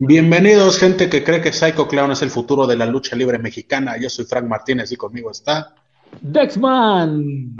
[0.00, 3.96] Bienvenidos, gente que cree que Psycho Clown es el futuro de la lucha libre mexicana.
[3.96, 5.72] Yo soy Frank Martínez y conmigo está.
[6.20, 7.56] Dexman.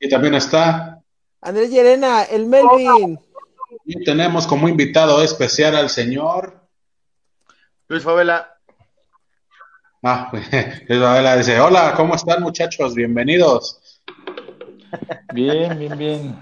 [0.00, 1.00] Y también está.
[1.40, 3.18] Andrés Llerena, el Melvin.
[3.84, 6.68] Y tenemos como invitado especial al señor.
[7.86, 8.58] Luis Favela.
[10.02, 10.30] Ah,
[10.88, 12.94] Luis Favela dice: Hola, ¿cómo están, muchachos?
[12.96, 14.00] Bienvenidos.
[15.32, 16.36] Bien, bien, bien.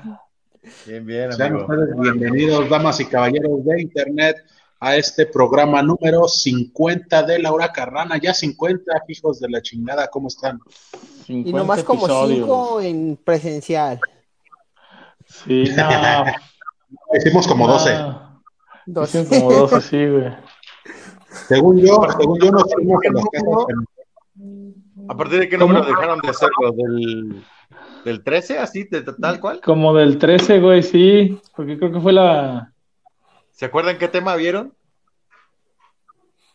[0.86, 4.36] Bien, bien, Sean ustedes bienvenidos, damas y caballeros de Internet,
[4.82, 8.16] a este programa número 50 de Laura Carrana.
[8.18, 10.58] Ya 50, hijos de la chingada, ¿cómo están?
[11.26, 12.38] 50 Y nomás como episodios.
[12.40, 14.00] cinco en presencial.
[15.26, 16.24] Sí, no.
[17.14, 17.94] Hicimos como 12.
[17.94, 18.42] no.
[18.86, 19.08] Dos.
[19.14, 20.32] Hicieron como 12, sí, güey.
[21.46, 23.66] Según yo, según yo, nos fuimos en las casas.
[25.08, 25.72] ¿A partir de qué ¿Cómo?
[25.74, 26.72] número dejaron de hacerlo?
[26.72, 27.42] ¿Del,
[28.04, 28.58] del 13?
[28.58, 28.84] ¿Así?
[28.84, 29.60] de- tal cual?
[29.60, 31.38] Como del 13, güey, sí.
[31.54, 32.69] Porque creo que fue la,
[33.60, 34.72] ¿Se acuerdan qué tema vieron?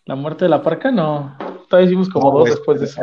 [0.05, 1.38] la muerte de la parca, no.
[1.70, 3.00] Todavía hicimos como No, dos después de eso.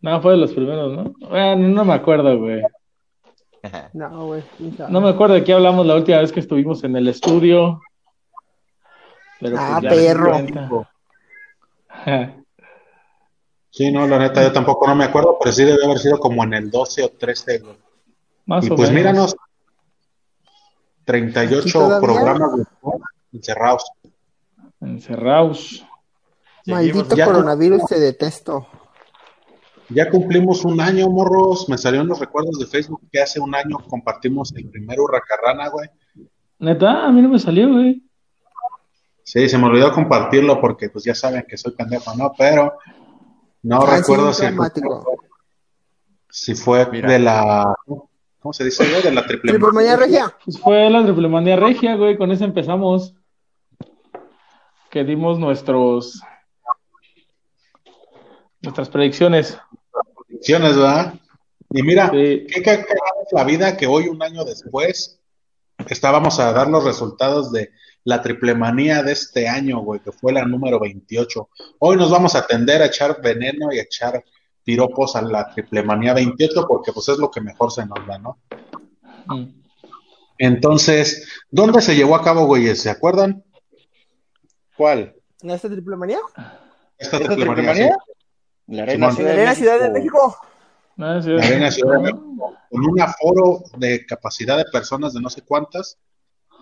[0.00, 1.14] No, fue de los primeros, ¿no?
[1.28, 2.62] Bueno, no me acuerdo, güey.
[3.92, 4.44] No, güey.
[4.88, 7.80] No me acuerdo de qué hablamos la última vez que estuvimos en el estudio.
[9.40, 10.86] Pero Ah, di perro.
[13.70, 16.44] Sí, no, la neta, yo tampoco no me acuerdo, pero sí debe haber sido como
[16.44, 17.58] en el 12 o 13.
[17.58, 17.76] güey.
[18.46, 19.04] Más Y o pues menos.
[19.12, 19.53] míranos, ¿Aquí
[21.04, 22.00] 38 todavía?
[22.00, 22.98] programas güey,
[23.32, 23.90] encerrados.
[24.80, 25.84] Encerrados.
[26.66, 28.66] Maldito ya- coronavirus, te detesto.
[29.90, 31.68] Ya cumplimos un año, morros.
[31.68, 35.88] Me salieron los recuerdos de Facebook que hace un año compartimos el primer Hurracarrana, güey.
[36.58, 38.02] Neta, a mí no me salió, güey.
[39.22, 42.32] Sí, se me olvidó compartirlo porque pues ya saben que soy pendejo, ¿no?
[42.36, 42.74] Pero
[43.62, 44.44] no Ah, recuerdo si,
[46.54, 47.10] fue Mira.
[47.10, 47.74] de la...
[48.44, 49.00] ¿Cómo se dice, güey?
[49.00, 49.52] De la triple...
[49.52, 50.36] Triple manía regia.
[50.44, 52.18] Pues fue la triplemanía regia, güey.
[52.18, 53.14] Con eso empezamos.
[54.90, 56.20] Que dimos nuestros.
[58.60, 59.58] Nuestras predicciones.
[60.28, 61.14] Predicciones, ¿verdad?
[61.70, 62.44] Y mira, Sí.
[62.52, 62.84] qué cagada
[63.26, 65.18] es la vida que hoy, un año después,
[65.88, 67.70] estábamos a dar los resultados de
[68.04, 71.48] la triplemanía de este año, güey, que fue la número 28.
[71.78, 74.22] Hoy nos vamos a tender a echar veneno y a echar
[74.64, 78.38] piropos a la triplemanía 28 porque pues es lo que mejor se nos da, ¿no?
[79.26, 79.44] Mm.
[80.38, 82.80] Entonces, ¿dónde se llevó a cabo, güeyes?
[82.82, 83.44] ¿Se acuerdan?
[84.76, 85.14] ¿Cuál?
[85.42, 86.18] ¿En esta triple manía?
[86.98, 87.54] Esta ¿Esta triplemanía.
[87.54, 87.96] triplemanía?
[87.96, 88.14] sí.
[88.66, 90.36] La Arena Arena En la Arena Ciudad de México.
[90.96, 95.42] La Arena Ciudad de México, con un aforo de capacidad de personas de no sé
[95.42, 95.98] cuántas,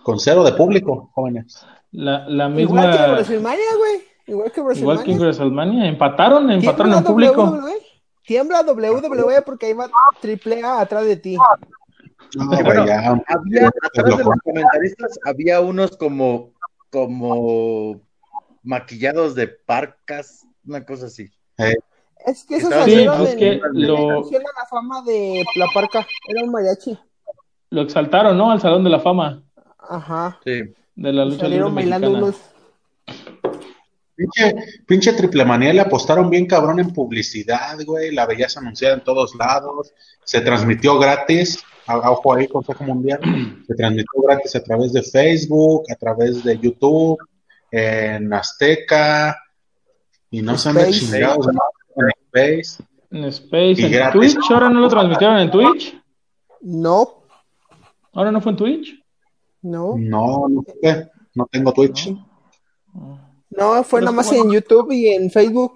[0.03, 1.65] con cero de público, jóvenes.
[1.93, 3.13] La, la Igual que en misma.
[3.15, 4.05] WrestleMania, güey.
[4.27, 5.19] Igual que en Igual que en WrestleMania.
[5.19, 5.89] WrestleMania.
[5.89, 7.59] Empataron, empataron en Tiembla público.
[8.25, 9.91] Tiembla WWE porque ahí va
[10.21, 11.37] triple A atrás de ti.
[12.37, 16.53] No, bueno, ya, Había, atrás de los comentaristas, había unos como,
[16.91, 18.01] como
[18.63, 21.29] maquillados de parcas, una cosa así.
[22.25, 26.07] Es que esos Sí, salieron en, que lo, la fama de la parca.
[26.29, 26.99] Era un mariachi.
[27.71, 28.51] lo exaltaron, ¿no?
[28.53, 29.43] Al Salón de la Fama
[29.79, 30.39] Ajá.
[30.45, 30.63] Sí.
[30.95, 32.27] de la lucha libre Salieron bailando mexicana.
[32.29, 32.52] unos.
[34.23, 34.55] Pinche,
[34.87, 38.13] pinche triple manía le apostaron bien cabrón en publicidad, güey.
[38.15, 39.93] La veías anunciada en todos lados.
[40.25, 41.63] Se transmitió gratis.
[41.87, 43.21] a- a- Ojo ahí, Consejo Mundial.
[43.67, 47.19] Se transmitió gratis a través de Facebook, a través de YouTube,
[47.71, 49.37] en Azteca.
[50.31, 51.01] Y no dónde Space.
[51.01, 51.61] chingados, ¿no?
[51.97, 52.83] en Space.
[53.11, 54.35] En Space, Y en gratis.
[54.35, 54.51] Twitch.
[54.51, 56.01] Ahora no lo transmitieron en Twitch.
[56.61, 57.25] No,
[58.15, 58.95] Ahora no fue en Twitch.
[59.63, 59.95] no.
[59.99, 61.11] No, no sé.
[61.35, 62.15] No tengo Twitch.
[62.95, 63.32] No,
[63.85, 64.45] fue Pero nada más ¿cómo?
[64.45, 65.73] en YouTube y en Facebook.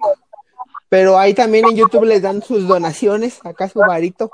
[0.89, 4.31] Pero ahí también en YouTube les dan sus donaciones, acá su varito.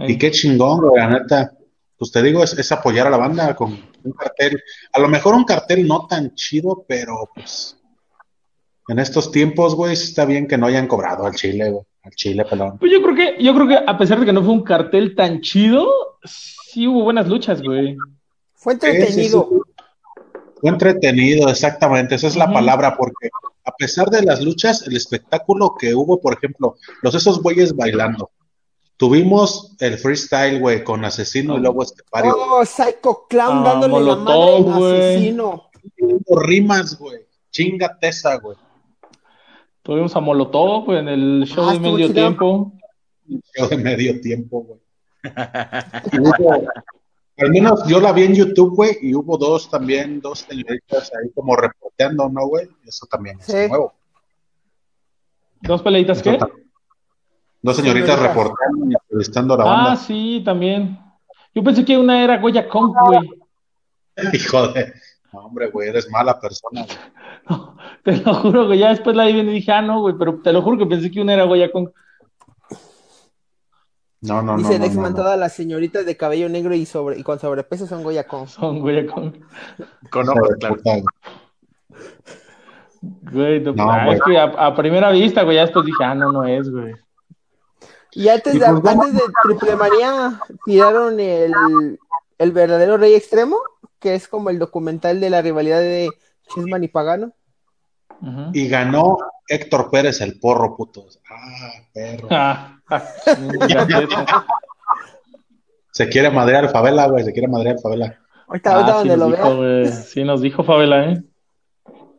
[0.00, 1.52] Y qué chingón, güey, la neta.
[1.96, 3.70] Pues te digo, es, es apoyar a la banda con
[4.04, 4.60] un cartel.
[4.92, 7.76] A lo mejor un cartel no tan chido, pero pues
[8.88, 11.84] en estos tiempos, güey, sí está bien que no hayan cobrado al Chile, güey.
[12.02, 12.78] Al Chile, pelón.
[12.78, 15.14] Pues yo creo que, yo creo que a pesar de que no fue un cartel
[15.14, 15.88] tan chido,
[16.24, 17.96] sí hubo buenas luchas, güey.
[18.54, 19.48] Fue Sí, sí, entretenido.
[19.50, 19.73] sí.
[20.64, 23.28] Fue entretenido, exactamente, esa es la palabra, porque
[23.66, 28.30] a pesar de las luchas, el espectáculo que hubo, por ejemplo, los esos güeyes bailando.
[28.96, 32.34] Tuvimos el freestyle, güey, con Asesino y Lobo Estepario.
[32.34, 34.92] Oh, Psycho Clown Ah, dándole la Molotov, madre güey.
[34.94, 35.70] al asesino.
[36.30, 37.18] rimas, güey.
[37.50, 38.56] Chinga tesa, güey.
[39.82, 42.14] Tuvimos a Molotov en el show Ah, de estuvo medio chido.
[42.22, 42.72] tiempo.
[43.54, 44.80] Show de medio tiempo, güey.
[46.12, 46.64] Hubo-
[47.38, 51.30] al menos yo la vi en YouTube, güey, y hubo dos también, dos señoritas ahí
[51.34, 52.68] como reporteando, ¿no, güey?
[52.86, 53.92] Eso también es nuevo.
[55.60, 56.38] ¿Dos peleitas qué?
[57.62, 59.96] Dos señoritas reportando y entrevistando a la Ah, banda.
[59.96, 60.98] sí, también.
[61.54, 63.20] Yo pensé que una era Goya Kong, güey.
[64.34, 64.92] Hijo de.
[65.32, 66.96] No, hombre, güey, eres mala persona, güey.
[67.46, 70.40] No, te lo juro que ya después la vi y dije, ah, no, güey, pero
[70.42, 71.92] te lo juro que pensé que una era Goya con.
[74.24, 74.56] No, no, no.
[74.56, 75.14] Dice no, Dex no, no.
[75.14, 78.48] todas las señoritas de cabello negro y sobre y con sobrepeso son Goya con.
[78.48, 79.44] Son Goya con.
[80.30, 80.76] Ojos, claro.
[83.32, 83.60] güey.
[83.60, 84.16] No, No, güey.
[84.16, 86.94] es que a, a primera vista, güey, ya después dije, ah, no, no es, güey.
[88.12, 91.52] Y antes Y de, pues antes de Triple Manía tiraron el,
[92.38, 93.58] el verdadero Rey Extremo,
[93.98, 96.10] que es como el documental de la rivalidad de
[96.48, 97.32] Chisman y Pagano.
[98.52, 99.18] Y ganó
[99.48, 101.20] Héctor Pérez el porro, putos.
[101.30, 102.28] Ah, perro.
[102.30, 103.02] Ah, ah.
[105.90, 108.18] Se quiere madrear Favela, güey, se quiere madrear Favela.
[108.48, 109.92] Ahorita, Ah, ahorita sí donde nos lo dijo, vea.
[109.92, 111.22] Sí, nos dijo Favela, ¿eh?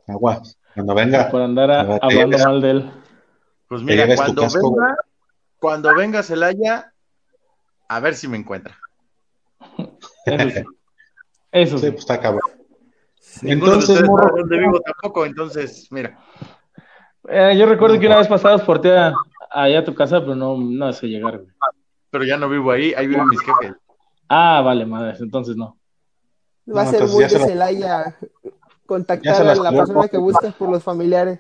[0.08, 0.42] Agua,
[0.74, 1.30] cuando venga.
[1.30, 2.92] Por andar a- A hablando lleves- mal de él.
[3.68, 4.96] Pues mira, cuando casco, venga,
[5.60, 6.94] cuando venga Celaya,
[7.88, 8.78] a ver si me encuentra.
[10.26, 10.64] Eso sí.
[11.52, 11.92] Eso Sí, sí.
[11.92, 12.42] pues está cabrón.
[13.42, 16.18] Ninguno de Entonces, ustedes morro, sabe dónde vivo tampoco, entonces, mira.
[17.30, 19.14] Eh, yo recuerdo que una vez pasada porté a-
[19.52, 21.50] allá a tu casa, pero no, no sé llegar, güey.
[22.12, 23.74] Pero ya no vivo ahí, ahí viven mis jefes.
[24.30, 25.78] Ah, vale, madre, entonces no.
[26.76, 28.52] Va a No, ser muy se de lo- Celaya Ya
[28.86, 31.40] contactar se a la persona que buscas por los familiares.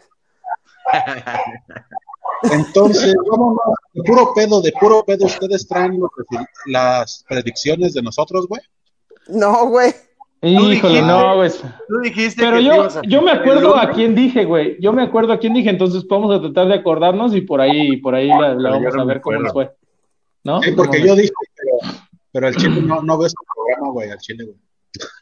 [2.43, 3.57] Entonces, vámonos,
[3.93, 6.37] de puro pedo, de puro pedo, ustedes traen lo que-
[6.71, 8.61] las predicciones de nosotros, güey.
[9.27, 9.93] No, güey.
[10.41, 11.49] Híjole, dijiste- no, güey.
[11.87, 14.77] Tú dijiste Pero que yo, ibas a yo me el acuerdo a quién dije, güey.
[14.79, 17.97] Yo me acuerdo a quién dije, entonces vamos a tratar de acordarnos y por ahí,
[17.97, 19.71] por ahí la, vamos no a ver cómo nos fue.
[20.43, 20.61] ¿No?
[20.61, 21.93] Sí, porque yo dije, pero,
[22.31, 24.57] pero el chile no, no ves tu programa, güey, al chile, güey.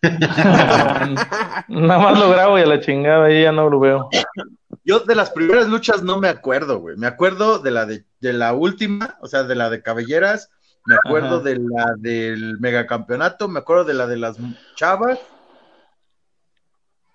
[1.69, 4.09] Nada más lo grabo y a la chingada, ahí ya no lo veo.
[4.83, 6.97] Yo de las primeras luchas no me acuerdo, güey.
[6.97, 10.49] Me acuerdo de la de, de la última, o sea, de la de cabelleras,
[10.85, 11.43] me acuerdo Ajá.
[11.43, 14.37] de la del megacampeonato, me acuerdo de la de las
[14.75, 15.19] chavas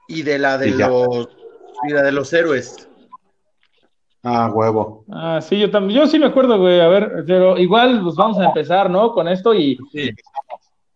[0.09, 1.29] y de la de los
[1.89, 2.89] y la de los héroes.
[4.25, 5.05] Ah, huevo.
[5.11, 6.81] Ah, sí, yo también, yo sí me acuerdo, güey.
[6.81, 9.13] A ver, pero igual, pues vamos a empezar, ¿no?
[9.13, 10.11] Con esto y Sí.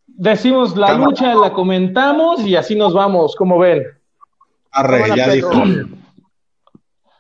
[0.06, 3.84] decimos la lucha, la comentamos y así nos vamos, como ven.
[4.72, 5.50] Arre, ya Pedro.
[5.50, 5.62] dijo.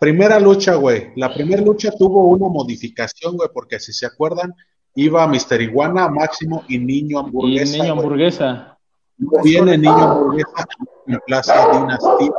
[0.00, 1.12] Primera lucha, güey.
[1.14, 4.52] La primera lucha tuvo una modificación, güey, porque si se acuerdan,
[4.94, 7.72] iba Mister Iguana, Máximo y Niño Y Hamburguesa.
[7.72, 8.04] niño güey.
[8.04, 8.78] hamburguesa.
[9.18, 10.64] Luego viene Niño Hamburguesa
[11.06, 12.30] en Plaza Dinastía.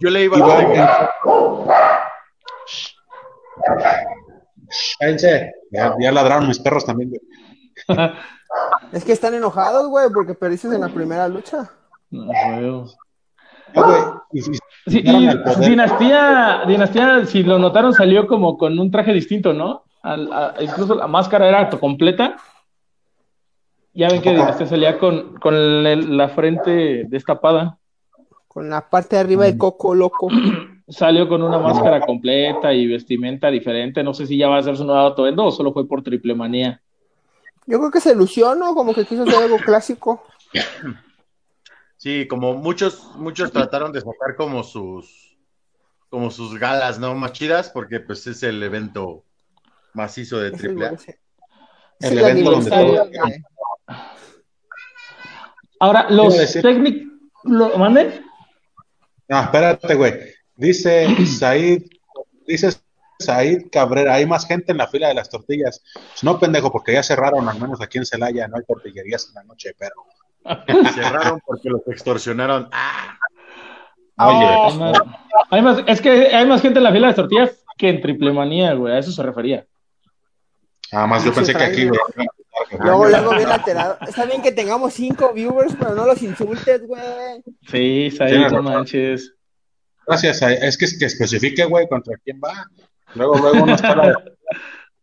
[0.00, 1.10] Yo le iba Y a
[4.98, 5.52] Cállense.
[5.70, 7.20] Ya, ya ladraron mis perros también, güey.
[8.92, 11.70] Es que están enojados, güey, porque perdiste en la primera lucha.
[12.10, 12.84] No, güey.
[13.74, 14.02] Ah, güey,
[14.32, 15.28] y- y- Sí, y.
[15.70, 19.84] Dinastía, Dinastía, si lo notaron, salió como con un traje distinto, ¿no?
[20.02, 22.36] Al- a- incluso la máscara era completa.
[23.94, 24.38] Ya ven que Ajá.
[24.40, 27.78] Dinastía salía con, con el- la frente destapada.
[28.48, 29.50] Con la parte de arriba Mm.
[29.52, 30.28] de Coco Loco.
[30.88, 34.02] Salió con una máscara completa y vestimenta diferente.
[34.02, 36.34] No sé si ya va a ser su nuevo atuendo o solo fue por triple
[36.34, 36.82] manía.
[37.66, 38.74] Yo creo que se ilusionó, ¿no?
[38.74, 40.22] Como que quiso hacer algo clásico.
[41.96, 45.36] sí, como muchos, muchos trataron de sacar como sus
[46.08, 47.14] como sus galas, ¿no?
[47.14, 49.24] Más chidas, porque pues es el evento
[49.94, 50.96] macizo de triple A.
[52.00, 53.10] El evento donde todo-
[55.80, 57.12] Ahora, los técnicos.
[57.44, 58.24] ¿Lo manden?
[59.28, 60.14] No, espérate, güey.
[60.54, 61.82] Dice Said,
[62.46, 62.70] dice
[63.18, 65.82] Said Cabrera, hay más gente en la fila de las tortillas.
[65.92, 69.34] Pues no, pendejo, porque ya cerraron, al menos aquí en Celaya, no hay tortillerías en
[69.34, 69.94] la noche, pero.
[70.94, 72.68] Cerraron porque los extorsionaron.
[72.72, 73.18] ¡Ah!
[75.50, 78.32] Oye, más- es que hay más gente en la fila de tortillas que en triple
[78.32, 78.94] manía, güey.
[78.94, 79.66] A eso se refería.
[80.92, 81.88] Nada más yo Sí, pensé que aquí.
[82.80, 83.96] Luego, luego bien alterado.
[84.06, 87.42] Está bien que tengamos cinco viewers, pero no los insultes, güey.
[87.68, 89.34] Sí, Said, Tienes no manches.
[90.06, 90.62] Gracias, Said.
[90.62, 92.66] es que, que especifique, güey, contra quién va.
[93.14, 94.08] Luego, luego no está la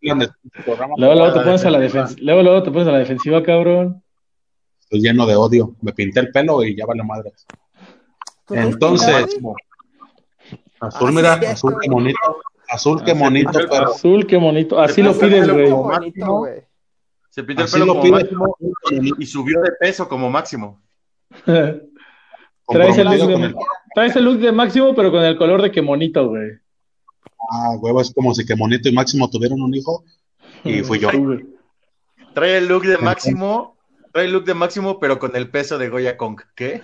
[0.01, 0.93] de tu programa.
[0.97, 2.19] Luego, luego te pones a la defensiva.
[2.23, 4.03] Luego, luego te pones a la defensiva, cabrón.
[4.79, 5.75] Estoy lleno de odio.
[5.81, 7.31] Me pinté el pelo y ya vale madre.
[8.45, 9.37] ¿Tú no Entonces,
[10.79, 12.19] azul, Ah, mira, sí, azul, bonito.
[12.69, 13.93] Azul, qué Ah, bonito, pero.
[13.93, 14.79] Azul, qué bonito.
[14.79, 15.69] Así lo pides, güey.
[15.71, 16.45] Bonito, máximo.
[17.29, 18.11] Se pintó el pelo lo como pide.
[18.13, 18.55] máximo
[19.19, 20.81] y subió de peso como máximo.
[21.45, 23.55] Traes el look de, el-
[23.95, 26.51] traes el look de Máximo, pero con el color de que monito, güey.
[27.51, 30.03] Ah, huevo, es como si que Monito y Máximo tuvieron un hijo
[30.63, 31.09] y fui yo.
[32.35, 33.75] Trae el look de máximo,
[34.13, 36.39] trae el look de máximo, pero con el peso de Goya Kong.
[36.55, 36.81] ¿Qué?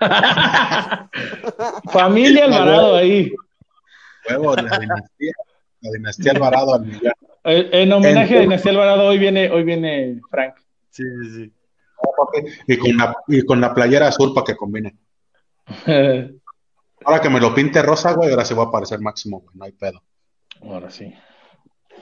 [1.92, 3.32] Familia Alvarado ahí.
[4.28, 5.32] Huevo, la dinastía.
[5.80, 7.12] La dinastía Alvarado al millón.
[7.44, 10.54] Eh, En homenaje a Dinastía Alvarado, hoy viene, hoy viene Frank.
[10.90, 11.04] Sí,
[11.34, 11.52] sí,
[12.66, 14.96] y con la, y con la playera azul para que combine.
[17.04, 19.64] Ahora que me lo pinte rosa, güey, ahora sí va a aparecer máximo, güey, no
[19.64, 20.02] hay pedo.
[20.62, 21.14] Ahora sí.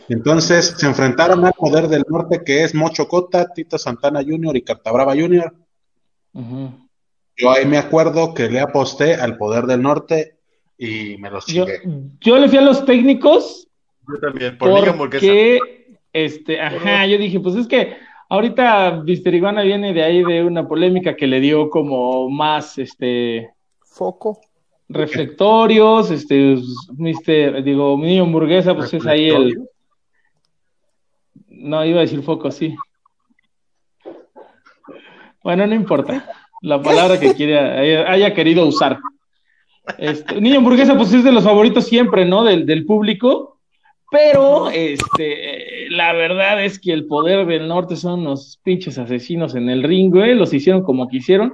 [0.08, 4.56] Entonces se enfrentaron al poder del norte que es Mocho Cota, Tito Santana Jr.
[4.56, 5.52] y Cartabrava Jr.
[7.36, 10.38] Yo ahí me acuerdo que le aposté al poder del norte
[10.78, 11.80] y me los Yo, chingué.
[12.20, 13.68] yo le fui a los técnicos
[14.08, 15.26] Yo también, por Liga Hamburguesa.
[15.26, 17.96] porque, este, ajá, yo dije, pues es que
[18.28, 23.50] ahorita Mister Iguana viene de ahí de una polémica que le dio como más, este,
[23.82, 24.40] Foco.
[24.88, 26.56] reflectorios, este,
[26.96, 29.56] Mister, digo, mi niño hamburguesa, pues es ahí el,
[31.48, 32.74] no, iba a decir foco, sí.
[35.42, 36.28] Bueno, no importa,
[36.62, 38.98] la palabra que quiera, haya, haya querido usar.
[39.98, 42.44] Este, niño hamburguesa, pues es de los favoritos siempre, ¿no?
[42.44, 43.54] Del, del público,
[44.14, 49.68] pero, este, la verdad es que el poder del norte son unos pinches asesinos en
[49.68, 51.52] el ring, güey, los hicieron como quisieron.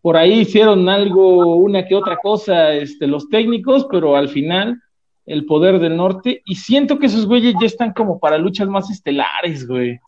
[0.00, 4.80] Por ahí hicieron algo, una que otra cosa, este, los técnicos, pero al final
[5.26, 6.40] el poder del norte.
[6.46, 10.00] Y siento que esos güeyes ya están como para luchas más estelares, güey.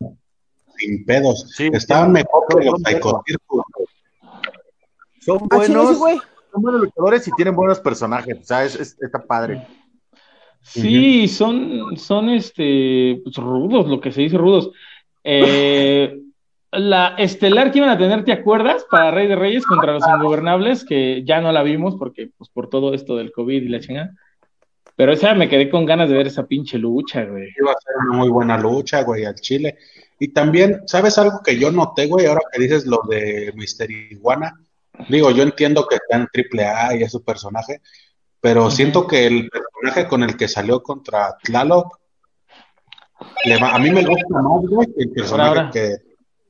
[0.79, 1.51] Sin pedos.
[1.55, 1.69] Sí.
[1.71, 2.81] Estaban mejor que los
[5.21, 6.19] Son Ah, buenos, sí, güey.
[6.53, 8.39] Son buenos luchadores y tienen buenos personajes.
[8.41, 9.67] O sea, es, es- está padre.
[10.63, 14.71] Sí, son, son este, pues, rudos, lo que se dice rudos.
[15.25, 16.21] Eh,
[16.73, 18.87] la estelar que iban a tener, ¿te acuerdas?
[18.91, 22.69] Para Rey de Reyes contra los Ingobernables, que ya no la vimos porque, pues, por
[22.69, 24.15] todo esto del COVID y la chingada.
[24.97, 27.49] Pero esa me quedé con ganas de ver esa pinche lucha, güey.
[27.59, 29.79] Iba a ser una muy buena lucha, güey, al Chile.
[30.19, 32.27] Y también, ¿sabes algo que yo noté, güey?
[32.27, 34.61] Ahora que dices lo de Mister Iguana.
[35.09, 37.81] Digo, yo entiendo que está en AAA y es su personaje,
[38.41, 41.99] pero siento que el personaje con el que salió contra Tlaloc,
[43.45, 45.71] le va- a mí me gusta más, güey, que el personaje ahora.
[45.71, 45.97] que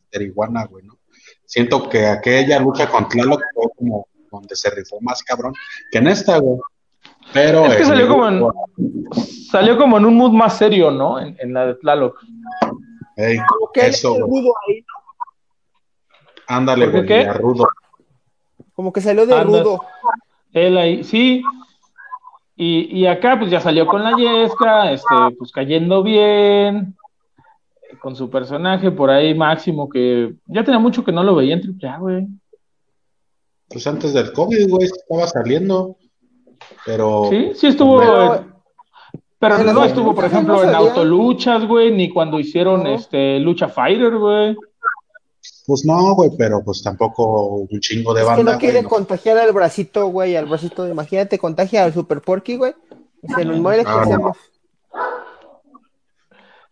[0.01, 0.99] Mister Iguana, güey, ¿no?
[1.45, 5.53] Siento que aquella lucha con Tlaloc fue como donde se rifó más cabrón
[5.91, 6.59] que en esta, güey.
[7.33, 8.45] Pero Es que salió como en-.
[9.51, 11.19] Salió como en un mood más serio, ¿no?
[11.19, 12.21] En, en la de Tlaloc.
[13.17, 14.85] Ey, Como que él eso, es el rudo ahí,
[16.47, 17.69] Ándale, ¿Por qué güey, rudo.
[18.81, 19.63] Como que salió de Andas.
[19.63, 19.85] rudo.
[20.55, 21.43] Él ahí, sí.
[22.57, 26.97] Y, y acá pues ya salió con la Yesca, este, pues cayendo bien,
[28.01, 31.79] con su personaje por ahí máximo que ya tenía mucho que no lo veía en
[31.79, 32.27] AAA, güey.
[33.69, 35.97] Pues antes del COVID, güey, estaba saliendo.
[36.87, 37.27] Pero.
[37.29, 42.09] Sí, sí estuvo, Pero- eh, no estuvo, por luchas no ejemplo, en autoluchas, güey, ni
[42.09, 42.95] cuando hicieron No.
[42.95, 44.57] este Lucha Fighter, güey.
[45.71, 48.53] Pues no, güey, pero pues tampoco un chingo de Es que banda.
[48.55, 48.89] no quiere güey, no.
[48.89, 50.89] contagiar al bracito, güey, al bracito.
[50.89, 52.75] Imagínate, contagia al Super Porky, güey.
[53.23, 54.33] Y se nos muere, ¿qué Ah, no.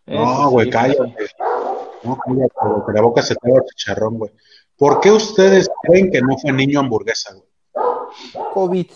[0.05, 1.15] Eso No, güey, sí, cállate.
[2.03, 4.31] No, cállate, güey, que la boca se te va chicharrón, güey.
[4.77, 7.45] ¿Por qué ustedes creen que no fue niño hamburguesa, güey?
[8.53, 8.87] COVID.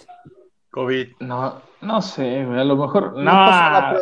[0.71, 1.07] COVID.
[1.21, 3.23] No, no sé, güey, a lo mejor, No
[3.93, 3.99] no,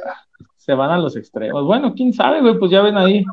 [0.57, 1.63] se van a los extremos.
[1.63, 3.23] Bueno, quién sabe, güey, pues ya ven ahí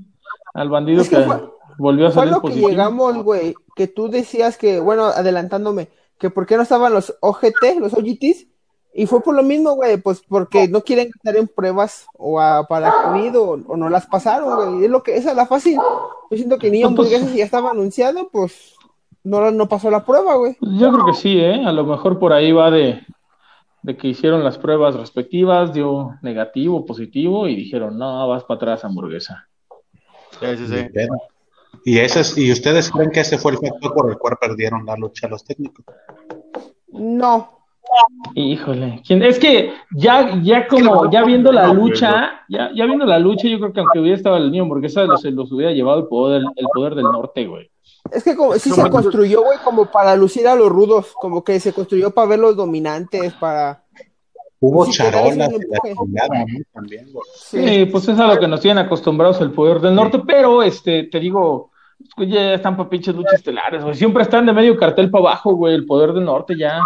[0.53, 3.87] al bandido Es que que fue- volvió a Fue salir lo que llegamos, güey, que
[3.89, 8.47] tú decías que, bueno, adelantándome, que por qué no estaban los OGT, los OGTs,
[8.95, 12.67] y fue por lo mismo, güey, pues porque no quieren estar en pruebas o a-
[12.67, 15.77] para COVID o, o no las pasaron, güey, es lo que, esa es la fácil.
[16.31, 18.75] Yo siento que Niño No, pues- Hamburguesas ya estaba anunciado, pues
[19.23, 20.57] no, no pasó la prueba, güey.
[20.61, 21.63] Yo creo que sí, ¿eh?
[21.65, 23.01] A lo mejor por ahí va de,
[23.83, 28.85] de que hicieron las pruebas respectivas, dio negativo, positivo, y dijeron, no, vas para atrás,
[28.85, 29.47] hamburguesa.
[30.41, 30.89] Sí, sí, sí.
[31.89, 34.85] Y, ese es- ¿Y ustedes creen que ese fue el factor por el cual perdieron
[34.85, 35.85] la lucha los técnicos?
[36.93, 37.55] No,
[38.35, 43.19] Híjole, ¿quién- es que ya, ya como, ya viendo la lucha, ya, ya viendo la
[43.19, 46.07] lucha, yo creo que aunque hubiera estado el niño hamburguesa, los, los hubiera llevado el
[46.07, 47.71] poder, el poder del norte, güey.
[48.13, 51.59] es que como, sí se construyó, güey, como para lucir a los rudos, como que
[51.61, 53.85] se construyó para ver los dominantes, para...
[54.61, 55.49] Hubo Sí, charolas.
[56.75, 57.25] También, güey.
[57.37, 61.05] Sí, pues es a lo que nos tienen acostumbrados el poder del norte, pero este,
[61.05, 61.71] te digo,
[62.17, 63.95] pues, ya están para pinches luchas estelares, güey.
[63.95, 66.83] Siempre están de medio cartel para abajo, güey, el poder del norte ya.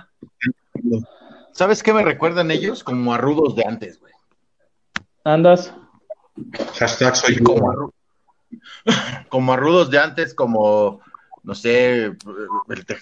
[1.52, 2.82] ¿Sabes qué me recuerdan ellos?
[2.82, 4.12] Como a rudos de antes, güey.
[5.24, 5.74] Andas.
[6.78, 7.38] Hashtag soy.
[7.42, 7.74] Como a,
[9.28, 11.00] como a rudos de antes, como,
[11.42, 12.16] no sé,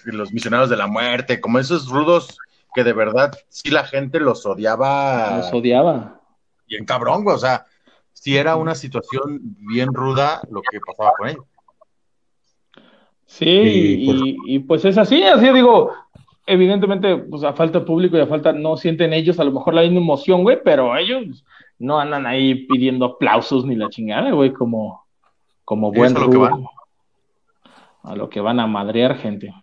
[0.05, 2.37] los misioneros de la muerte, como esos rudos
[2.73, 6.21] que de verdad sí la gente los odiaba Los odiaba.
[6.67, 7.35] bien cabrón, güey.
[7.35, 7.65] O sea,
[8.13, 11.45] sí era una situación bien ruda lo que pasaba con ellos.
[13.33, 15.91] Sí, Y, pues- y, y, pues es así, así digo,
[16.45, 19.73] evidentemente, pues a falta de público y a falta, no sienten ellos a lo mejor
[19.73, 21.45] la misma emoción, güey, pero ellos
[21.79, 25.05] no andan ahí pidiendo aplausos ni la chingada, güey, como,
[25.63, 26.49] como buen a lo que rudo.
[26.49, 26.65] van.
[28.03, 29.53] a lo que van a madrear gente.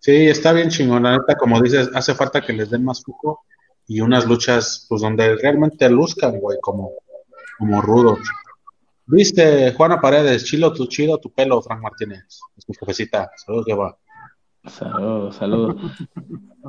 [0.00, 3.42] Sí, está bien chingón, la neta, como dices, hace falta que les den más foco
[3.86, 6.90] y unas luchas, pues donde realmente luzcan, güey, como,
[7.58, 8.18] como rudos.
[9.06, 12.40] Viste, Juana Paredes, chilo tu chido tu pelo, Frank Martínez.
[12.56, 13.30] Es mi jefecita.
[13.36, 13.96] Saludos, que va.
[14.66, 15.76] Saludos, saludos.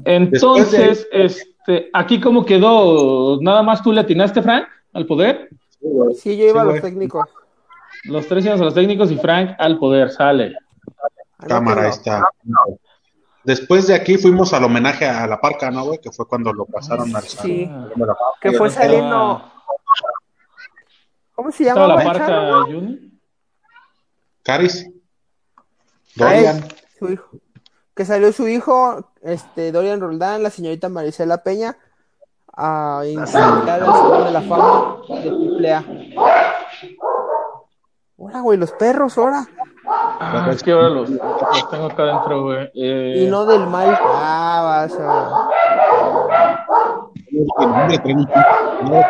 [0.05, 5.49] Entonces, este, aquí cómo quedó, nada más tú le atinaste, Frank, al poder.
[6.17, 6.81] Sí, yo iba Sí, a los güey.
[6.81, 7.25] técnicos.
[8.05, 10.55] Los tres íbamos a los técnicos y Frank al poder, sale.
[11.47, 12.23] Cámara, ahí está.
[13.43, 15.99] Después de aquí fuimos al homenaje a la parca, ¿no, güey?
[15.99, 17.65] Que fue cuando lo pasaron al Sí.
[17.65, 18.15] Fama.
[18.41, 19.43] Que fue saliendo.
[21.35, 21.87] ¿Cómo se llama?
[21.87, 22.99] la parca Junior.
[24.43, 24.89] Caris.
[26.15, 26.63] Dorian.
[26.99, 27.29] su hijo.
[27.95, 31.77] Que salió su hijo, este, Dorian Roldán, la señorita Marisela Peña,
[32.55, 35.83] a invitar al Salón de la Fama de Triple A.
[38.19, 39.47] Ahora, güey, los perros, ahora.
[39.85, 42.71] Ah, es que ahora los, los tengo acá adentro, güey.
[42.73, 43.97] Eh, Y no del mal.
[44.01, 45.49] Ah, vas a
[48.85, 49.05] un-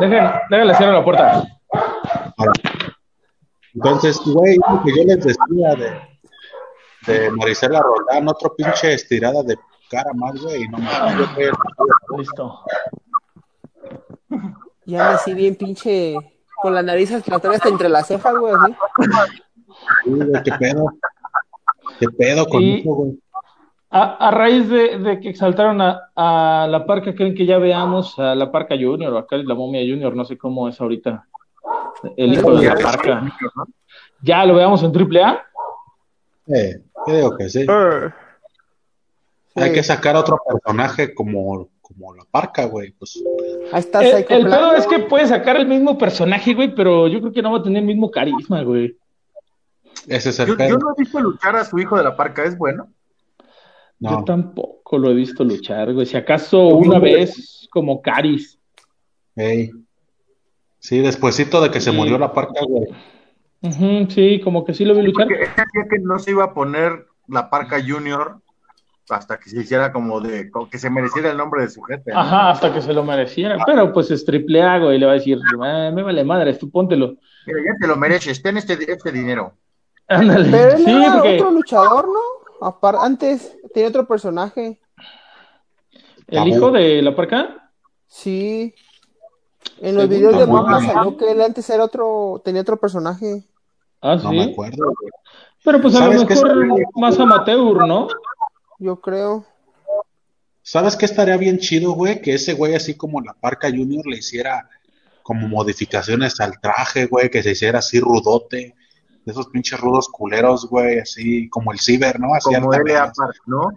[0.00, 1.44] Dejen, déjenle cierro la puerta.
[3.74, 9.56] Entonces, güey, lo que yo les decía de, de Marisela Roldán, otro pinche estirada de
[9.90, 11.52] cara más, güey, y no mames, yo creo
[12.16, 12.60] Listo.
[14.86, 16.14] Y anda así bien pinche.
[16.62, 18.74] Con la nariz hasta entre las cejas, güey, así.
[20.04, 20.86] Sí, güey, qué pedo.
[21.98, 23.18] Qué pedo con Y- eso, güey.
[23.96, 28.18] A, a raíz de, de que exaltaron a, a la parca, ¿creen que ya veamos
[28.18, 30.16] a la parca Junior o acá la momia Junior?
[30.16, 31.24] No sé cómo es ahorita.
[32.16, 33.22] El hijo de la parca.
[34.20, 35.44] ¿Ya lo veamos en triple A?
[36.48, 37.64] Eh, yo digo que sí.
[39.54, 42.90] Hay que sacar otro personaje como, como la parca, güey.
[42.98, 43.22] Pues,
[43.72, 47.32] Ahí está El, pedo es que puede sacar el mismo personaje, güey, pero yo creo
[47.32, 48.98] que no va a tener el mismo carisma, güey.
[50.08, 50.70] ese es el Yo, pedo.
[50.70, 52.88] yo no he visto luchar a su hijo de la parca, ¿es bueno?
[54.00, 54.10] No.
[54.18, 56.06] Yo tampoco lo he visto luchar, güey.
[56.06, 58.58] Si acaso una vez como Caris.
[60.78, 62.88] Sí, despuesito de que se murió la parca, güey.
[64.10, 65.26] Sí, como que sí lo vi luchar.
[65.28, 68.40] Porque que no se iba a poner la parca junior
[69.08, 72.12] hasta que se hiciera como de, como que se mereciera el nombre de su jefe.
[72.12, 72.20] ¿no?
[72.20, 73.56] Ajá, hasta que se lo mereciera.
[73.64, 74.98] Pero pues es triple A, güey.
[74.98, 77.16] Le va a decir, "Ah, me vale madre, tú póntelo.
[77.46, 79.54] Mira, ya te lo mereces, ten este, este dinero.
[80.08, 80.50] Ándale.
[80.50, 82.66] Pero él Sí, era porque otro luchador, ¿no?
[82.66, 84.80] Apar- antes tenía otro personaje.
[86.28, 87.70] el hijo de la parca.
[88.06, 88.74] Sí.
[89.80, 90.80] En los Según videos de no.
[90.80, 93.44] salió que él antes era otro, tenía otro personaje.
[94.00, 94.52] Ah, No me sí.
[94.52, 95.10] acuerdo, güey.
[95.64, 98.06] Pero pues a lo ¿Sabes qué mejor más amateur, ¿no?
[98.78, 99.44] Yo creo.
[100.62, 102.20] ¿Sabes qué estaría bien chido, güey?
[102.22, 104.68] Que ese güey, así como la parca Junior, le hiciera
[105.22, 108.74] como modificaciones al traje, güey, que se hiciera así rudote.
[109.24, 112.34] De esos pinches rudos culeros, güey, así como el ciber, ¿no?
[112.34, 113.12] Así Como L.A.
[113.12, 113.70] Park, ¿no?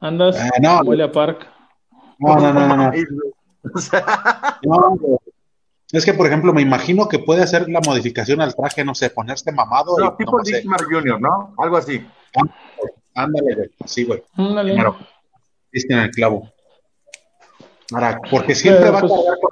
[0.00, 0.78] Andas Ah, no.
[0.78, 1.48] como Elia Park.
[2.18, 2.92] No, no, no, no, no.
[4.62, 5.18] No, güey.
[5.92, 9.10] Es que, por ejemplo, me imagino que puede hacer la modificación al traje, no sé,
[9.10, 10.56] ponerse mamado no, y tipo no sé.
[10.56, 11.54] Dismar Junior, ¿no?
[11.58, 12.04] Algo así.
[13.14, 13.70] Ándale, güey.
[13.78, 14.22] Así, güey.
[14.34, 14.74] Ándale.
[14.74, 14.96] Claro.
[15.70, 16.50] Diste en el clavo.
[17.92, 19.50] Ahora, porque siempre Pero, va pues, a cargar con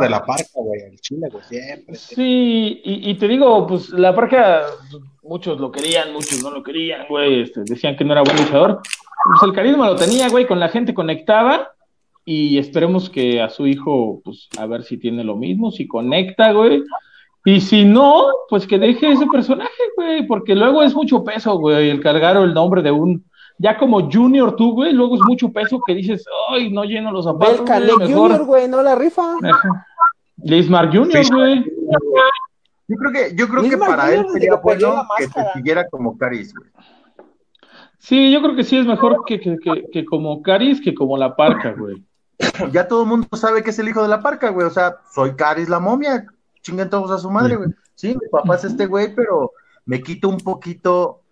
[0.00, 1.94] de la parca, güey, el chile, güey, siempre.
[1.94, 4.62] Sí, y, y te digo, pues la parca,
[5.22, 8.80] muchos lo querían, muchos no lo querían, güey, este, decían que no era buen luchador.
[9.24, 11.70] Pues el carisma lo tenía, güey, con la gente conectaba
[12.24, 16.52] y esperemos que a su hijo, pues a ver si tiene lo mismo, si conecta,
[16.52, 16.82] güey.
[17.44, 21.90] Y si no, pues que deje ese personaje, güey, porque luego es mucho peso, güey,
[21.90, 23.24] el cargar el nombre de un,
[23.58, 27.24] ya como Junior tú, güey, luego es mucho peso que dices, ay, no lleno los
[27.24, 28.08] zapatos, el mejor.
[28.30, 29.36] Junior, güey, no la rifa.
[30.38, 31.32] Lismar Junior, Sí.
[31.32, 31.64] güey.
[32.86, 36.18] Yo creo que, yo creo que para Junior él sería bueno que se siguiera como
[36.18, 36.70] Caris, güey.
[37.98, 41.16] Sí, yo creo que sí es mejor que, que, que, que como Caris que como
[41.16, 42.04] la parca, güey.
[42.72, 44.66] Ya todo el mundo sabe que es el hijo de la parca, güey.
[44.66, 46.26] O sea, soy Caris la momia.
[46.60, 47.70] Chinguen todos a su madre, güey.
[47.94, 49.52] Sí, mi papá es este güey, pero
[49.86, 51.22] me quito un poquito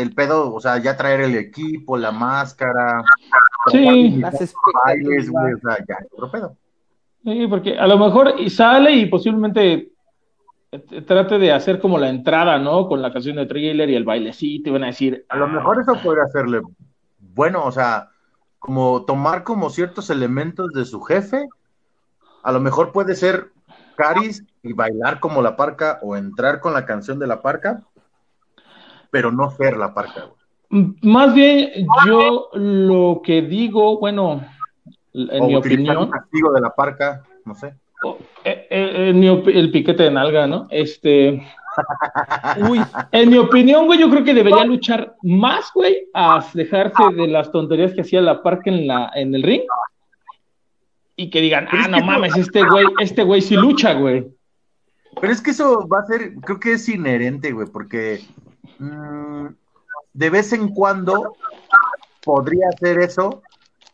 [0.00, 3.04] el pedo, o sea, ya traer el equipo, la máscara,
[3.70, 4.16] Sí.
[4.18, 6.56] Las bailes, güey, o sea, ya, otro pedo.
[7.24, 9.90] Sí, porque a lo mejor y sale y posiblemente
[10.70, 12.88] eh, trate de hacer como la entrada, ¿no?
[12.88, 15.80] Con la canción de thriller y el bailecito y van a decir, A lo mejor
[15.80, 16.62] eso podría hacerle
[17.18, 18.10] bueno, o sea,
[18.58, 21.48] como tomar como ciertos elementos de su jefe.
[22.42, 23.52] A lo mejor puede ser
[23.96, 27.82] Caris y bailar como la parca o entrar con la canción de la parca,
[29.10, 30.38] pero no ser la parca, güey.
[30.70, 34.44] "M- más bien yo lo que digo, bueno,
[35.14, 37.74] en o mi opinión, un castigo de la parca, no sé.
[38.44, 40.66] eh, eh, el piquete de nalga, ¿no?
[40.70, 41.42] Este.
[42.70, 42.80] Uy,
[43.12, 47.50] en mi opinión, güey, yo creo que debería luchar más, güey, a dejarse de las
[47.52, 49.62] tonterías que hacía la parca en la, en el ring.
[51.16, 54.26] Y que digan, ah, no mames, este güey, este güey sí lucha, güey.
[55.20, 58.20] Pero es que eso va a ser, creo que es inherente, güey, porque
[58.78, 59.46] mm,
[60.12, 61.36] de vez en cuando
[62.24, 63.42] podría hacer eso,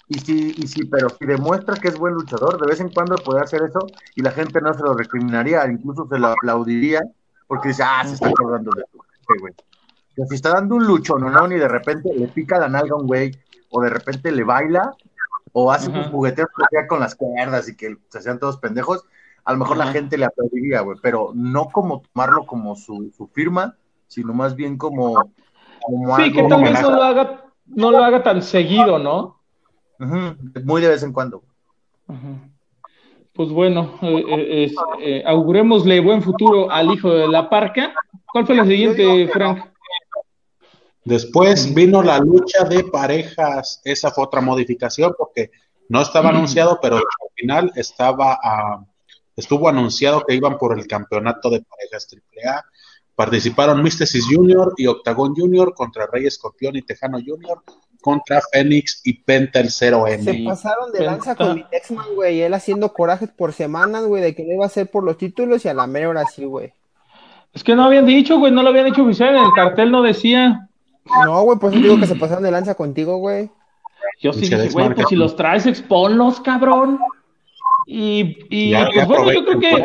[0.08, 3.16] y si, y si, pero si demuestra que es buen luchador, de vez en cuando
[3.16, 7.02] podría hacer eso y la gente no se lo recriminaría, incluso se lo aplaudiría,
[7.46, 8.98] porque dice, ah, se está acordando de tu
[9.40, 9.52] güey.
[9.52, 12.68] O sea, si está dando un lucho, no, no, y de repente le pica la
[12.68, 13.36] nalga a un güey,
[13.70, 14.94] o de repente le baila,
[15.52, 16.00] o hace Ajá.
[16.00, 16.46] un jugueteo
[16.88, 19.04] con las cuerdas y que se hacían todos pendejos,
[19.44, 23.26] a lo mejor la gente le aplaudiría, güey, pero no como tomarlo como su, su
[23.28, 23.76] firma,
[24.14, 25.32] sino más bien como,
[25.80, 29.40] como Sí, que tal vez no lo haga, no lo haga tan seguido, ¿no?
[30.64, 31.42] Muy de vez en cuando.
[33.32, 37.92] Pues bueno, eh, eh, eh, augurémosle buen futuro al hijo de la parca.
[38.32, 39.64] ¿Cuál fue la siguiente, Frank?
[41.04, 43.80] Después vino la lucha de parejas.
[43.84, 45.50] Esa fue otra modificación porque
[45.88, 47.02] no estaba anunciado, pero al
[47.34, 48.84] final estaba ah,
[49.36, 52.64] estuvo anunciado que iban por el campeonato de parejas AAA.
[53.16, 57.62] Participaron Místesis Junior y Octagon Junior contra Rey Escorpión y Tejano Junior
[58.00, 60.22] contra Fénix y Penta el 0M.
[60.24, 61.44] Se pasaron de lanza Penta.
[61.46, 62.42] con mi Texman, güey.
[62.42, 65.64] Él haciendo corajes por semanas, güey, de que no iba a ser por los títulos
[65.64, 66.72] y a la mera hora sí, güey.
[67.52, 70.02] Es que no habían dicho, güey, no lo habían hecho oficial, en el cartel no
[70.02, 70.68] decía.
[71.24, 73.48] No, güey, por eso digo que se pasaron de lanza contigo, güey.
[74.20, 76.98] Yo sí dije, güey, pues si los traes, exponlos, cabrón.
[77.86, 79.84] Y, y Ya- pues ya bueno, yo creo que,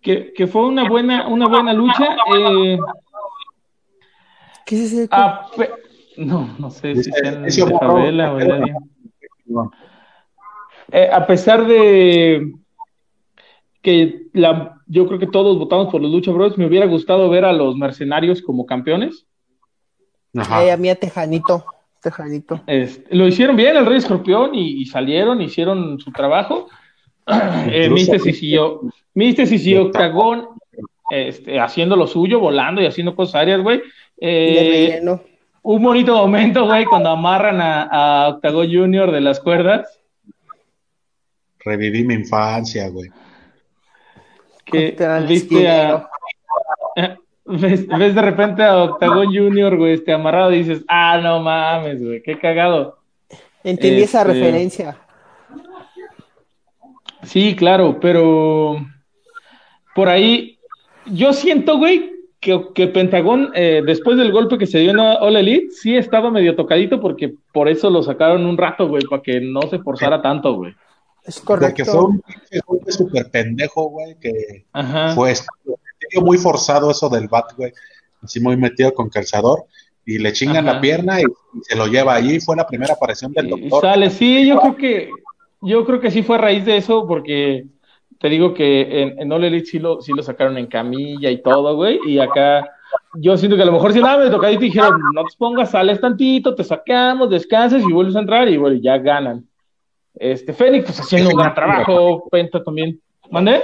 [0.00, 2.16] que, que fue una buena, una buena lucha.
[2.36, 2.78] Eh,
[4.66, 5.08] ¿Qué es ese?
[5.10, 5.70] a pe-
[6.16, 8.40] no, no sé si "Ese de favela o
[10.92, 12.52] Eh, a pesar de
[13.82, 17.44] que la, yo creo que todos votamos por los Lucha Bros, me hubiera gustado ver
[17.44, 19.26] a los mercenarios como campeones.
[20.36, 20.58] Ajá.
[20.58, 21.64] Ay, a mí a Tejanito.
[22.02, 22.60] Tejanito.
[22.66, 26.68] Este, lo hicieron bien el Rey Escorpión y, y salieron, hicieron su trabajo.
[27.66, 27.88] Eh,
[28.42, 28.80] yo,
[29.14, 30.48] Místesis y Octagón
[31.10, 33.82] este, haciendo lo suyo, volando y haciendo cosas aéreas, güey.
[34.20, 35.00] Eh,
[35.62, 37.82] un bonito momento, güey, cuando amarran a,
[38.24, 40.00] a Octagón Junior de las cuerdas.
[41.58, 43.10] Reviví mi infancia, güey.
[44.64, 46.08] Que viste a,
[47.44, 52.22] ves de repente a Octagón Junior, güey, este amarrado y dices, ah, no mames, güey,
[52.22, 52.98] qué cagado.
[53.64, 54.96] Entendí esa este- referencia.
[57.22, 58.76] Sí, claro, pero
[59.94, 60.58] por ahí
[61.06, 65.36] yo siento, güey, que, que Pentagón, eh, después del golpe que se dio en All
[65.36, 69.40] Elite, sí estaba medio tocadito porque por eso lo sacaron un rato, güey, para que
[69.40, 70.74] no se forzara tanto, güey.
[71.24, 71.84] Es Porque correcto.
[71.84, 75.14] fue un pinche golpe súper pendejo, güey, que Ajá.
[75.14, 75.34] fue
[76.22, 77.72] muy forzado eso del bat, güey.
[78.22, 79.64] Así muy metido con calzador.
[80.06, 80.74] Y le chingan Ajá.
[80.76, 82.40] la pierna y, y se lo lleva allí.
[82.40, 83.82] Fue la primera aparición del Y doctor.
[83.82, 85.10] sale, sí, yo creo que
[85.60, 87.66] yo creo que sí fue a raíz de eso, porque
[88.18, 91.42] te digo que en, en All Elite sí lo, sí lo sacaron en camilla y
[91.42, 92.68] todo, güey, y acá
[93.14, 95.70] yo siento que a lo mejor si nada me tocadito y dijeron, no te pongas,
[95.70, 99.46] sales tantito, te sacamos, descansas y vuelves a entrar y bueno, ya ganan.
[100.14, 103.00] Este, Fénix, pues haciendo un gran trabajo, Penta también.
[103.30, 103.62] ¿Mandé?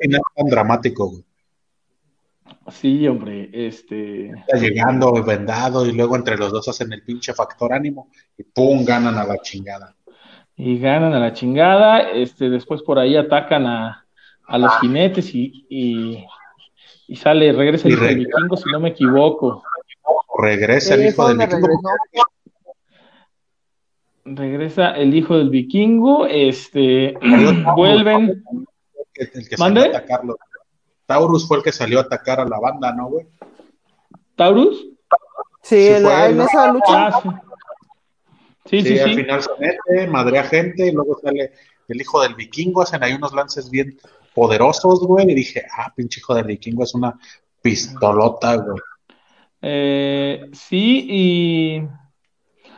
[0.00, 1.24] Final tan dramático, güey.
[2.70, 4.26] Sí, hombre, este.
[4.30, 8.08] Está llegando vendado y luego entre los dos hacen el pinche factor ánimo
[8.38, 9.94] y pum, ganan a la chingada.
[10.62, 14.04] Y ganan a la chingada, este, después por ahí atacan a,
[14.46, 16.26] a los jinetes y, y,
[17.08, 18.36] y sale, regresa el Y hijo del regresa.
[18.36, 19.62] vikingo, si no me equivoco.
[20.38, 21.66] Regresa el hijo fue del vikingo.
[21.66, 21.88] regresó.
[24.24, 28.44] Regresa el hijo del vikingo, este, Taurus vuelven,
[29.14, 29.80] El que ¿Mande?
[29.80, 30.36] salió a atacarlo.
[31.06, 33.26] Taurus fue el que salió a atacar a la banda, ¿no, güey?
[34.36, 34.86] Taurus.
[35.62, 36.44] Sí, en, fue, en ¿no?
[36.44, 37.10] esa lucha.
[38.70, 38.82] Sí.
[38.82, 39.16] Sí, sí, al sí.
[39.16, 41.52] final se mete, madrea gente y luego sale
[41.88, 42.82] el hijo del vikingo.
[42.82, 43.98] Hacen ahí unos lances bien
[44.34, 45.30] poderosos, güey.
[45.30, 47.18] Y dije, ah, pinche hijo del vikingo es una
[47.60, 48.80] pistolota, güey.
[49.62, 51.80] Eh, sí, y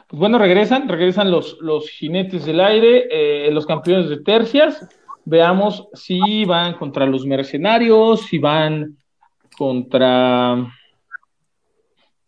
[0.09, 4.89] pues bueno, regresan, regresan los, los jinetes del aire, eh, los campeones de tercias.
[5.25, 8.99] Veamos si van contra los mercenarios, si van
[9.57, 10.67] contra,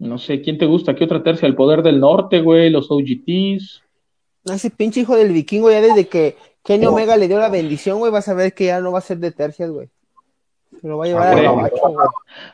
[0.05, 0.95] no sé, ¿quién te gusta?
[0.95, 1.47] ¿Qué otra tercia?
[1.47, 3.83] El poder del norte, güey, los OGTs.
[4.45, 8.13] Ese pinche hijo del vikingo, ya desde que Kenny Omega le dio la bendición, güey,
[8.13, 9.89] vas a ver que ya no va a ser de tercias, güey.
[10.81, 11.57] Se lo va a llevar Ah, al bueno.
[11.57, 12.07] gabacho, güey.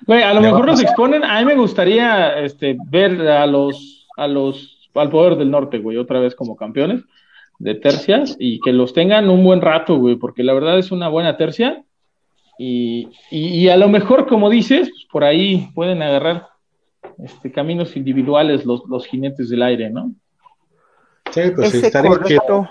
[0.06, 0.84] Güey, a lo mejor a pasar.
[0.84, 5.78] exponen, a mí me gustaría este, ver a los, a los, al poder del norte,
[5.78, 7.02] güey, otra vez como campeones.
[7.58, 11.08] de tercias y que los tengan un buen rato, güey, porque la verdad es una
[11.08, 11.84] buena tercia.
[12.58, 16.49] Y, y, y a lo mejor, como dices, pues, por ahí pueden agarrar
[17.24, 20.12] este, caminos individuales los, los jinetes del aire, ¿no?
[21.30, 22.68] Sí, pues sí, estaría correcto.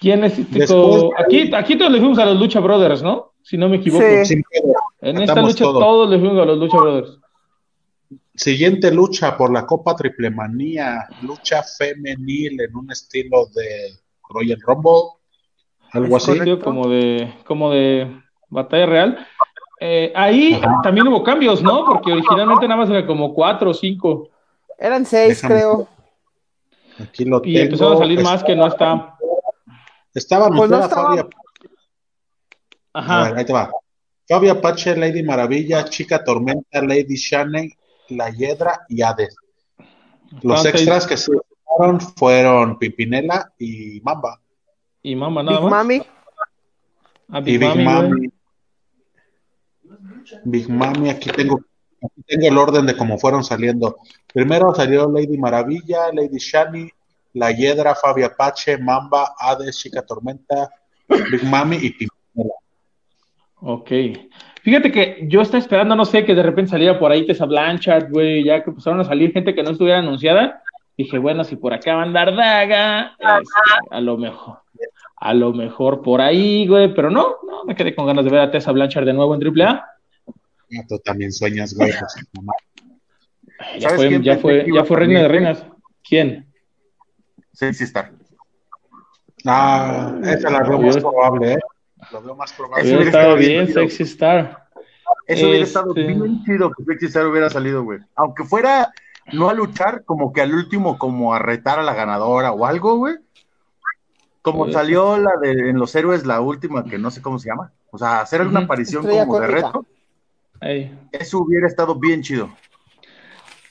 [0.00, 0.38] ¿Quién es?
[0.38, 3.32] este Después- aquí, aquí todos le fuimos a los Lucha Brothers, ¿no?
[3.42, 4.04] Si no me equivoco.
[4.24, 4.42] Sí.
[5.00, 5.78] En esta lucha todo.
[5.80, 7.18] todos le fuimos a los Lucha Brothers.
[8.34, 13.92] Siguiente lucha por la Copa Triplemanía, lucha femenil en un estilo de
[14.30, 15.18] Royal Rumble,
[15.92, 16.38] algo Es así.
[16.38, 16.64] correcto.
[16.64, 18.10] Como de, como de
[18.48, 19.26] batalla real.
[19.84, 20.80] Eh, ahí Ajá.
[20.80, 21.84] también hubo cambios, ¿no?
[21.84, 24.28] Porque originalmente nada más era como cuatro o cinco.
[24.78, 25.88] Eran seis, Déjame- creo.
[27.00, 27.64] Aquí lo Y tengo.
[27.64, 29.16] empezaron a salir más que no está.
[30.14, 31.26] Estaba Pues no estaba- Fabia.
[32.94, 33.24] A Ajá.
[33.24, 33.70] ver, ahí te va.
[34.28, 37.70] Fabia Pache, Lady Maravilla, Chica Tormenta, Lady Shane,
[38.10, 39.34] La Hiedra y Hades.
[40.42, 40.74] Los seis.
[40.76, 44.40] extras que se usaron fueron Pimpinela y Mamba.
[45.02, 45.72] Y Mama nada Big más.
[45.84, 46.02] Mami.
[47.32, 48.28] A Y Big Big Mami, Mami.
[50.44, 51.60] Big Mami, aquí tengo,
[52.02, 53.98] aquí tengo el orden de cómo fueron saliendo.
[54.32, 56.88] Primero salió Lady Maravilla, Lady Shani,
[57.34, 60.70] La Hiedra, Fabia Pache, Mamba, Hades, Chica Tormenta,
[61.08, 62.54] Big Mami y Pimpinela.
[63.60, 63.90] Ok.
[64.62, 68.10] Fíjate que yo estaba esperando, no sé, que de repente saliera por ahí Tessa Blanchard,
[68.10, 70.62] güey, ya que empezaron a salir gente que no estuviera anunciada.
[70.96, 73.50] Dije, bueno, si por acá va a andar Daga, este,
[73.90, 74.58] a lo mejor,
[75.22, 78.40] a lo mejor por ahí, güey, pero no, no, me quedé con ganas de ver
[78.40, 79.70] a Tessa Blanchard de nuevo en AAA.
[79.70, 81.92] Ah, Tú también sueñas, güey.
[82.00, 82.52] pues, mamá.
[83.78, 85.64] Ya ¿Sabes fue, ya fue, ya reina de reinas.
[86.02, 86.52] ¿Quién?
[87.52, 88.10] Sexy Star.
[89.46, 91.58] Ah, esa la veo más probable, ¿eh?
[92.10, 92.84] Lo veo más probable.
[92.84, 93.72] Eso Hubiera estado bien.
[93.72, 94.64] Sexy Star.
[95.28, 98.00] Eso hubiera estado bien chido que Sexy Star hubiera salido, güey.
[98.16, 98.92] Aunque fuera
[99.32, 102.96] no a luchar, como que al último, como a retar a la ganadora o algo,
[102.96, 103.14] güey.
[104.42, 107.72] Como salió la de en los héroes, la última, que no sé cómo se llama.
[107.90, 109.86] O sea, hacer una aparición Estrella como de reto.
[110.60, 110.98] Ahí.
[111.12, 112.50] Eso hubiera estado bien chido.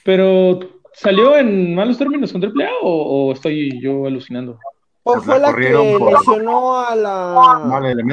[0.04, 0.60] Pero,
[0.94, 4.58] ¿salió en malos términos con AAA o, o estoy yo alucinando?
[5.04, 7.66] O Pues fue la la que por- lesionó a la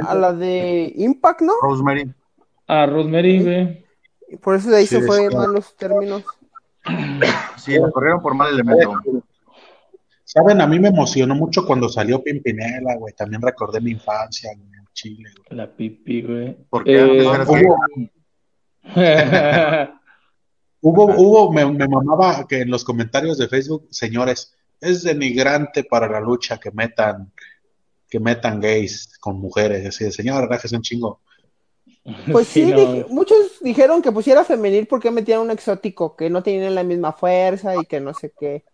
[0.07, 1.53] a la de Impact, ¿no?
[1.63, 2.11] Rosemary.
[2.67, 3.85] A Rosemary, güey.
[4.43, 6.25] Por eso de ahí Sí, se fue en malos términos.
[7.57, 8.93] Sí, la corrieron por mal elemento.
[10.31, 13.15] Saben, a mí me emocionó mucho cuando salió Pimpinela, güey.
[13.15, 15.59] También recordé mi infancia güey, en Chile, güey.
[15.59, 16.55] La pipi, güey.
[16.69, 17.65] Porque Eh, así.
[20.81, 26.09] Hubo, hubo, me, me mamaba que en los comentarios de Facebook, señores, es denigrante para
[26.09, 27.33] la lucha que metan,
[28.09, 29.87] que metan gays con mujeres.
[29.87, 31.21] Así de, señor, gracias un chingo.
[32.31, 33.07] Pues sí, no.
[33.09, 37.75] muchos dijeron que pusiera femenil porque metían un exótico, que no tenían la misma fuerza
[37.77, 38.65] y que no sé qué.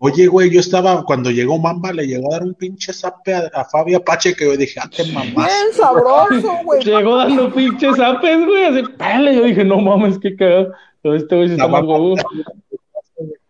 [0.00, 3.50] Oye, güey, yo estaba, cuando llegó Mamba, le llegó a dar un pinche zape a,
[3.52, 5.46] a Fabi Apache que yo dije, ah, te mamás.
[5.46, 6.84] Bien sabroso, güey.
[6.84, 8.64] Llegó dando pinches apes, güey.
[8.64, 9.34] Así, pale.
[9.34, 10.72] Yo dije, no mames, qué cagado.
[11.02, 11.82] Pero Este güey se está más.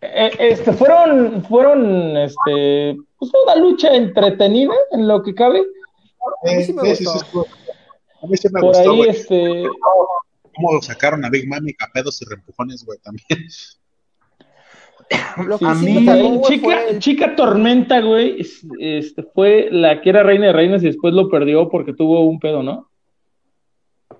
[0.00, 5.60] Eh, este, fueron, fueron, este, pues una lucha entretenida en lo que cabe.
[5.60, 7.44] A mí sí me sí, sí, gustó.
[7.44, 7.50] sí,
[8.22, 9.64] a mí sí me Por gustó, ahí, este,
[10.54, 13.48] Cómo sacaron a Big Mami capedos y reempujones, güey, también.
[15.46, 19.68] Lo que A mí- me sacó, chica, fue el- chica Tormenta, güey, es- este, fue
[19.70, 22.90] la que era reina de reinas y después lo perdió porque tuvo un pedo, ¿no?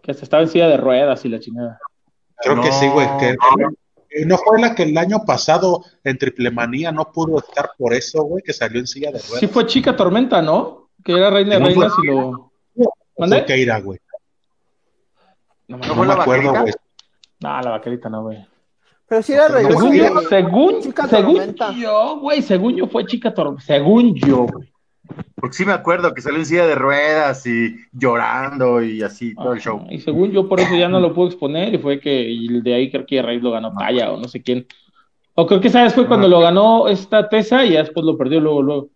[0.02, 1.78] Que hasta estaba en silla de ruedas y la chingada.
[2.40, 3.06] Creo que sí, güey.
[3.18, 3.36] Que,
[4.08, 8.22] que no fue la que el año pasado en Triplemanía no pudo estar por eso,
[8.22, 9.40] güey, que salió en silla de ruedas.
[9.40, 10.88] Sí fue chica Tormenta, ¿no?
[11.04, 12.52] Que era reina de No fue- reinas y lo...
[12.74, 12.86] Fue
[13.18, 13.44] ¿Mande?
[13.44, 13.98] Keira, güey.
[15.66, 16.72] No, ¿No No me acuerdo, güey.
[17.40, 18.38] no, la vaquerita no, güey.
[19.08, 23.06] Pero sí era regreso Según yo, de- según, Chica según yo, güey, según yo fue
[23.06, 23.64] chica Tormenta.
[23.64, 24.68] Según yo, güey.
[25.36, 29.54] Porque sí me acuerdo que salió en silla de ruedas y llorando y así todo
[29.54, 29.86] el show.
[29.88, 32.74] Y según yo, por eso ya no lo pude exponer y fue que y de
[32.74, 34.66] ahí creo que Raíz lo ganó Taya o no sé quién.
[35.34, 35.94] O creo que, ¿sabes?
[35.94, 38.88] Fue cuando lo ganó esta Tesa y ya después lo perdió luego, luego.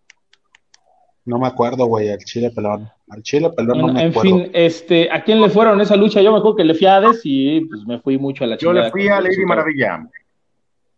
[1.25, 2.89] No me acuerdo, güey, al Chile Pelón.
[3.09, 4.21] Al Chile Pelón no me en acuerdo.
[4.39, 6.21] fin, este, ¿a quién le fueron esa lucha?
[6.21, 8.57] Yo me acuerdo que le fui a Hades y pues me fui mucho a la
[8.57, 9.45] Yo le fui a Lady.
[9.45, 10.05] Maravilla.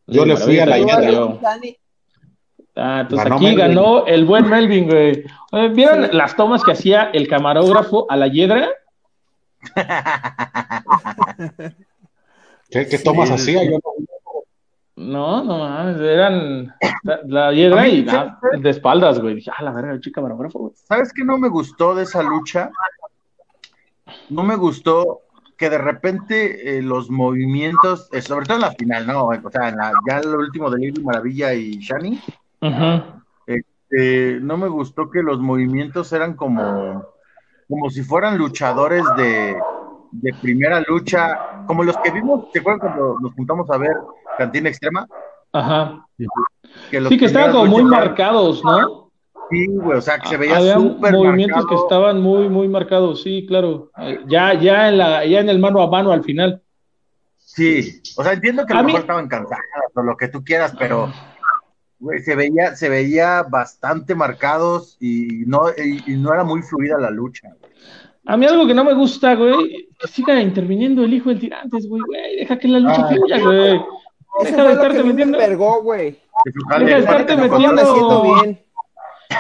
[0.08, 0.78] Yo le fui a la.
[0.80, 1.78] Dani,
[2.78, 3.60] Ah, entonces Ganó aquí Melvin.
[3.68, 5.24] ganó el buen Melvin, güey.
[5.54, 8.70] Oye, ¿Vieron las tomas que hacía el camarógrafo a la hiedra?
[12.70, 13.64] ¿Qué, qué tomas hacía?
[13.64, 13.80] Yo no-
[14.98, 19.36] No, no mames, eran la, la hiedra y ah, de espaldas, güey.
[19.36, 20.74] Dije, ah, la verga, el chico camarógrafo, güey.
[20.76, 22.72] ¿Sabes qué no me gustó de esa lucha?
[24.30, 25.22] No me gustó
[25.58, 29.26] que de repente eh, los movimientos, eh, sobre todo en la final, ¿no?
[29.26, 32.20] O sea, en la, ya lo último de Lady Maravilla y Shani,
[33.46, 37.06] este, no me gustó que los movimientos eran como,
[37.70, 39.56] como si fueran luchadores de,
[40.12, 43.94] de primera lucha, como los que vimos, ¿te acuerdas cuando nos juntamos a ver
[44.38, 45.08] Cantina Extrema?
[45.54, 46.06] Ajá.
[46.92, 49.12] Que Sí, que estaban como muy marcados, ¿no?
[49.50, 51.68] Sí, güey, o sea, que se veía súper movimientos marcado.
[51.68, 53.92] que estaban muy, muy marcados, sí, claro.
[54.28, 56.62] Ya, ya en la, ya en el mano a mano al final.
[57.38, 59.62] Sí, o sea, entiendo que a A lo mí- mejor estaban cansadas
[59.94, 61.10] o lo que tú quieras, pero
[62.00, 66.98] güey, se veía, se veía bastante marcados y no, y, y no era muy fluida
[67.00, 67.56] la lucha.
[68.28, 71.88] A mí algo que no me gusta, güey, que siga interviniendo el hijo del tirantes,
[71.88, 73.08] güey, güey, deja que la lucha Ah.
[73.08, 73.82] fluya, güey.
[74.44, 75.38] Deja de estarte metiendo.
[75.84, 76.18] güey.
[76.46, 78.60] Deja de estarte metiendo- me siento bien.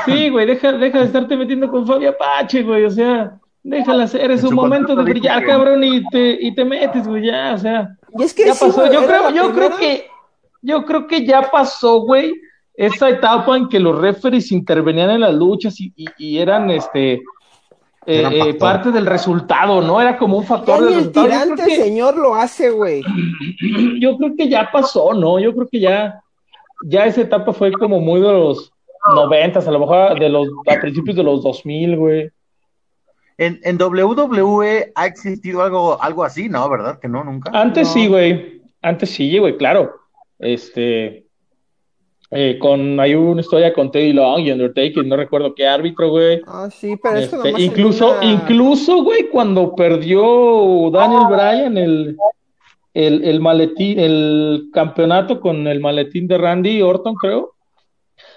[0.06, 4.30] Sí, güey, deja, deja de estarte metiendo con Fabio Apache, güey, o sea, déjala hacer,
[4.32, 7.58] es un momento de brillar, que- cabrón, y te, y te metes, güey, ya, o
[7.58, 8.82] sea, Y es que ya sí, pasó.
[8.82, 10.06] güey, Yo creo, yo creo que,
[10.62, 12.34] yo creo que ya pasó, güey,
[12.76, 17.22] esa etapa en que los referees intervenían en las luchas y, y- y eran, este,
[18.06, 20.00] eh, eh, parte del resultado, ¿no?
[20.00, 21.28] Era como un factor del el resultado.
[21.28, 23.02] Yo creo, tirante, que, señor, lo hace, güey.
[24.00, 25.40] yo creo que ya pasó, ¿no?
[25.40, 26.22] Yo creo que ya,
[26.84, 28.72] ya esa etapa fue como muy de los
[29.14, 32.30] noventas, a lo mejor de los, a principios de los 2000, güey.
[33.38, 36.70] En, en WWE ha existido algo, algo así, ¿no?
[36.70, 37.00] ¿Verdad?
[37.00, 37.52] Que no, nunca.
[37.54, 37.94] Antes No.
[37.94, 38.62] sí, güey.
[38.82, 39.96] Antes sí, güey, claro.
[40.40, 41.25] Este.
[42.32, 46.42] Eh, con, hay una historia con Teddy Long y Undertaker, no recuerdo qué árbitro, güey.
[46.48, 52.18] Ah, sí, pero eso Este, en incluso, una- incluso, güey, cuando perdió Daniel Bryan el,
[52.94, 57.52] el, el maletín, el campeonato con el maletín de Randy Orton, creo.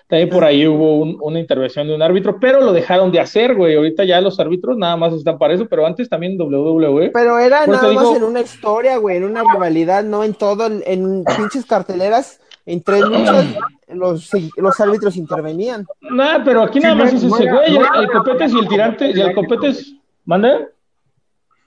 [0.09, 3.55] También por ahí hubo un- una intervención de un árbitro, pero lo dejaron de hacer,
[3.55, 3.75] güey.
[3.77, 7.11] Ahorita ya los árbitros nada más están para eso, pero antes también WWE.
[7.13, 10.33] Pero era eso nada más digo- en una historia, güey, en una rivalidad, no en
[10.35, 13.47] todo, en pinches carteleras, en tres luchas,
[13.89, 15.87] los, los árbitros intervenían.
[16.01, 17.47] Nah, pero aquí nada más es- ese güey,
[17.79, 19.95] no el, copetes y el tirante, y el copetes.
[20.25, 20.69] ¿Mande?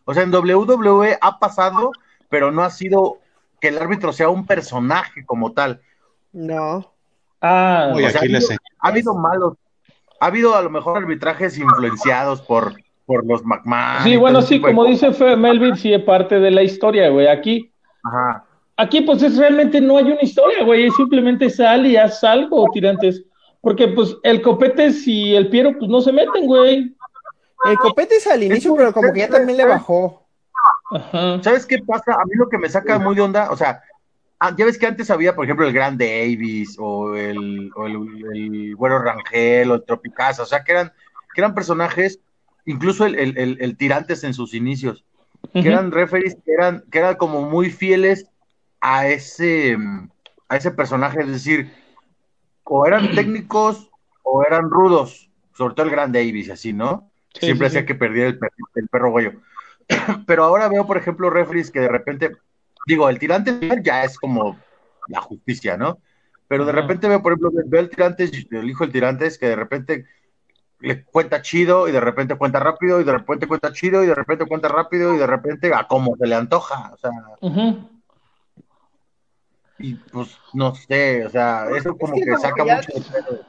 [0.05, 1.91] O sea, en WWE ha pasado,
[2.29, 3.17] pero no ha sido
[3.59, 5.81] que el árbitro sea un personaje como tal.
[6.33, 6.91] No.
[7.41, 9.53] Ah, Uy, o sea, aquí ha habido- Ha habido malos,
[10.19, 12.73] ha habido a lo mejor arbitrajes influenciados por,
[13.07, 14.03] por los McMahon.
[14.03, 17.27] sí, bueno, sí, de como dice Melvin, sí es parte de la historia, güey.
[17.27, 17.71] Aquí,
[18.03, 18.45] Ajá.
[18.81, 20.87] Aquí pues es realmente no hay una historia, güey.
[20.87, 23.23] es Simplemente sal y haz algo, tirantes.
[23.61, 26.95] Porque pues el copetes y el Piero pues no se meten, güey.
[27.63, 30.25] El copete es al inicio, pero como que ya también le bajó.
[30.91, 31.41] Ajá.
[31.43, 32.13] ¿Sabes qué pasa?
[32.13, 33.81] A mí lo que me saca muy de onda, o sea,
[34.39, 37.97] ah, ya ves que antes había, por ejemplo, el Gran Davis o el, o el,
[38.33, 40.91] el Güero Rangel o el Tropicasa, o sea, que eran,
[41.35, 42.19] que eran personajes,
[42.65, 45.05] incluso el, el, el- el Tirantes en sus inicios,
[45.53, 48.25] que eran referees que eran, que eran como muy fieles
[48.81, 49.77] a ese,
[50.49, 51.71] a ese personaje, es decir,
[52.63, 53.89] o eran técnicos
[54.23, 57.11] o eran rudos, sobre todo el Gran Davis, así, ¿no?
[57.33, 57.87] Sí, Siempre sí, hacía sí.
[57.87, 59.31] que perdiera el, per- el perro güey.
[60.27, 62.31] Pero ahora veo, por ejemplo, referees que de repente,
[62.87, 64.57] digo, el tirante ya es como
[65.07, 65.99] la justicia, ¿no?
[66.47, 69.47] Pero de repente veo, por ejemplo, veo el tirante, el hijo del tirante es que
[69.47, 70.05] de repente
[70.79, 74.15] le cuenta chido y de repente cuenta rápido y de repente cuenta chido y de
[74.15, 77.11] repente cuenta rápido y de repente a como se le antoja, o sea.
[79.81, 83.41] Y pues no sé, o sea, eso como que que, como saca ya- mucho de.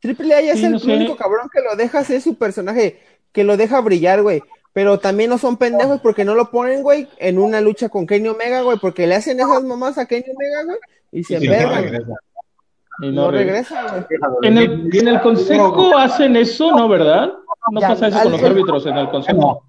[0.00, 0.94] Triple A ya Sí, es el no sé.
[0.94, 3.00] único cabrón que lo deja ser su personaje,
[3.32, 4.42] que lo deja brillar, güey.
[4.72, 8.28] Pero también no son pendejos porque no lo ponen, güey, en una lucha con Kenny
[8.28, 10.78] Omega, güey, porque le hacen esas mamás a Kenny Omega, güey,
[11.12, 11.82] y se envergan.
[11.84, 12.12] regresa.
[13.00, 14.06] Y no no regresa.
[14.42, 16.88] En el, en el consejo hacen eso, ¿no?
[16.88, 17.32] ¿Verdad?
[17.72, 19.38] No Ya, pasa eso con los árbitros en el consejo.
[19.40, 19.62] No,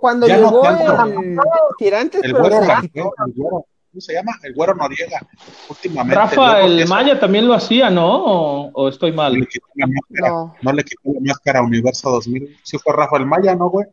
[0.00, 1.38] Cuando Ya llegó el
[1.78, 2.90] Tirantes, el pero güero se- Rangel,
[3.26, 4.32] el güero, ¿cómo se llama?
[4.42, 5.26] El güero Noriega,
[5.70, 6.14] últimamente.
[6.16, 8.06] Rafa, el eso- Maya también lo hacía, ¿no?
[8.24, 9.32] ¿O, o estoy No mal?
[9.32, 10.54] le quitó la máscara, No.
[10.60, 10.72] no.
[10.74, 12.58] le quitó la máscara a Universo 2000.
[12.62, 13.86] Sí fue Rafa el Maya, ¿no, güey?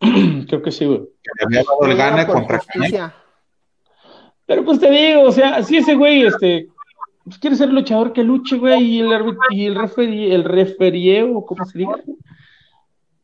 [0.48, 1.00] Creo que sí, güey.
[1.00, 3.12] Que le había dado el gane contra Canelo.
[4.46, 6.68] Pero pues te digo, o sea, si ese güey, este,
[7.24, 11.64] pues quiere ser luchador que luche, güey, y el, y el referi, el referieo, como
[11.64, 11.96] se diga,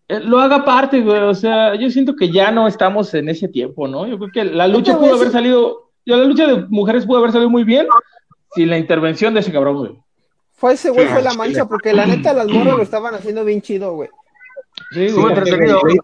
[0.09, 3.89] lo haga parte, güey, o sea, yo siento que ya no estamos en ese tiempo,
[3.89, 4.07] ¿no?
[4.07, 5.33] Yo creo que la lucha pudo haber sí.
[5.33, 7.87] salido, ya la lucha de mujeres pudo haber salido muy bien
[8.55, 9.99] sin la intervención de ese cabrón, güey.
[10.53, 11.39] Fue ese güey, Sí, fue la sí.
[11.39, 14.09] mancha, porque la neta las morras lo estaban haciendo bien chido, güey.
[14.93, 15.27] Sí, güey.
[15.27, 15.81] entretenido.
[15.85, 15.99] Lady,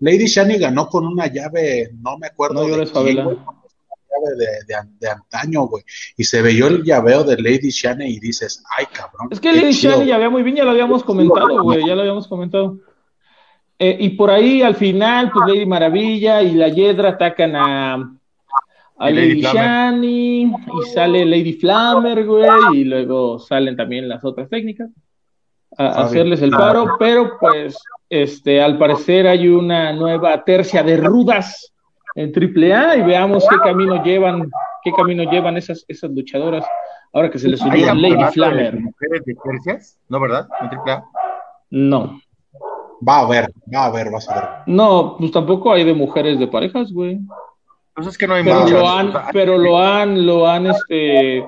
[0.00, 3.14] Lady Shani ganó con una llave, no me acuerdo No de llores, llave
[4.36, 5.82] de, de, de antaño, güey.
[6.16, 9.28] Y se veyó el llaveo de Lady Shani y dices, ay, cabrón.
[9.30, 12.28] Es que Lady ya había muy bien, ya lo habíamos comentado, güey, ya lo habíamos
[12.28, 12.78] comentado.
[13.82, 17.94] Eh, y por ahí al final, pues Lady Maravilla y la Yedra atacan a,
[18.98, 19.40] a Lady.
[19.40, 24.90] Shani y sale Lady Flammer, güey, y luego salen también las otras técnicas
[25.78, 27.74] a, hacerles el paro, pero pues
[28.10, 31.72] este al parecer hay una nueva tercia de rudas
[32.16, 34.50] en AAA y veamos qué camino llevan,
[34.82, 36.66] qué camino llevan esas esas luchadoras
[37.14, 38.80] ahora que se les ¿Hay unió Lady de Flammer.
[38.80, 39.98] mujeres de tercias?
[40.08, 40.48] ¿No, verdad?
[40.60, 41.04] ¿En AAA?
[41.70, 42.20] No.
[43.06, 44.44] Va a haber, va a haber, vas a ver.
[44.66, 47.18] No, pues tampoco hay de mujeres de parejas, güey.
[47.94, 48.78] Pues es que no hay Pero muchas.
[48.80, 51.44] lo han, pero lo han, lo han, este,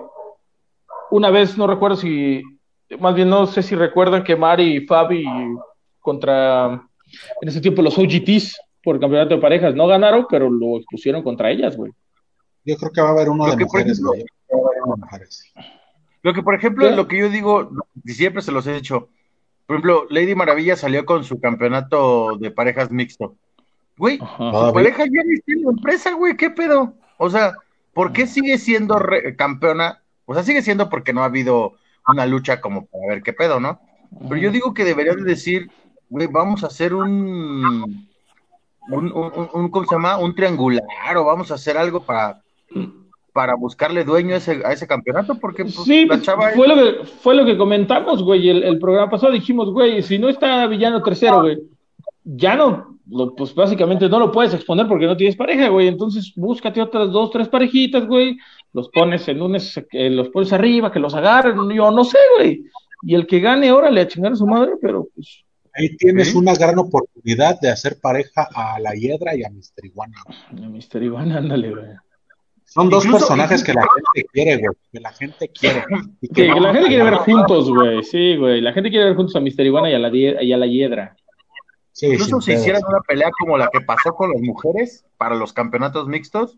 [1.10, 2.42] una vez, no recuerdo si,
[2.98, 5.24] más bien no sé si recuerdan que Mari y Fabi
[6.00, 6.82] contra,
[7.40, 11.22] en ese tiempo los OGTs por el campeonato de parejas no ganaron, pero lo expusieron
[11.22, 11.92] contra ellas, güey.
[12.64, 14.24] Yo creo que va a haber uno Lo de que, mujeres, ejemplo- güey.
[14.52, 15.52] Va a haber uno de mujeres.
[16.22, 16.96] Lo que, por ejemplo, ¿Qué?
[16.96, 17.70] lo que yo digo,
[18.04, 19.08] y siempre se los he dicho,
[19.66, 23.34] por ejemplo, Lady Maravilla salió con su campeonato de parejas mixto.
[23.96, 24.66] Güey, Ajá.
[24.68, 26.94] su pareja ya ni está en la empresa, güey, ¿qué pedo?
[27.18, 27.52] O sea,
[27.92, 30.02] ¿por qué sigue siendo re- campeona?
[30.24, 31.74] O sea, sigue siendo porque no ha habido
[32.08, 33.80] una lucha como para ver qué pedo, ¿no?
[34.28, 35.70] Pero yo digo que deberían de decir,
[36.10, 38.06] güey, vamos a hacer un,
[38.88, 40.18] un, un- un- ¿cómo se llama?
[40.18, 42.42] Un triangular o vamos a hacer algo para,
[43.32, 46.74] para buscarle dueño a ese, a ese campeonato, porque pues, Sí, la chava fue lo
[46.76, 50.66] que, fue lo que comentamos, güey, el, el programa pasado dijimos, güey, si no está
[50.66, 51.58] Villano tercero, güey,
[52.24, 56.32] ya no, lo- pues básicamente no lo puedes exponer porque no tienes pareja, güey, entonces
[56.36, 58.36] búscate otras dos, tres parejitas, güey,
[58.72, 62.18] los pones en un, es- eh, los pones arriba, que los agarren, yo no sé,
[62.38, 62.64] güey,
[63.02, 66.36] y el que gane, órale, a chingar a su madre, pero pues, Ahí tienes Sí.
[66.36, 69.86] una gran oportunidad de hacer pareja a la Hiedra y a Mr.
[69.86, 70.16] Iguana.
[70.54, 70.68] güey.
[70.68, 71.86] Mister Iván, ándale, güey.
[72.72, 74.76] Son dos Incluso- personajes que la gente quiere, güey.
[74.92, 75.84] Que la gente quiere.
[76.22, 79.14] Y Que, que la gente quiere ver juntos, güey, sí, güey, la gente quiere ver
[79.16, 81.16] juntos a Mister Ivana y a la, y a la Hiedra.
[81.92, 85.52] Sí, Incluso si hicieran una pelea como la que pasó con las mujeres para los
[85.52, 86.56] campeonatos mixtos,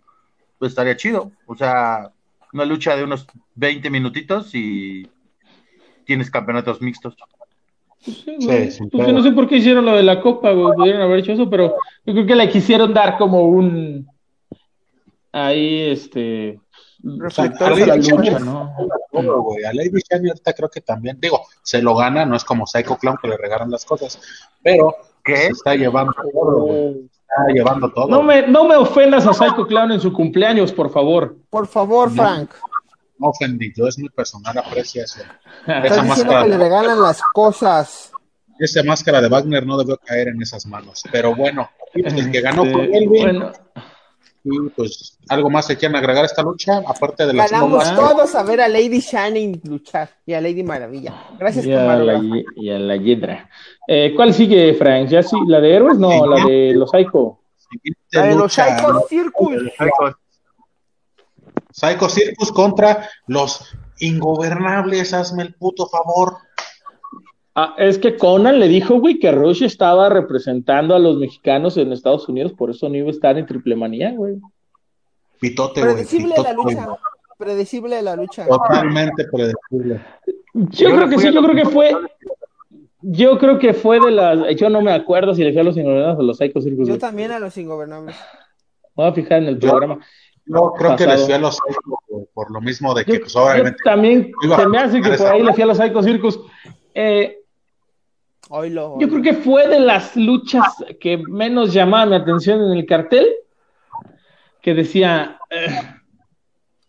[0.60, 1.32] pues estaría chido.
[1.46, 2.12] O sea,
[2.52, 5.08] una lucha de unos 20 minutitos y
[6.04, 7.16] tienes campeonatos mixtos.
[8.04, 8.70] Pues sí, güey.
[8.70, 10.74] Sí, Pues yo no sé por qué hicieron lo de la copa, güey.
[10.76, 11.74] Pudieron haber hecho eso, pero
[12.06, 14.06] yo creo que le quisieron dar como un.
[15.37, 16.61] Ahí, este.
[17.03, 18.74] Reflector algo a la lucha, ¿no?
[19.12, 19.49] todo.
[19.68, 22.97] A Lady Shani ahorita creo que también, digo, se lo gana, no es como Psycho
[22.97, 24.18] Clown que le regalan las cosas,
[24.62, 25.37] pero ¿Qué?
[25.37, 27.11] se está llevando todo, güey.
[27.28, 28.07] Está llevando todo.
[28.09, 31.37] No me, no me ofendas a Psycho Clown en su cumpleaños, por favor.
[31.51, 32.22] Por favor, No.
[32.22, 32.51] Frank.
[33.18, 35.20] No ofendido, es muy personal, aprecia eso.
[35.66, 38.12] Estás Esa diciendo máscara, que le regalan las cosas.
[38.59, 41.03] esa máscara de Wagner no debió caer en esas manos.
[41.12, 43.09] Pero bueno, el que ganó Este, fue Elvin.
[43.22, 43.53] bueno,
[44.47, 46.82] Y pues, ¿algo más se quieren agregar a esta lucha?
[46.86, 47.97] Aparte de las Ganamos bombas.
[47.97, 51.14] todos a ver a Lady Shining luchar y a Lady Maravilla.
[51.38, 52.22] Gracias y por a la,
[52.55, 53.49] y a la Hiedra.
[53.88, 55.09] Eh, ¿Cuál sigue, Frank?
[55.09, 55.36] ¿Ya sí?
[55.47, 55.99] ¿La de héroes?
[55.99, 57.38] No, la de los Psycho.
[58.12, 59.01] La de los Psycho ¿no?
[59.09, 59.62] Circus.
[61.70, 66.36] Psycho Circus contra los ingobernables, hazme el puto favor.
[67.57, 71.92] Ah, es que Conan le dijo, güey, que Rush estaba representando a los mexicanos en
[71.92, 74.38] Estados Unidos, por eso no iba a estar en Triple Manía, güey.
[75.40, 75.94] Pitote, güey.
[75.94, 76.74] Predecible pitote, la güey.
[76.74, 76.88] lucha.
[77.38, 78.46] Predecible la lucha.
[78.46, 80.00] Totalmente predecible.
[80.55, 81.96] Yo, Yo creo le que sí, yo creo que fue.
[83.02, 84.57] Yo creo que fue de las.
[84.57, 86.86] Yo no me acuerdo si le fui a los ingobernables o a los Psycho Circus.
[86.88, 87.00] Yo güey.
[87.00, 88.16] también a los ingobernables.
[88.94, 89.98] Voy a fijar en el programa.
[90.46, 93.20] Yo creo que les fui a los Psycho güey, por lo mismo de que, Yo,
[93.20, 93.78] pues yo obviamente.
[93.84, 96.40] también se me hace que por ahí le fui a los Psycho Circus.
[96.94, 97.40] Eh,
[98.57, 100.62] Oilo, yo creo que fue de las luchas
[101.00, 103.26] que menos llamaban mi atención en el cartel.
[104.62, 105.38] Que decía.
[105.50, 105.66] eh,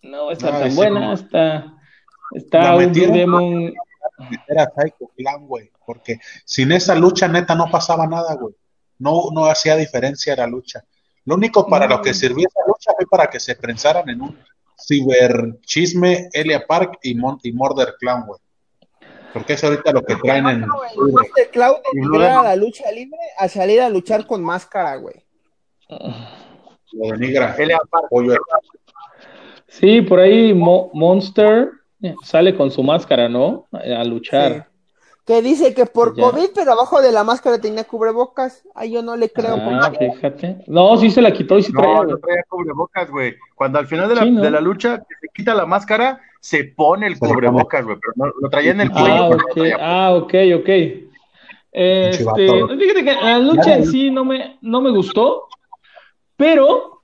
[0.03, 1.73] no está No, tan buena, como- está.
[2.33, 3.73] Está La un Demon.
[4.47, 5.71] Era Psycho Clan, güey.
[5.85, 8.53] Porque sin esa lucha, neta, no pasaba nada, güey.
[8.99, 10.83] No, no hacía diferencia la lucha.
[11.25, 14.37] Lo único para lo que sirvió esa lucha fue para que se prensaran en un
[14.79, 18.39] ciberchisme Elia Park y, Mon y Murder Clan, güey.
[19.35, 20.65] Porque es ahorita lo que traen en.
[21.25, 25.15] Este Cloud denigra la lucha libre a salir a luchar con máscara, güey.
[25.89, 27.53] Lo denigra.
[29.67, 31.69] Sí, por ahí Mo- Monster
[32.23, 33.67] sale con su máscara, ¿no?
[33.73, 34.69] A luchar.
[35.25, 36.23] Que dice que por Ya.
[36.29, 38.63] COVID, pero abajo de la máscara tenía cubrebocas.
[38.75, 39.55] Ay, yo no le creo.
[39.59, 40.57] Ah, porque- fíjate.
[40.67, 42.09] No, sí se la quitó y sí traía, No, güey.
[42.11, 43.33] no traía cubrebocas, güey.
[43.55, 44.41] Cuando al final de la, Sí, ¿no?
[44.41, 47.97] de la lucha que se quita la máscara, se pone el cubrebocas, güey.
[47.99, 49.27] Pero no, lo traía en el Ah, cuello.
[49.29, 50.69] ok, traía- ah, ok, ok.
[51.71, 52.47] Este,
[52.79, 55.47] fíjate que la lucha en sí no me, no me gustó,
[56.37, 57.01] pero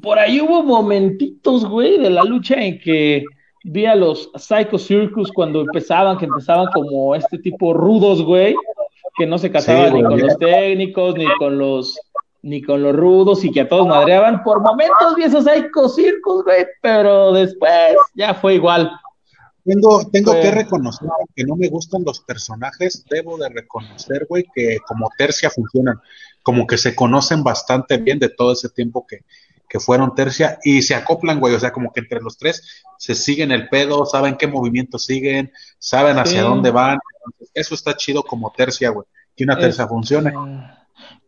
[0.00, 3.24] por ahí hubo momentitos, güey, de la lucha en que
[3.64, 8.54] vi a los Psycho Circus cuando empezaban, que empezaban como este tipo rudos, güey,
[9.16, 11.98] que no se casaban Sí, ni con los técnicos, ni con los
[12.42, 14.42] ni con los rudos y que a todos madreaban.
[14.42, 18.90] Por momentos vi esos Psycho Circus, güey, pero después ya fue igual.
[19.64, 23.02] Tengo, tengo Pues- que reconocer que no me gustan los personajes.
[23.08, 25.98] Debo de reconocer, güey, que como tercia funcionan.
[26.42, 29.20] Como que se conocen bastante bien de todo ese tiempo que,
[29.74, 31.52] que fueron tercia y se acoplan, güey.
[31.52, 35.50] O sea, como que entre los tres se siguen el pedo, saben qué movimientos siguen,
[35.80, 36.46] saben hacia Sí.
[36.46, 37.00] dónde van.
[37.26, 39.04] Entonces, eso está chido como tercia, güey.
[39.36, 40.32] Que una tercia Es- funcione.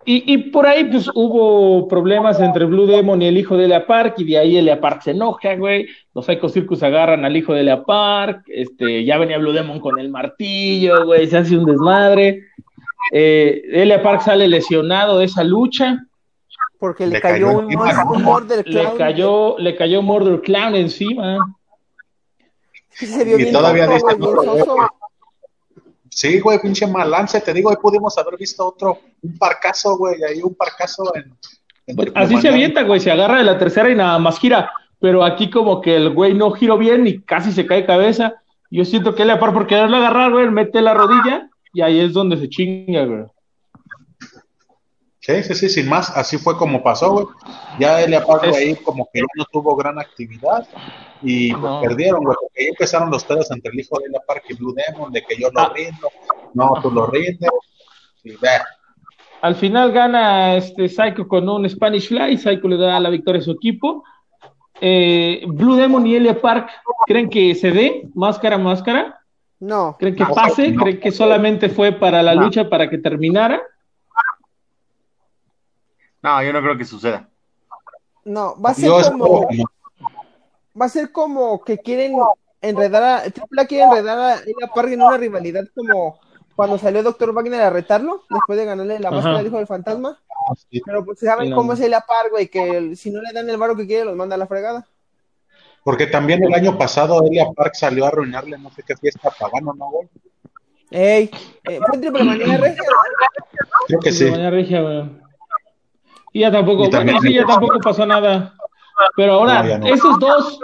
[0.04, 3.84] Y, y por ahí, pues, hubo problemas entre Blue Demon y el hijo de Elia
[3.84, 5.88] Park, y de ahí Elia Park se enoja, güey.
[6.14, 9.98] Los Psycho Circus agarran al hijo de Elia Park, este, ya venía Blue Demon con
[9.98, 12.44] el martillo, güey, se hace un desmadre.
[13.12, 16.06] Eh, Elia Park sale lesionado de esa lucha,
[16.78, 18.98] Porque le, Le cayó, cayó un, un Murder le Clown.
[18.98, 21.38] cayó, le cayó Murder Clown encima.
[22.90, 24.06] Sí, se vio Y bien todavía dice.
[26.10, 27.40] Sí, güey, pinche malance.
[27.40, 30.22] Te digo, ahí pudimos haber visto otro, un parcazo, güey.
[30.22, 31.32] Ahí un parcazo en.
[31.86, 34.70] en Pues, así se avienta, güey, se agarra de la tercera y nada más gira.
[34.98, 38.34] Pero aquí como que el güey no giró bien y casi se cae cabeza.
[38.70, 42.14] Yo siento que Elia Park por quererlo agarrar, güey, mete la rodilla y ahí es
[42.14, 43.24] donde se chinga, güey.
[45.26, 47.26] Sí, sí, sí, sin más, así fue como pasó, güey.
[47.80, 50.64] Ya Elia Park Es- ahí como que ya no tuvo gran actividad
[51.20, 51.80] y pues, No.
[51.80, 54.72] perdieron, güey, porque ahí empezaron los pedos entre el hijo de Elia Park y Blue
[54.72, 55.72] Demon, de que yo lo Ah.
[55.74, 56.08] rindo,
[56.54, 57.50] no, tú lo rindes,
[58.22, 58.48] y ve,
[59.42, 63.44] Al final gana este Psycho con un Spanish Fly, Psycho le da la victoria a
[63.44, 64.02] su equipo.
[64.80, 66.68] Eh, Blue Demon y Elia Park,
[67.06, 69.20] ¿creen que se dé máscara a máscara?
[69.60, 70.70] No, ¿Creen que No, pase?
[70.70, 70.82] no.
[70.82, 72.42] ¿Creen que solamente fue para la No.
[72.42, 73.60] lucha para que terminara?
[76.26, 77.28] No, yo no creo que suceda.
[78.24, 79.48] no, va a ser como,
[80.80, 82.14] va a ser como que quieren
[82.60, 86.18] enredar a, Triple A quiere enredar a Elia Park en una rivalidad como
[86.56, 90.18] cuando salió Doctor Wagner a retarlo, después de ganarle la máscara del hijo del fantasma.
[90.68, 90.82] Sí.
[90.84, 91.56] Pero pues saben no.
[91.56, 94.16] cómo es Elia Park, güey, que si no le dan el varo que quiere, los
[94.16, 94.84] manda a la fregada.
[95.84, 99.74] Porque también el año pasado Elia Park salió a arruinarle no sé qué fiesta pagano,
[99.74, 100.08] ¿no, güey?
[100.90, 101.30] Ey,
[101.68, 102.82] eh, fue Triple Manía Regia.
[103.86, 104.28] Creo que sí.
[104.28, 105.25] regia, güey.
[106.36, 108.54] Y ya tampoco, Y bueno, sí, ya tampoco pasó nada.
[109.16, 109.86] Pero ahora, No, ya no.
[109.86, 110.60] esos dos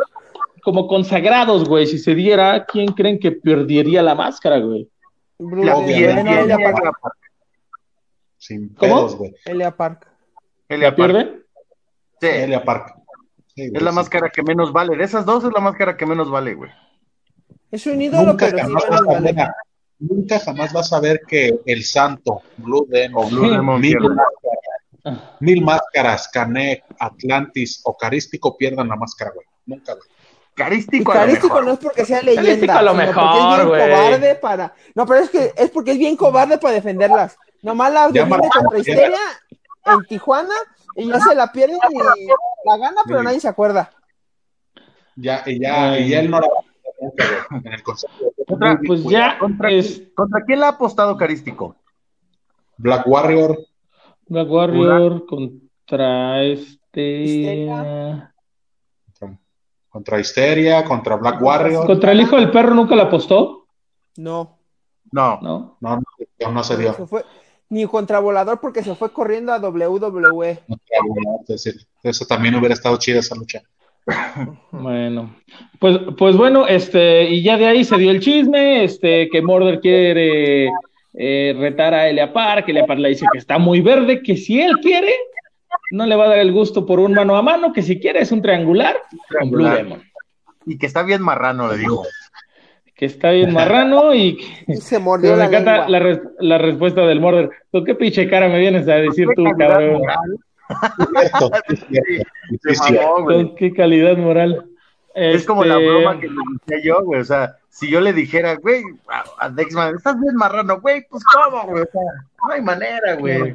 [0.62, 4.86] como consagrados, güey, si se diera, ¿quién creen que perdería la máscara, güey?
[5.38, 7.16] La pierde Elia Elia Park.
[8.36, 8.96] Sin ¿Cómo?
[8.96, 9.34] pedos, güey.
[9.46, 10.06] Elia Park.
[10.68, 11.10] Elia ¿La Park.
[11.12, 11.42] pierde?
[12.20, 12.94] Sí, Elia Park.
[13.54, 13.96] Sí, güey, es la sí.
[13.96, 14.94] máscara que menos vale.
[14.94, 16.70] De esas dos es la máscara que menos vale, güey.
[17.70, 19.32] Es un ídolo, Nunca pero sí jamás, a vale.
[19.32, 19.48] ver,
[20.00, 23.50] nunca jamás vas a ver que el santo, Blue Demon, O Blue Sí.
[23.56, 23.80] Demon
[25.40, 29.46] mil, máscaras, Canek, Atlantis o Carístico pierdan la máscara, güey.
[29.66, 30.06] Nunca, güey.
[30.54, 31.64] Carístico, a lo carístico mejor.
[31.64, 33.90] no es porque sea Carístico leyenda, a lo mejor, porque es bien güey.
[33.90, 34.74] cobarde para.
[34.94, 37.36] No, pero es que es porque es bien cobarde para defenderlas.
[37.62, 38.78] Nomás la defiende contra.
[38.78, 39.18] Histeria
[39.86, 40.54] en Tijuana
[40.96, 42.26] y ya se la pierden y
[42.68, 43.24] la gana, pero Sí.
[43.24, 43.90] nadie se acuerda.
[45.16, 47.82] Ya, y ya, y ya él no la va a perder nunca, güey, en el
[47.82, 51.76] concepto de Contra- Pues ya ¿Contra, es ¿Contra quién le ha apostado Carístico?
[52.76, 53.58] Black Warrior,
[54.32, 57.22] Black Warrior contra este...
[57.22, 58.34] Histeria.
[59.88, 61.86] contra Histeria, contra Black Warrior.
[61.86, 63.66] Contra el hijo del perro nunca la apostó,
[64.16, 64.58] No,
[65.12, 65.38] No.
[65.42, 65.76] ¿no?
[65.80, 66.02] No,
[66.40, 66.94] no, no se dio.
[66.94, 67.24] se fue
[67.68, 70.62] ni contra Volador porque se fue corriendo a WWE.
[71.40, 73.62] Es decir, eso también hubiera estado chida esa lucha.
[74.72, 75.36] Bueno,
[75.78, 79.80] pues, pues bueno, este, y ya de ahí se dio el chisme, este, que Murder
[79.80, 80.70] quiere
[81.14, 84.60] eh, retar a Elia Park, Elia Park le dice que está muy verde, que si
[84.60, 85.12] él quiere,
[85.90, 88.20] no le va a dar el gusto por un mano a mano, que si quiere
[88.20, 88.96] es un triangular
[89.38, 89.84] con Blue Triangular.
[89.84, 90.02] Demon,
[90.66, 92.04] Y que está bien marrano, le dijo.
[92.94, 95.88] que está bien marrano y que Y se mordió me la encanta lengua.
[95.90, 97.50] la, res- la respuesta del Murder.
[97.70, 100.02] ¿Con qué pinche cara me vienes a decir tú, cabrón?
[103.26, 104.64] ¿Con qué calidad moral?
[105.14, 106.34] Es como la Este, broma que le
[106.66, 107.20] decía yo, güey.
[107.20, 111.24] O sea, si yo le dijera, güey, a, a Dexman, estás bien marrano, güey, pues
[111.24, 111.82] cómo, güey.
[111.82, 112.02] O sea,
[112.46, 113.54] no hay manera, güey.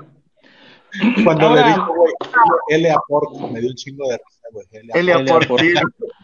[1.23, 2.13] Cuando Ahora- le dijo, güey,
[2.69, 5.25] Elia Pork, me dio un chingo de risa, güey.
[5.47, 5.59] Pork.
[5.61, 5.73] sí.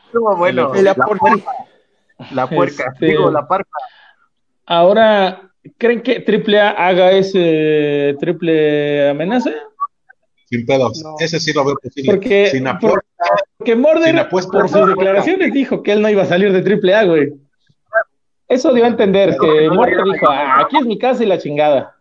[0.08, 0.72] Estuvo bueno.
[0.72, 1.20] Pork.
[1.20, 1.52] puerca,
[2.32, 3.70] la puerca, Este- digo, la parca.
[4.66, 9.52] Ahora, ¿creen que Triple A haga ese triple amenaza?
[10.50, 11.02] Sin pedos.
[11.04, 11.16] No.
[11.20, 12.12] Ese sí lo veo posible.
[12.12, 13.02] Porque- sin apuesta.
[13.58, 16.62] Porque Murder, Sin apuesta, por sus declaraciones, dijo que él no iba a salir de
[16.62, 17.34] Triple A, güey.
[18.54, 21.96] Eso dio a entender que Murder dijo, "Ah, aquí es mi casa y la chingada.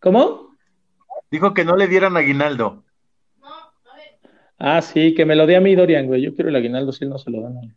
[0.00, 0.54] ¿Cómo?
[1.30, 2.82] Dijo que no le dieran aguinaldo.
[4.58, 6.22] Ah, sí, que me lo dé a mí, Dorian, güey.
[6.22, 7.76] Yo quiero el aguinaldo si él no se lo dan.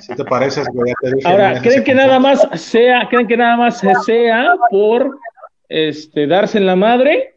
[0.00, 1.28] Si te pareces, güey, ya te dije.
[1.28, 5.18] Ahora, ¿creen que nada más sea, creen que nada más sea por
[5.68, 7.30] este darse en la madre?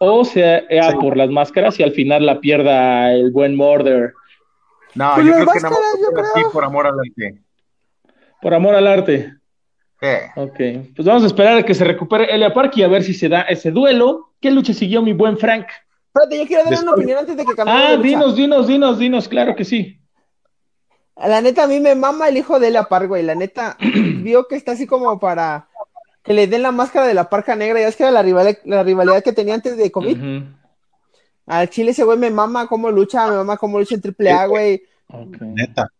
[0.00, 0.96] o sea Sí.
[1.00, 4.12] por las máscaras y al final la pierda el buen Murder
[4.96, 7.38] No, Pues yo creo que nada más yo por amor al arte.
[8.44, 9.34] Por amor al arte.
[10.02, 10.08] Sí.
[10.36, 10.56] Ok,
[10.94, 13.30] pues vamos a esperar a que se recupere Elia Park y a ver si se
[13.30, 14.34] da ese duelo.
[14.38, 15.66] ¿Qué lucha siguió mi buen Frank?
[16.08, 19.28] Espérate, yo quiero dar una opinión antes de que cambiemos Ah, dinos, dinos, dinos, dinos,
[19.28, 19.98] claro que sí.
[21.16, 23.22] La neta, a mí me mama el hijo de la par, güey.
[23.22, 23.78] La neta,
[24.18, 25.68] vio que está así como para
[26.22, 27.80] que le den la máscara de la parca negra.
[27.80, 30.42] Ya es que era la rivalidad, la rivalidad que tenía antes de COVID.
[31.46, 34.82] Al Chile ese güey me mama cómo lucha, me mama cómo lucha en AAA, güey.
[35.08, 35.40] Ok.
[35.40, 35.90] Neta.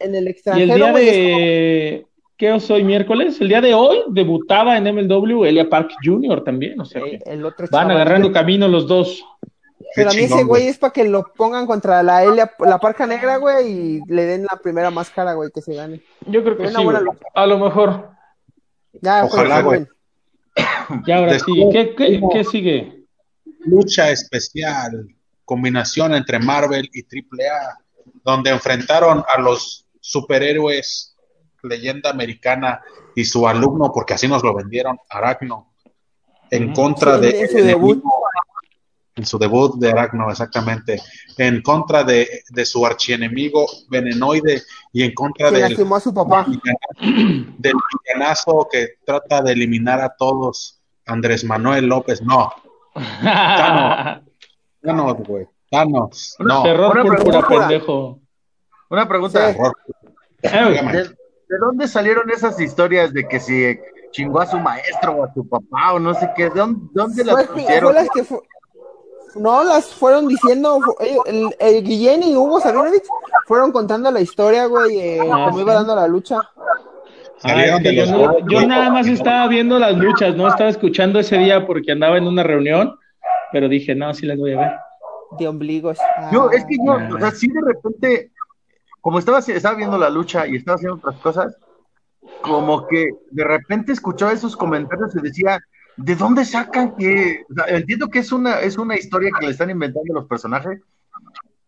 [0.00, 2.06] En el Y el extranjero, día de.
[2.36, 3.38] ¿Qué os hoy miércoles?
[3.40, 6.42] El día de hoy debutaba en MLW Elia Park Jr.
[6.42, 9.22] también, o sea como, eh, el otro van agarrando camino los dos.
[9.94, 13.06] Pero a mí ese güey es para que lo pongan contra la Elia, la parca
[13.06, 16.00] negra, güey, y le den la primera máscara, güey, que se gane.
[16.26, 17.12] Yo creo que Una sí, buena güey.
[17.12, 17.26] lucha.
[17.34, 18.08] A lo mejor.
[19.02, 19.86] Ya, Ojalá, güey.
[21.06, 21.68] Ya ahora sí.
[21.72, 23.04] ¿Qué, qué, como- qué sigue?
[23.60, 25.06] lucha especial,
[25.44, 27.78] combinación entre Marvel y AAA,
[28.24, 31.16] donde enfrentaron a los superhéroes,
[31.62, 32.80] leyenda americana
[33.14, 35.72] y su alumno, porque así nos lo vendieron, Aracno,
[36.50, 37.40] en contra Sí, de...
[37.42, 38.02] en su debut.
[39.16, 41.02] En su debut de Aracno, exactamente.
[41.36, 46.46] En contra de, de su archienemigo Venenoide y en contra Que del, a su papá.
[47.00, 47.74] del
[48.06, 52.22] villanazo que trata de eliminar a todos, Andrés Manuel López.
[52.22, 52.50] No,
[54.82, 55.46] Thanos, güey.
[55.70, 56.36] Thanos.
[56.38, 57.68] No, Terror Una púrpura, pregunta.
[57.68, 58.20] pendejo.
[58.90, 59.52] Una pregunta.
[59.52, 59.58] Sí.
[60.42, 61.02] ¿De,
[61.48, 63.78] de dónde salieron esas historias de que si
[64.10, 66.44] chingó a su maestro o a su papá o no sé qué?
[66.44, 67.94] ¿De dónde, dónde las fue pusieron?
[67.94, 68.42] las que fu-
[69.36, 73.04] no las fueron diciendo ellos- el, el Guillén y Hugo Sabinovich
[73.46, 75.60] fueron contando la historia, güey, eh, Ah, cómo sí.
[75.62, 76.40] iba dando la lucha.
[77.42, 81.64] Ah, de yo, los nada más estaba viendo las luchas, no estaba escuchando ese día
[81.66, 82.98] porque andaba en una reunión,
[83.52, 84.70] pero dije, no, sí las voy a ver.
[85.38, 85.96] De ombligos.
[86.32, 87.08] Yo, Ah, es que yo, Ah.
[87.14, 88.30] o sea, sí de repente,
[89.00, 91.56] como estaba, estaba viendo la lucha y estaba haciendo otras cosas,
[92.42, 95.58] como que de repente escuchaba esos comentarios y decía,
[95.96, 97.42] ¿de dónde sacan que?
[97.50, 100.80] o sea, entiendo que es una, es una historia que le están inventando los personajes,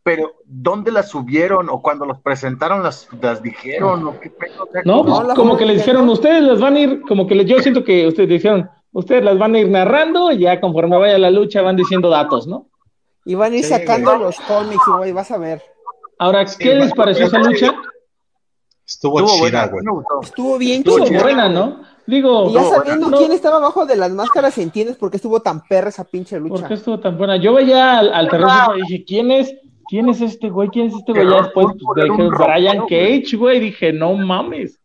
[0.03, 1.69] pero ¿dónde las subieron?
[1.71, 4.65] O cuando los presentaron las, las dijeron, o qué pedo?
[4.65, 5.23] O sea, No, ¿cómo?
[5.23, 7.85] pues, como que les dijeron, ustedes las van a ir, como que les, yo siento
[7.85, 11.63] que ustedes dijeron, ustedes las van a ir narrando y ya conforme vaya la lucha
[11.63, 12.67] van diciendo datos, ¿no?
[13.25, 14.23] Y van a ir Sí, sacando güey.
[14.23, 15.63] los cómics, güey, vas a ver.
[16.19, 17.75] Ahora, ¿qué Sí, les bueno, pareció esa lucha?
[18.87, 20.05] Estuvo, Estuvo chida, buena, güey.
[20.23, 21.49] Estuvo bien Estuvo buena.
[21.49, 21.83] ¿no?
[22.07, 23.17] Digo, Y ya sabiendo no.
[23.19, 26.51] quién estaba abajo de las máscaras, entiendes por qué estuvo tan perra esa pinche ¿por
[26.51, 26.69] lucha.
[26.69, 27.37] qué estuvo tan buena?
[27.37, 29.55] Yo veía al, al terror Púrpura y dije, ¿quién es?
[29.89, 30.69] ¿Quién es este güey?
[30.69, 31.29] ¿Quién es este güey?
[31.29, 32.79] Ya después pues, dije, Brian.
[32.81, 33.61] Cage, güey.
[33.61, 34.79] Dije, no mames.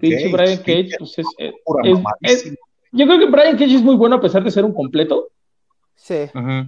[0.00, 2.52] Pinche Brian Cage, pues es, es- pura es- mamadísima.
[2.52, 2.58] es-
[2.92, 5.28] Yo creo que Brian Cage es muy bueno a pesar de ser un completo.
[5.94, 6.14] Sí.
[6.34, 6.66] Eh,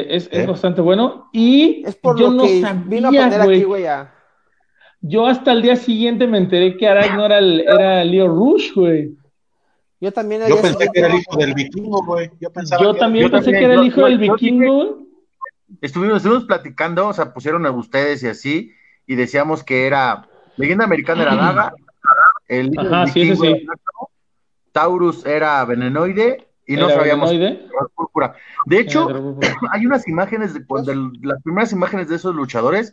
[0.00, 0.46] Es, es ¿Eh?
[0.46, 1.28] bastante bueno.
[1.32, 3.56] Y Es por yo lo no que sabía, vino a poner güey.
[3.56, 4.14] aquí, güey, a...
[5.00, 9.14] Yo hasta el día siguiente me enteré que Aragno era, el- era Leo Rush, güey.
[10.00, 12.30] Yo también Yo pensé que era el hijo del vikingo, güey.
[12.40, 14.32] Yo pensaba Yo que también yo pensé también, que era el hijo yo- del yo
[14.34, 14.98] vikingo.
[15.80, 18.72] Estuvimos, estuvimos platicando, o sea, pusieron a ustedes y así,
[19.06, 20.26] y decíamos que era
[20.56, 21.74] Leyenda Americana era Daga,
[22.48, 23.48] el hijo Ajá, sí, ese vikingo sí.
[23.50, 24.08] era Aracno,
[24.72, 27.30] Taurus era Venenoide y no sabíamos
[27.94, 28.34] Púrpura.
[28.66, 29.08] De hecho,
[29.72, 32.92] hay unas imágenes de, de las primeras imágenes de esos luchadores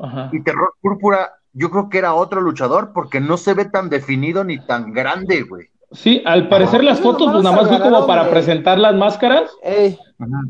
[0.00, 0.30] Ajá.
[0.32, 4.44] y Terror Púrpura, yo creo que era otro luchador porque no se ve tan definido
[4.44, 5.68] ni tan grande, güey.
[5.92, 9.96] Sí, al parecer las fotos pues, nada más fue como para presentar las máscaras Ey,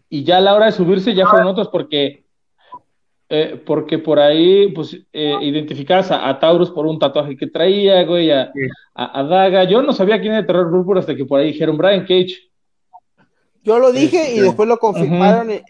[0.08, 2.23] y ya a la hora de subirse ya fueron otros porque
[3.36, 8.04] eh, porque por ahí pues eh, identificabas a, a Taurus por un tatuaje que traía,
[8.04, 8.60] güey, a, Sí.
[8.94, 9.64] a- a Daga.
[9.64, 12.36] Yo no sabía quién era Terror Púrpura hasta que por ahí dijeron Brian Cage.
[13.62, 15.62] yo lo dije y Este, después lo confirmaron eh,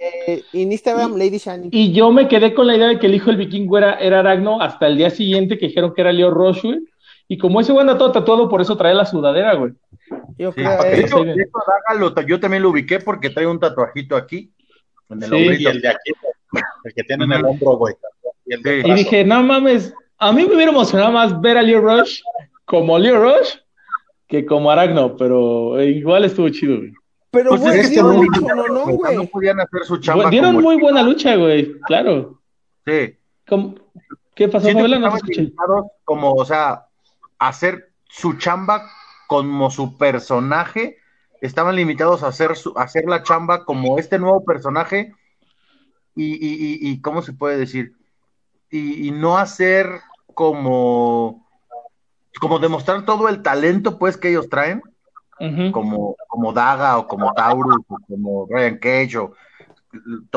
[0.53, 1.69] en Instagram, Lady Shani.
[1.71, 4.19] Y yo me quedé con la idea de que el hijo del vikingo era, era
[4.21, 6.81] Aragno hasta el día siguiente que dijeron que era Leo Rush, güey.
[7.29, 9.73] Y como ese güey anda todo tatuado, por eso trae la sudadera, güey.
[10.37, 11.25] Yo Sí, creo, de eh, hecho, sí.
[11.25, 14.51] de hecho, a Daga lo- yo también lo ubiqué porque trae un tatuajito aquí,
[15.11, 16.13] en el Sí, Y el de aquí,
[16.85, 17.95] el que tiene en el hombro, güey.
[18.47, 18.79] Y el de Sí.
[18.79, 18.95] Y brazo.
[18.97, 22.21] dije, no mames, a mí me hubiera emocionado más ver a Leo Rush
[22.65, 23.57] como Leo Rush
[24.29, 26.93] que como Aragno, pero igual estuvo chido, güey.
[27.31, 29.27] pero Pues güey, es que dieron no, mucho, no, no, no, no güey.
[29.29, 30.31] podían hacer su chamba.
[30.31, 32.41] Dieron muy buena lucha, güey, claro.
[32.87, 33.17] Sí.
[33.49, 33.75] ¿Cómo-
[34.35, 34.99] ¿Qué pasó, Fabiola?
[34.99, 35.53] No te escuché.
[36.05, 36.87] como, o sea,
[37.39, 38.83] hacer su chamba
[39.29, 40.97] como su personaje,
[41.45, 45.15] estaban limitados a hacer, su, a hacer la chamba como este nuevo personaje
[46.15, 47.93] y, y, y, y ¿cómo se puede decir?
[48.71, 50.01] Y, no hacer
[50.33, 51.47] como,
[52.41, 54.83] como demostrar todo el talento pues que ellos traen,
[55.71, 59.35] como, como Daga o como Taurus o como Ryan Cage o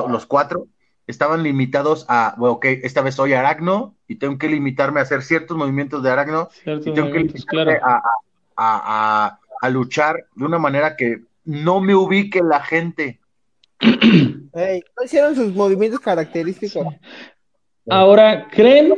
[0.10, 0.68] los cuatro
[1.08, 5.24] estaban limitados a, bueno, ok, esta vez soy Aragno y tengo que limitarme a hacer
[5.24, 7.80] ciertos movimientos de Aragno Ciertos y tengo que limitarme claro.
[7.82, 7.96] a,
[8.58, 13.20] a- a- a luchar de una manera que no me ubique la gente.
[13.80, 16.86] Ey, no hicieron sus movimientos característicos.
[17.90, 18.94] Ahora, ¿creen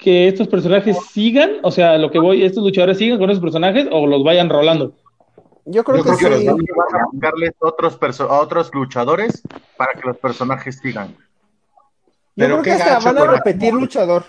[0.00, 1.58] que estos personajes sigan?
[1.62, 4.94] O sea, lo que voy, estos luchadores sigan con esos personajes o los vayan rolando.
[5.64, 6.46] Yo creo Yo que creo que sí.
[6.46, 9.42] van Van a buscarles otros a otros luchadores
[9.76, 11.08] para que los personajes sigan.
[11.08, 11.14] Yo
[12.36, 14.24] Pero creo que qué hasta van a repetir luchador.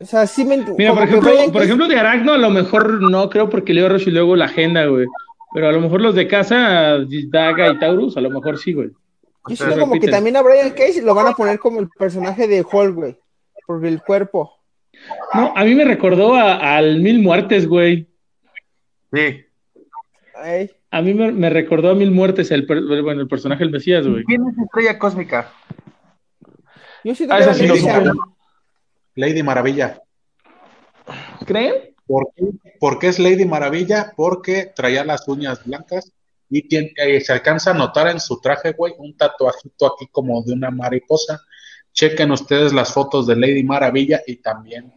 [0.00, 0.56] O sea, sí me.
[0.78, 4.08] Mira, por ejemplo, por ejemplo, de Aragno a lo mejor no creo porque Leo Rush
[4.08, 5.06] y luego la agenda, güey.
[5.52, 6.98] Pero a lo mejor los de casa,
[7.28, 8.90] Daga y Taurus, a lo mejor sí, güey.
[9.48, 12.46] Yo siento como que también a Brian Cage lo van a poner como el personaje
[12.46, 13.16] de Hulk, güey.
[13.66, 14.52] Por el cuerpo.
[15.34, 18.06] No, a mí me recordó a- al Mil Muertes, güey.
[19.12, 19.44] Sí.
[20.44, 20.70] Ey.
[20.90, 24.24] A mí me, me recordó a Mil Muertes, el, bueno, el personaje del Mesías, güey.
[24.24, 25.50] ¿Quién es Estrella Cósmica?
[27.04, 27.74] Yo siento Ah, que esa sí lo
[29.20, 30.00] Lady Maravilla.
[31.46, 31.94] ¿Creen?
[32.06, 32.44] ¿Por qué?
[32.80, 34.12] ¿Por qué es Lady Maravilla?
[34.16, 36.12] Porque traía las uñas blancas
[36.48, 40.42] y tiene- eh, se alcanza a notar en su traje, güey, un tatuajito aquí como
[40.42, 41.40] de una mariposa.
[41.92, 44.92] Chequen ustedes las fotos de Lady Maravilla y también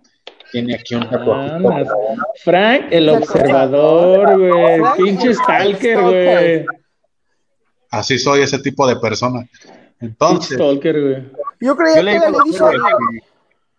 [0.51, 1.69] tiene aquí un tatuajito.
[1.71, 4.81] Ah, Frank, el observador, güey.
[4.97, 6.65] Pinche Stalker, güey.
[7.89, 9.47] Así soy ese tipo de persona.
[9.99, 11.31] Entonces, Stalker, güey.
[11.59, 12.31] Yo creía Yo que le era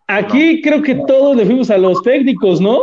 [0.07, 2.81] Aquí creo que todos le fuimos a los técnicos, ¿no?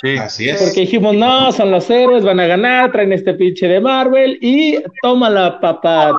[0.00, 0.16] Sí.
[0.16, 0.62] así es.
[0.62, 4.82] Porque dijimos, no, son los héroes, van a ganar, traen este pinche de Marvel y
[5.02, 6.16] toma la papá.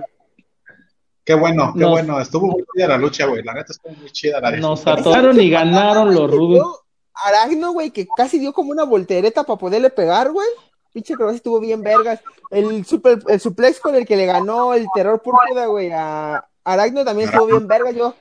[1.25, 2.19] Qué bueno, qué Nos- bueno.
[2.19, 3.43] Estuvo muy chida la lucha, güey.
[3.43, 5.01] La neta estuvo muy chida la Nos disfruté.
[5.01, 6.79] atoraron y ganaron los rudos.
[7.25, 10.47] Aragno, güey, que casi dio como una voltereta para poderle pegar, güey.
[10.93, 12.19] Pinche creo que estuvo bien vergas.
[12.49, 17.05] El, super, el suplex con el que le ganó el terror púrpura, güey, a Aragno
[17.05, 17.91] también estuvo bien verga.
[17.91, 18.13] Yo,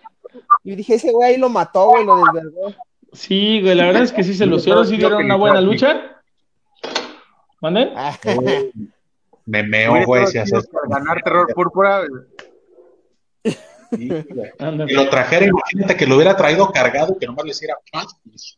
[0.64, 2.74] y dije, ese güey ahí lo mató, güey, lo desvergó.
[3.12, 6.20] Sí, güey, la verdad es que sí se lucieron, sí dieron una buena lucha.
[7.60, 7.92] ¿Mande?
[7.94, 8.16] Ah,
[9.46, 10.66] Me meo, güey, si haces.
[10.68, 12.02] para ganar terror púrpura.
[13.44, 14.50] Sí, güey.
[14.60, 14.84] Anda.
[14.88, 17.74] Y lo trajera, imagínate que lo hubiera traído cargado y que nomás le hiciera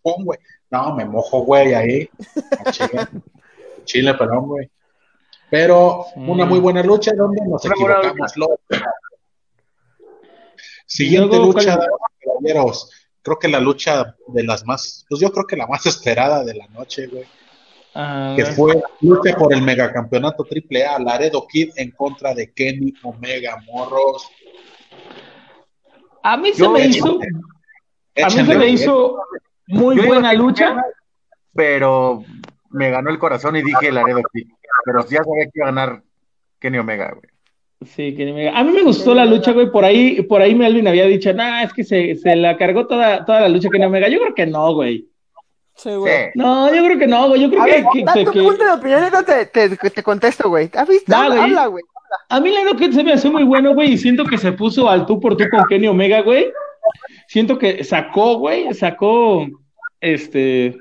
[0.05, 0.38] güey.
[0.70, 2.09] No, me mojo, güey, ahí.
[2.64, 3.07] A Chile,
[3.84, 4.70] Chile, perdón, güey.
[5.50, 8.36] Pero una muy buena lucha donde nos equivocamos.
[8.36, 8.59] Lo-
[10.93, 11.78] Siguiente luego, lucha,
[12.22, 12.90] caballeros.
[13.22, 16.55] Creo que la lucha de las más, pues yo creo que la más esperada de
[16.55, 17.24] la noche, güey.
[18.36, 24.28] Que fue lucha por el megacampeonato AAA, Laredo Kid en contra de Kenny Omega Morros.
[26.22, 27.18] A mí se Yo- me hizo,
[28.22, 29.16] a mí se me hizo
[29.68, 30.76] muy Yo buena lucha.
[31.55, 32.22] Pero
[32.70, 34.47] me ganó el corazón y dije Laredo Kid.
[34.84, 36.03] Pero ya sabía que iba a ganar
[36.59, 37.31] Kenny Omega, güey.
[37.86, 39.70] Sí, que me- A mí me gustó la lucha, güey.
[39.70, 43.24] Por ahí, por ahí Melvin había dicho, nah, es que se, se la cargó toda,
[43.24, 44.08] toda la lucha que no Omega.
[44.08, 45.06] Yo creo que no, güey.
[45.74, 46.12] sí, güey.
[46.26, 46.30] Sí.
[46.34, 47.40] No, yo creo que no, güey.
[47.42, 49.46] Yo creo A que, ver, que- da que- tu que- punto de opinión no te,
[49.46, 50.70] te, te contesto, güey.
[50.74, 51.10] ¿Has visto?
[51.10, 51.42] Da, Habla, güey.
[51.44, 51.84] habla, güey.
[52.28, 54.88] a mí la que se me hace muy bueno, güey, y siento que se puso
[54.88, 56.52] al tú por tú con Kenny Omega, güey.
[57.26, 59.46] Siento que sacó, güey, sacó,
[60.00, 60.76] este,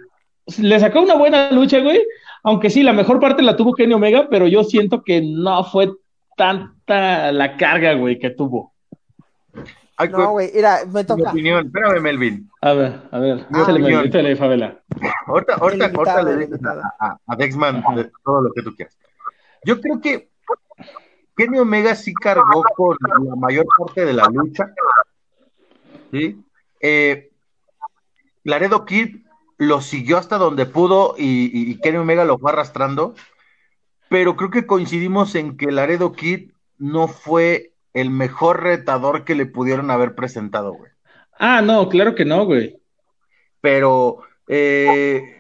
[0.59, 2.01] le sacó una buena lucha, güey.
[2.43, 5.91] Aunque sí, la mejor parte la tuvo Kenny Omega, pero yo siento que no fue
[6.45, 8.73] tanta la carga, güey, que tuvo.
[10.09, 11.29] No, güey, mira, me mi toca.
[11.29, 11.67] opinión.
[11.67, 12.49] Espérame, Melvin.
[12.61, 14.05] A ver, a ver, Ah, échale, opinión.
[14.07, 14.79] échale, Favela.
[15.27, 18.97] Ahorita, ahorita, ahorita le dices a, a- a Dexman de todo lo que tú quieras.
[19.63, 20.29] Yo creo que
[21.37, 24.73] Kenny Omega sí cargó con la mayor parte de la lucha.
[26.11, 26.43] ¿sí?
[26.79, 27.29] Eh,
[28.43, 29.17] Laredo Kid
[29.59, 31.23] lo siguió hasta donde pudo y,
[31.55, 33.13] y- y Kenny Omega lo fue arrastrando.
[34.11, 39.45] Pero creo que coincidimos en que Laredo Kid no fue el mejor retador que le
[39.45, 40.91] pudieron haber presentado, güey.
[41.39, 42.77] Ah, no, claro que no, güey.
[43.61, 44.17] pero
[44.49, 45.39] eh,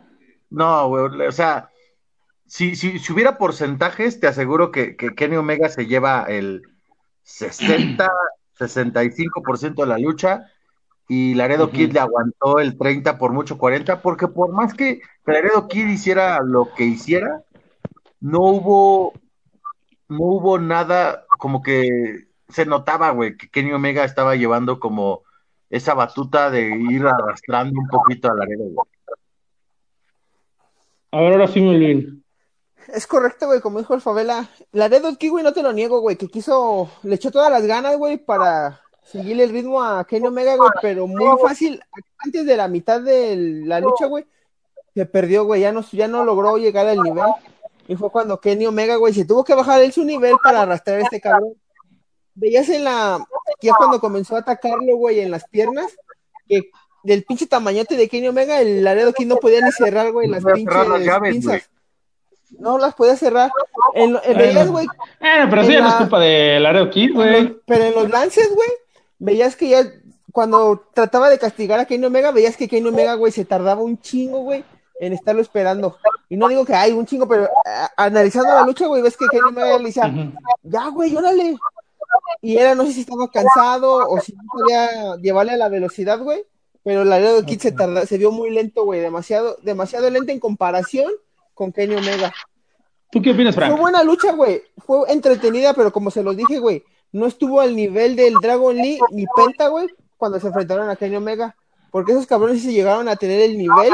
[0.49, 1.69] no, güey, o sea,
[2.45, 6.61] si, si, si hubiera porcentajes, te aseguro que, que Kenny Omega se lleva el
[7.23, 8.09] 60,
[8.57, 10.49] 65% de la lucha
[11.09, 11.71] y Laredo.
[11.71, 16.39] Kid le aguantó el 30, por mucho 40, porque por más que Laredo Kid hiciera
[16.41, 17.43] lo que hiciera,
[18.21, 19.13] no hubo,
[20.07, 25.23] no hubo nada como que se notaba, güey, que Kenny Omega estaba llevando como
[25.69, 28.87] esa batuta de ir arrastrando un poquito a Laredo, güey.
[31.11, 32.23] A ver, ahora sí, Melvin.
[32.93, 34.49] Es correcto, güey, como dijo el Favela.
[34.71, 38.17] Laredo güey, no te lo niego, güey, que quiso, le echó todas las ganas, güey,
[38.17, 41.81] para seguirle el ritmo a Kenny Omega, güey, pero muy fácil,
[42.17, 44.25] antes de la mitad de la lucha, güey,
[44.93, 47.25] se perdió, güey, ya no, ya no logró llegar al nivel.
[47.91, 50.99] Y fue cuando Kenny Omega, güey, se tuvo que bajar él su nivel para arrastrar
[50.99, 51.53] a este cabrón.
[52.33, 53.19] Veías en la.
[53.61, 55.87] Ya cuando comenzó a atacarlo, güey, en las piernas,
[56.47, 56.69] que
[57.03, 60.43] del pinche tamañote de Kenny Omega, el Laredo Kid no podía ni cerrar, güey, las
[60.43, 61.69] pinches cerrar las llaves, pinzas.
[62.59, 63.51] No las podía cerrar.
[63.93, 64.85] En, en veías, güey,
[65.19, 67.57] Eh, pero eso En ya no es la- culpa de Laredo Kid, güey.
[67.65, 68.69] pero en los lances, güey,
[69.19, 69.83] veías que ya
[70.31, 73.99] cuando trataba de castigar a Kenny Omega, veías que Kenny Omega, güey, se tardaba un
[73.99, 74.63] chingo, güey,
[75.01, 75.97] en estarlo esperando.
[76.29, 79.25] Y no digo que hay un chingo, pero a- analizando la lucha, güey, ves que
[79.31, 80.13] Kenny Omega le decía,
[80.63, 81.57] ya, güey, órale.
[82.41, 86.19] Y era, no sé si estaba cansado o si no podía llevarle a la velocidad,
[86.19, 86.43] güey.
[86.83, 90.39] Pero la Laredo Kid se tarda, se vio muy lento, güey, demasiado, demasiado lento en
[90.39, 91.11] comparación
[91.53, 92.31] con Kenny Omega.
[93.11, 93.79] ¿Tú qué opinas, Fue Frank?
[93.79, 94.61] buena lucha, güey.
[94.77, 98.99] Fue entretenida, pero como se los dije, güey, no estuvo al nivel del Dragon Lee
[99.11, 99.87] ni Penta, güey,
[100.17, 101.55] cuando se enfrentaron a Kenny Omega.
[101.91, 103.91] Porque esos cabrones sí se llegaron a tener el nivel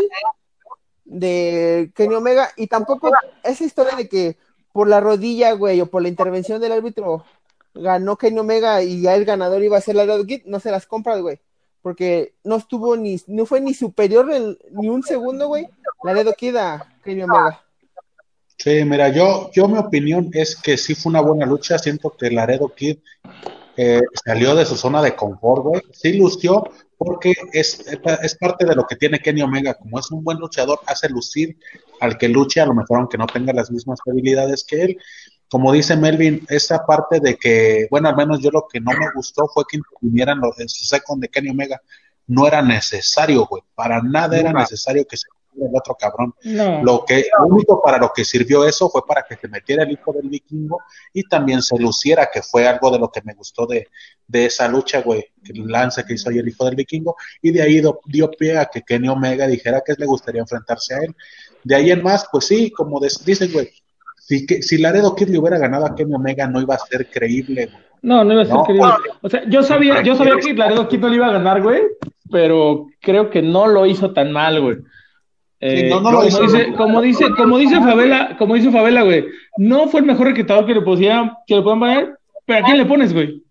[1.08, 2.50] de Kenny Omega.
[2.56, 3.12] Y tampoco
[3.44, 4.38] esa historia de que
[4.72, 7.26] por la rodilla, güey, o por la intervención del árbitro
[7.74, 10.72] ganó Kenny Omega y ya el ganador iba a ser la Laredo Kid, no se
[10.72, 11.40] las compras, güey.
[11.82, 14.28] Porque no estuvo ni, no fue ni superior
[14.72, 15.68] ni un segundo, güey,
[16.04, 17.64] Laredo Kid a Kenny Omega.
[18.58, 21.78] Sí, mira, yo, yo mi opinión es que sí fue una buena lucha.
[21.78, 22.98] Siento que Laredo Kid
[23.78, 25.82] eh, salió de su zona de confort, güey.
[25.92, 26.64] Sí lució
[26.98, 29.76] porque es, es parte de lo que tiene Kenny Omega.
[29.76, 31.58] Como es un buen luchador, hace lucir
[32.00, 34.98] al que luche, a lo mejor aunque no tenga las mismas habilidades que él.
[35.50, 39.08] Como dice Melvin, esa parte de que, bueno, al menos yo lo que no me
[39.16, 41.82] gustó fue que intervinieran los en su second de Kenny Omega.
[42.26, 43.64] No era necesario, güey.
[43.74, 45.28] Para nada era necesario que se
[45.66, 46.34] el otro cabrón.
[46.44, 46.84] No.
[46.84, 49.92] Lo que, lo único para lo que sirvió eso fue para que se metiera el
[49.92, 50.82] hijo del vikingo
[51.14, 53.88] y también se luciera, que fue algo de lo que me gustó de,
[54.28, 57.52] de esa lucha, güey, que el lance que hizo ahí el hijo del vikingo, y
[57.52, 60.98] de ahí do- dio pie a que Kenny Omega dijera que le gustaría enfrentarse a
[61.00, 61.16] él.
[61.64, 63.70] De ahí en más, pues sí, como dicen, güey,
[64.18, 67.10] si, que, si Laredo Kid le hubiera ganado a Kenny Omega no iba a ser
[67.10, 67.84] creíble, güey.
[68.02, 68.64] No, no iba a ser No.
[68.64, 68.94] querido.
[69.22, 71.82] O sea, yo sabía, yo sabía que Laredo Kid no le iba a ganar, güey,
[72.30, 74.78] pero creo que no lo hizo tan mal, güey.
[75.60, 76.42] Eh, Sí, no, no lo como, hizo.
[76.44, 79.26] dice, como dice, como dice Favela, como dice Favela, güey,
[79.58, 82.78] no fue el mejor reclutador que le pusieran, que le puedan poner, pero ¿a quién
[82.78, 83.44] le pones, güey?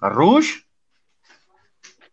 [0.00, 0.50] ¿A Rush?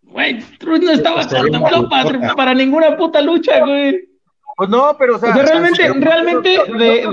[0.03, 4.09] Güey, Rush no estaba contemplado para, para ninguna puta lucha, güey.
[4.57, 5.33] Pues no, pero o O sea.
[5.33, 7.07] realmente, realmente de,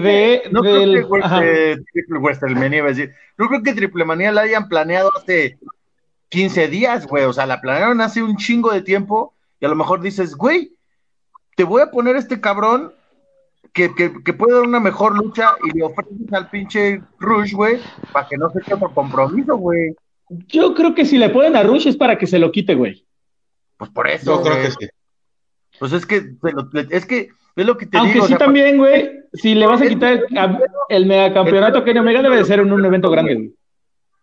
[0.00, 3.12] de, No creo del, que Triple WrestleMania iba a decir.
[3.36, 5.58] Yo creo que Triple Manía la hayan planeado hace
[6.30, 7.24] 15 días, güey.
[7.24, 9.34] O sea, la planearon hace un chingo de tiempo.
[9.60, 10.72] Y a lo mejor dices, güey,
[11.58, 12.92] te voy a poner este cabrón
[13.72, 17.80] que, que, que puede dar una mejor lucha y le ofreces al pinche Rush, güey,
[18.12, 19.96] para que no se quede otro compromiso, güey.
[20.46, 23.04] Yo creo que si le ponen a Rush es para que se lo quite, güey.
[23.76, 24.36] Pues por eso.
[24.36, 24.88] Yo creo que sí.
[25.80, 26.30] Pues es que,
[26.90, 28.26] es que, es lo que te Aunque digo.
[28.26, 30.58] o sí sea, también, güey, si le vas a quitar el,
[30.90, 33.52] el megacampeonato a Kenny Omega debe de ser en un evento grande, güey.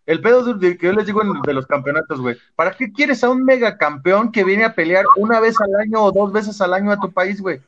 [0.06, 2.36] El pedo de, de que yo les digo en- de los campeonatos, güey.
[2.54, 6.12] ¿Para qué quieres a un megacampeón que viene a pelear una vez al año o
[6.12, 7.60] dos veces al año a tu país, güey?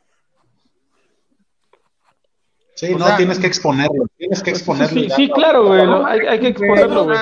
[2.75, 5.15] Sí, O no, sea, tienes que exponerlo, tienes que exponerlo.
[5.17, 7.19] Sí, claro, güey, hay, hay que exponerlo, güey.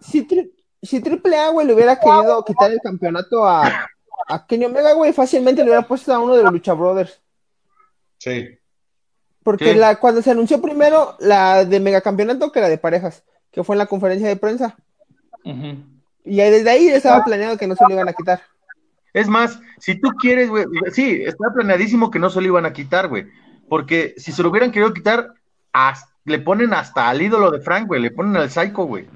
[0.00, 0.50] si, tri-
[0.82, 3.86] si Triple A, güey, le hubiera querido quitar el campeonato a,
[4.28, 7.22] a Kenny Omega, güey, fácilmente le hubiera puesto a uno de los Lucha Brothers.
[8.18, 8.50] Sí.
[9.42, 13.74] Porque la, cuando se anunció primero la de megacampeonato que la de parejas, que fue
[13.74, 14.76] en la conferencia de prensa.
[15.44, 15.76] Ujú.
[16.24, 18.40] Y ahí- desde ahí estaba planeado que no se lo iban a quitar.
[19.12, 22.72] Es más, si tú quieres, güey, sí, está planeadísimo que no se lo iban a
[22.72, 23.26] quitar, güey.
[23.68, 25.34] Porque si se lo hubieran querido quitar,
[26.24, 29.06] le ponen hasta al ídolo de Frank, güey, le ponen al Psycho, güey.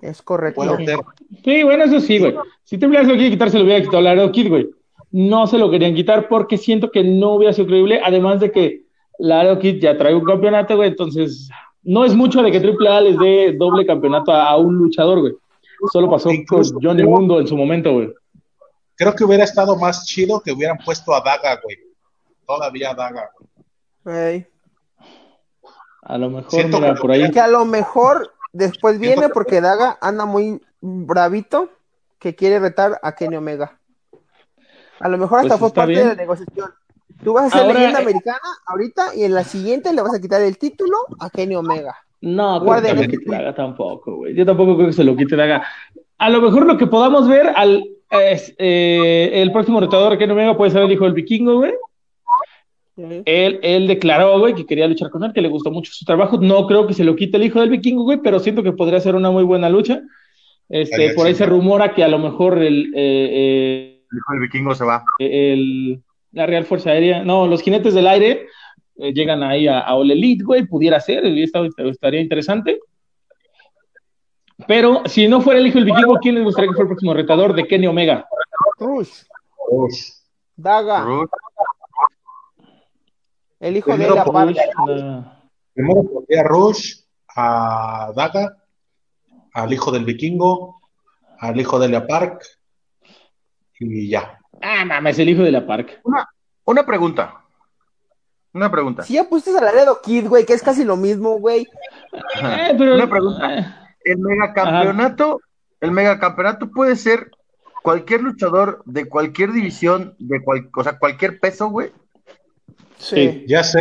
[0.00, 0.76] Es correcto.
[0.76, 0.98] Ser.
[1.44, 2.34] Sí, bueno, eso sí, güey.
[2.64, 4.68] Si se lo quiere quitar, se lo hubiera quitado a Laredo Kid, güey.
[5.10, 8.82] No se lo querían quitar porque siento que no hubiera sido creíble, además de que
[9.18, 11.48] Laredo Kid ya trae un campeonato, güey, entonces
[11.82, 15.20] no es mucho de que Triple A les dé doble campeonato a, a un luchador,
[15.20, 15.34] güey.
[15.92, 18.12] Solo pasó con Johnny Mundo en su momento, güey.
[18.96, 21.76] Creo que hubiera estado más chido que hubieran puesto a Daga, güey.
[22.46, 23.30] Todavía a Daga,
[24.04, 24.16] güey.
[24.16, 24.46] Ey.
[26.02, 27.30] A lo mejor, Siento mira, que- por ahí.
[27.30, 31.70] Que a lo mejor después viene Siento porque Daga anda muy bravito
[32.18, 33.78] que quiere retar a Kenny Omega.
[35.00, 36.08] A lo mejor hasta Pues fue está parte bien.
[36.08, 36.70] de la negociación.
[37.22, 40.14] Tú vas a ser Ahora, leyenda eh, americana ahorita y en la siguiente le vas
[40.14, 41.96] a quitar el título a Kenny Omega.
[42.20, 44.34] No, creo Guarden que el se lo quite Daga tampoco, güey.
[44.34, 45.64] Yo tampoco creo que se lo quite Daga.
[46.18, 50.34] A lo mejor lo que podamos ver al es, eh, el próximo retador que no
[50.34, 51.72] Omega puede ser el hijo del vikingo, güey.
[52.96, 53.22] Ey.
[53.26, 56.38] Él, él declaró, güey, que quería luchar con él, que le gustó mucho su trabajo.
[56.40, 58.98] No creo que se lo quite el hijo del vikingo, güey, pero siento que podría
[58.98, 60.00] ser una muy buena lucha.
[60.68, 64.74] Este, por ahí se rumora que a lo mejor el, eh, El hijo del vikingo
[64.74, 65.04] se va.
[65.20, 66.02] eh, el-
[66.32, 68.46] la Real Fuerza Aérea, no, los jinetes del aire
[68.96, 72.80] eh, llegan ahí a, a All Elite, güey, pudiera ser, esta- estaría interesante.
[74.66, 77.14] Pero si no fuera el hijo del vikingo, ¿quién les gustaría que fuera el próximo
[77.14, 78.28] retador de Kenny Omega?
[78.78, 79.22] Rush,
[79.70, 80.10] Rush.
[80.56, 81.28] Daga, Rush,
[83.60, 84.56] el hijo de Primero la por Park.
[84.86, 85.32] No.
[85.74, 86.94] Primero pondría a Rush,
[87.36, 88.56] a Daga,
[89.52, 90.80] al hijo del vikingo,
[91.38, 92.42] al hijo de Lea Park
[93.78, 94.37] y ya.
[94.62, 96.00] Ah, mames, el hijo de la Park.
[96.04, 96.28] Una,
[96.64, 97.34] una pregunta.
[98.52, 99.02] Una pregunta.
[99.02, 101.66] Si ya pusiste a Laredo Kid, güey, que es casi lo mismo, güey.
[102.42, 103.58] Eh, pero- Una pregunta.
[103.58, 103.66] eh,
[104.04, 105.40] El megacampeonato,
[105.80, 107.30] el megacampeonato puede ser
[107.82, 111.90] cualquier luchador de cualquier división, de cual, o sea, cualquier peso, güey.
[112.96, 113.44] sí.
[113.46, 113.80] Ya sé,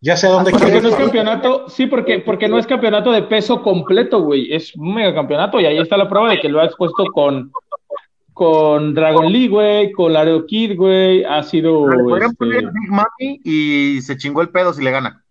[0.00, 2.66] ya sé a dónde Ah, Porque quieres no es campeonato, sí, porque, porque no es
[2.66, 4.52] campeonato de peso completo, güey.
[4.54, 7.50] Es un megacampeonato y ahí está la prueba de que lo ha expuesto con,
[8.32, 11.24] con Dragon Lee, güey, con Laredo Kid, güey.
[11.24, 11.88] Ha sido.
[11.88, 15.24] Le podrían este, poner Big Mami y se chingó el pedo si le gana.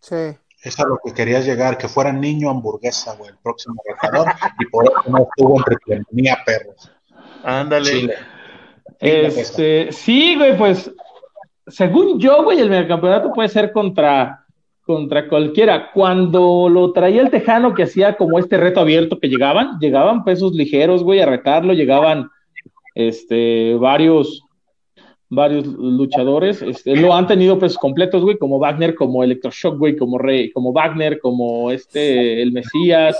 [0.00, 0.36] Sí.
[0.62, 4.28] Es a lo que querías llegar, que fuera niño hamburguesa, güey, el próximo retador,
[4.58, 6.90] y por eso no estuvo en triplemanía, perros.
[7.42, 7.90] Ándale.
[7.90, 8.14] Chile.
[9.00, 10.90] Este, sí, güey, pues,
[11.66, 14.43] según yo, güey, el megacampeonato puede ser contra,
[14.84, 15.90] contra cualquiera.
[15.92, 20.52] Cuando lo traía el Tejano, que hacía como este reto abierto que llegaban, llegaban pesos
[20.52, 22.30] ligeros, güey, a retarlo, llegaban,
[22.94, 24.42] este, varios,
[25.28, 30.18] varios luchadores, este, lo han tenido pesos completos, güey, como Wagner, como Electroshock, güey, como
[30.18, 33.16] Rey, como Wagner, como este, el Mesías.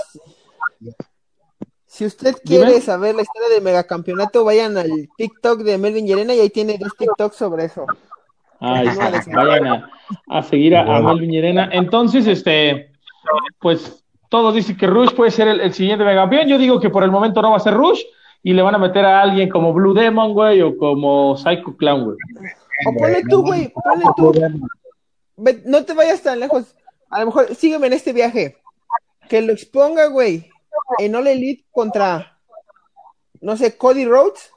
[1.87, 2.65] Si usted Dime.
[2.65, 6.77] quiere saber la historia del megacampeonato, vayan al TikTok de Melvin Llerena y ahí tiene
[6.77, 7.85] dos TikToks sobre eso.
[8.65, 9.27] Alex.
[9.27, 9.89] vayan a,
[10.29, 11.09] a seguir a, a Bueno.
[11.09, 11.69] Melvin Llerena.
[11.71, 12.91] Entonces, este,
[13.59, 16.47] pues todos dicen que Rush puede ser el, el siguiente megacampeón.
[16.47, 18.01] Yo digo que por el momento no va a ser Rush
[18.43, 22.05] y le van a meter a alguien como Blue Demon, güey, o como Psycho Clown,
[22.05, 22.17] güey.
[22.87, 24.33] O ponle tú, güey, ponle tú.
[25.65, 26.75] No te vayas tan lejos.
[27.09, 28.57] A lo mejor sígueme en este viaje.
[29.29, 30.49] Que lo exponga, güey,
[30.99, 32.37] en All Elite contra,
[33.41, 34.51] no sé, Cody Rhodes.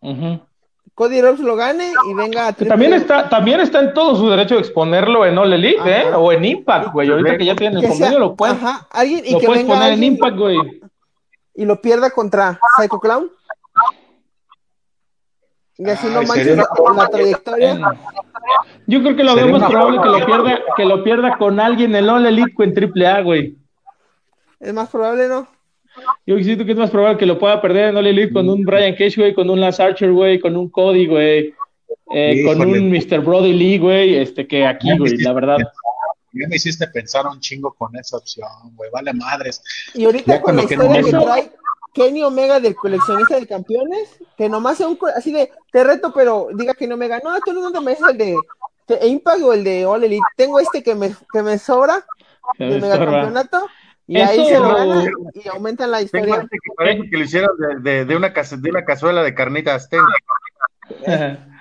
[0.00, 0.40] Ujú.
[0.96, 4.54] Cody Rhodes lo gane y venga a también está, también está en todo su derecho
[4.54, 5.90] de exponerlo en All Elite, Ajá.
[5.90, 6.14] ¿eh?
[6.14, 7.10] O en Impact, güey.
[7.10, 9.74] Ahorita que ya tienen el convenio, lo puedes, ajá, alguien y lo que puedes venga
[9.74, 10.56] poner en Impact, güey.
[11.54, 13.30] y lo pierda contra Psycho Clown.
[15.76, 16.66] Y así no manches la,
[16.96, 17.78] la trayectoria.
[18.86, 21.94] Yo creo que lo veo más probable que lo pierda, que lo pierda con alguien
[21.94, 23.58] en All Elite o en Triple A, güey.
[24.60, 25.46] Es más probable, ¿no?
[26.26, 28.64] Yo siento que es más probable que lo pueda perder en All Elite con un
[28.64, 31.54] Brian Cage, güey, con un Lance Archer, güey, con un Cody, güey,
[32.12, 33.20] eh, con un Mr.
[33.20, 35.58] Brody Lee, güey, este, que aquí, güey, la verdad.
[36.32, 38.90] Ya me hiciste pensar un chingo con esa opción, güey.
[38.90, 39.62] Vale madres.
[39.94, 41.52] Y ahorita Ya con la historia que trae
[41.94, 46.48] Kenny Omega del coleccionista de campeones, que nomás sea un así de te reto, pero
[46.52, 48.36] diga Kenny Omega, no, tú no te mereces el de,
[48.86, 50.22] de Impact o el de All Elite.
[50.36, 52.04] Tengo este que me, que me sobra
[52.58, 52.88] Que del me
[54.06, 55.02] y ahí se lo
[55.34, 56.36] y aumentan la historia.
[56.36, 57.50] este que parece que lo hicieron
[57.82, 59.88] de, de, de una, de una cazuela de carnitas.
[59.88, 60.04] Tengo.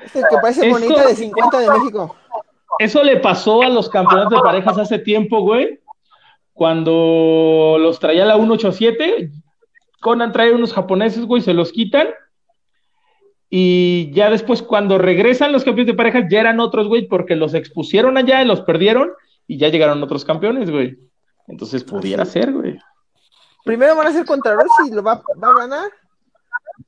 [0.05, 2.15] Este que parece Eso- bonita de 50 de México.
[2.79, 5.79] Eso le pasó a los campeonatos de parejas hace tiempo, güey.
[6.53, 9.29] Cuando los traía la 187,
[10.01, 12.09] Conan trae unos japoneses, güey, se los quitan.
[13.49, 17.53] Y ya después, cuando regresan los campeones de parejas, ya eran otros, güey, porque los
[17.53, 19.11] expusieron allá y los perdieron.
[19.47, 20.97] Y ya llegaron otros campeones, güey.
[21.47, 22.77] Entonces pudiera ser, güey.
[23.63, 25.91] Primero van a ser contra Rossi y lo va, va a ganar.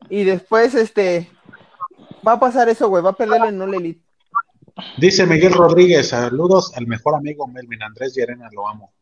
[0.10, 1.30] Y después, este,
[2.28, 4.02] va a pasar eso, güey, va a perderlo en All Elite.
[4.98, 8.94] Dice Miguel Rodríguez, saludos al mejor amigo Melvin Andrés Llerena, lo amo.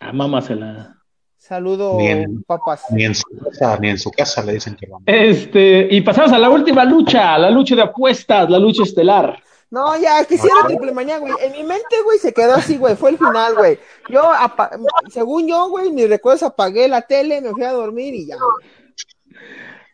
[0.00, 0.98] Ah, mámasela.
[1.38, 2.42] Saludo, Bien.
[2.46, 2.84] papas.
[2.90, 5.04] Ni en su casa, ni en su casa le dicen que lo amo.
[5.06, 9.42] Este, y pasamos a la última lucha, la lucha de apuestas, la lucha estelar.
[9.74, 11.32] No, ya, quisiera triple manía, güey.
[11.40, 12.94] En mi mente, güey, se quedó así, güey.
[12.94, 13.76] Fue el final, güey.
[14.08, 14.22] Yo,
[15.10, 18.36] según yo, güey, mis recuerdos apagué la tele, me fui a dormir y ya.
[18.36, 18.68] güey.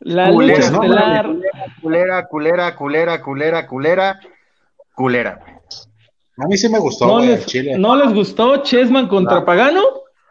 [0.01, 0.83] La Culera, lucha ¿no?
[0.83, 1.27] estelar.
[1.81, 4.21] Culera, culera, culera, culera, culera,
[4.95, 5.45] culera.
[6.37, 7.79] A mí sí me gustó, ¿No les, Chile.
[7.79, 9.45] ¿No les gustó Chessman contra No.
[9.47, 9.83] Pagano?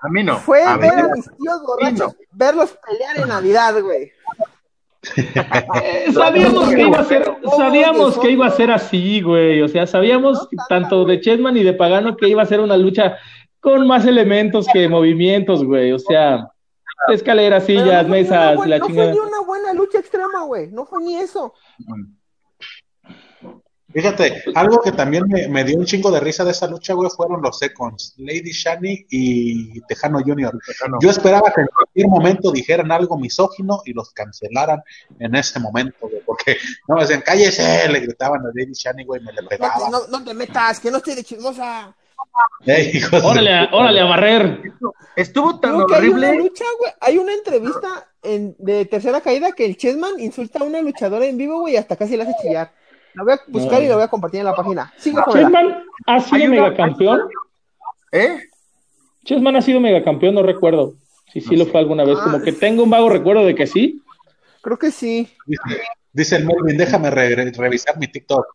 [0.01, 0.37] A mí no.
[0.37, 2.15] Fue a ver mí a mis tíos borrachos, no.
[2.33, 4.11] verlos pelear en Navidad, güey.
[6.13, 7.23] Sabíamos que iba a ser,
[7.57, 9.61] sabíamos que iba a ser así, güey.
[9.61, 13.17] O sea, sabíamos tanto de Chessman y de Pagano que iba a ser una lucha
[13.59, 15.91] con más elementos que movimientos, güey.
[15.93, 16.51] O sea,
[17.07, 19.11] escaleras, sillas, mesas, la no fue chingada.
[19.11, 20.67] ni una buena lucha extrema, güey.
[20.67, 21.53] No fue ni eso.
[23.91, 27.09] Fíjate, algo que también me, me dio un chingo de risa de esa lucha, güey,
[27.09, 30.59] fueron los seconds, Lady Shani y Tejano Jr.
[30.65, 30.97] Tejano.
[31.01, 34.83] Yo esperaba que en cualquier momento dijeran algo misógino y los cancelaran
[35.19, 39.21] en ese momento, güey, porque no me decían, cállese, le gritaban a Lady Shani, güey,
[39.21, 39.89] me le pegaban.
[39.91, 41.95] no, no te metas, que no estoy de chismosa.
[42.65, 44.61] Ey, hijos de Órale, a- órale a barrer.
[45.15, 46.37] Estuvo tan Creo que hay una horrible.
[46.43, 46.91] lucha, güey.
[47.01, 51.37] Hay una entrevista en, de tercera caída que el Chessman insulta a una luchadora en
[51.37, 52.71] vivo, güey, y hasta casi la hace chillar.
[53.13, 53.85] La voy a buscar No.
[53.85, 54.93] y la voy a compartir en la página.
[54.97, 55.19] Sigue.
[55.31, 57.21] Chessman ha sido una- megacampeón.
[58.11, 58.39] ¿Eh?
[59.25, 60.93] Chessman ha sido megacampeón, no recuerdo.
[61.31, 62.17] Si sí lo fue alguna vez.
[62.19, 64.01] Como que tengo un vago recuerdo de que sí.
[64.61, 65.29] Creo que sí.
[65.45, 65.81] Dice,
[66.11, 68.45] dice el Melvin, déjame re- re- revisar mi TikTok.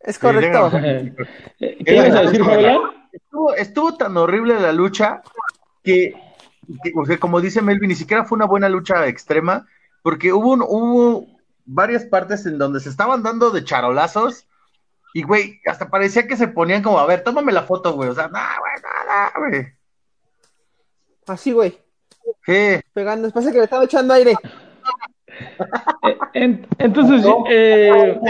[0.00, 0.70] Es correcto.
[0.78, 1.14] Eh,
[1.84, 2.80] ¿Qué ibas a decir, Fabiola?
[3.12, 5.22] Estuvo, estuvo tan horrible la lucha
[5.82, 6.14] que,
[6.82, 9.66] que, o sea, como dice Melvin, ni siquiera fue una buena lucha extrema,
[10.02, 11.26] porque hubo, un- hubo
[11.64, 14.46] varias partes en donde se estaban dando de charolazos
[15.14, 18.08] y, güey, hasta parecía que se ponían como, a ver, tómame la foto, güey.
[18.10, 19.66] O sea, nada, güey, nada, güey.
[21.26, 21.78] Así, güey.
[22.44, 22.82] ¿Qué?
[22.92, 23.30] Pegando.
[23.30, 24.34] Parece que le estaba echando aire.
[26.04, 28.20] Eh, en- entonces, eh,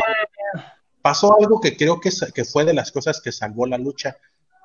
[1.02, 4.16] Pasó algo que creo que, que fue de las cosas que salvó la lucha,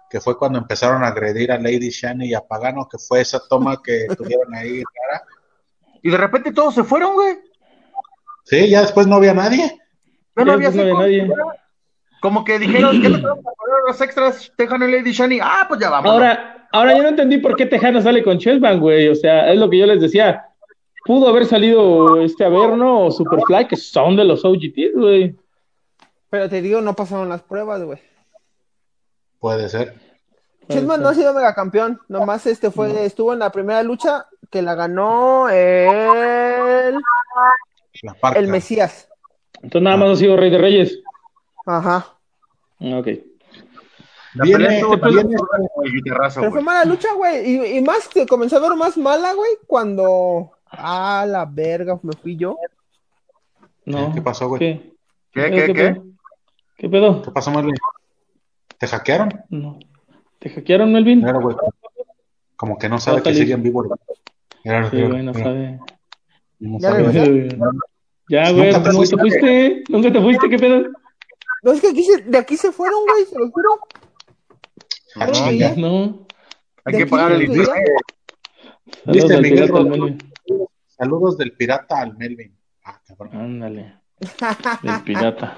[0.09, 3.41] que fue cuando empezaron a agredir a Lady Shani y a Pagano, que fue esa
[3.45, 5.25] toma que tuvieron ahí rara.
[6.01, 7.39] Y de repente todos se fueron, güey.
[8.49, 9.79] Sí, ya después no había nadie.
[10.35, 11.29] No había no había nadie.
[12.19, 14.51] Como que dijeron, ¿qué te vamos a poner los extras?
[14.57, 15.39] Tejano y Lady Shani.
[15.39, 16.11] Ah, pues ya vamos.
[16.11, 19.07] ahora, ahora yo no entendí por qué Tejano sale con Chessman, güey.
[19.07, 20.45] O sea, es lo que yo les decía.
[21.05, 25.35] Pudo haber salido este Averno o Superfly, que son de los OGTs, güey.
[26.31, 27.99] Pero te digo, no pasaron las pruebas, güey.
[29.39, 29.93] Puede ser.
[30.69, 31.99] Chessman no ha sido megacampeón.
[32.07, 36.95] Nomás este fue, estuvo en la primera lucha que la ganó el.
[38.35, 39.07] El Mesías.
[39.55, 40.99] Entonces nada más ha sido Rey de Reyes.
[41.65, 42.05] Ajá.
[42.79, 43.07] Ok.
[44.35, 47.49] La Viene- el guitarrazo, Pero fue mala lucha, güey.
[47.49, 50.51] Y, y más, se comenzó a ver más mala, güey, cuando.
[50.71, 52.55] Ah, la verga, me fui yo.
[53.85, 54.13] No.
[54.13, 54.59] ¿Qué pasó, güey?
[54.59, 54.93] ¿Qué?
[55.33, 55.73] ¿Qué, qué, qué?
[55.73, 56.03] pedo?
[56.77, 57.21] ¿Qué pedo?
[57.23, 57.73] ¿Qué pasó, Melvin?
[58.77, 59.43] ¿Te hackearon?
[59.49, 59.79] No.
[60.37, 61.19] ¿Te hackearon, Melvin?
[61.19, 61.55] Mira, güey.
[62.55, 63.39] Como que no sabe que Feliz.
[63.39, 63.83] sigue en vivo.
[64.63, 65.79] Mira, Sí, güey, no sabe.
[66.59, 66.77] No
[68.29, 69.83] Ya güey, Nunca te ¿nunca te fuiste?
[69.89, 70.49] ¿Nunca te fuiste?
[70.49, 70.81] ¿Qué pedo?
[71.63, 73.69] No, es que aquí se- de aquí se fueron, güey, se los juro.
[75.15, 76.27] Ah, No.
[76.85, 77.47] Hay que pagar el.
[77.47, 77.69] Saludos
[79.05, 80.15] ¿Viste, Miguel Rodríguez?
[80.87, 82.55] Saludos del pirata al Melvin.
[82.83, 83.35] Ah, cabrón.
[83.35, 83.95] Ándale.
[84.83, 85.57] Del pirata.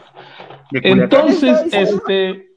[0.71, 2.47] Entonces, este.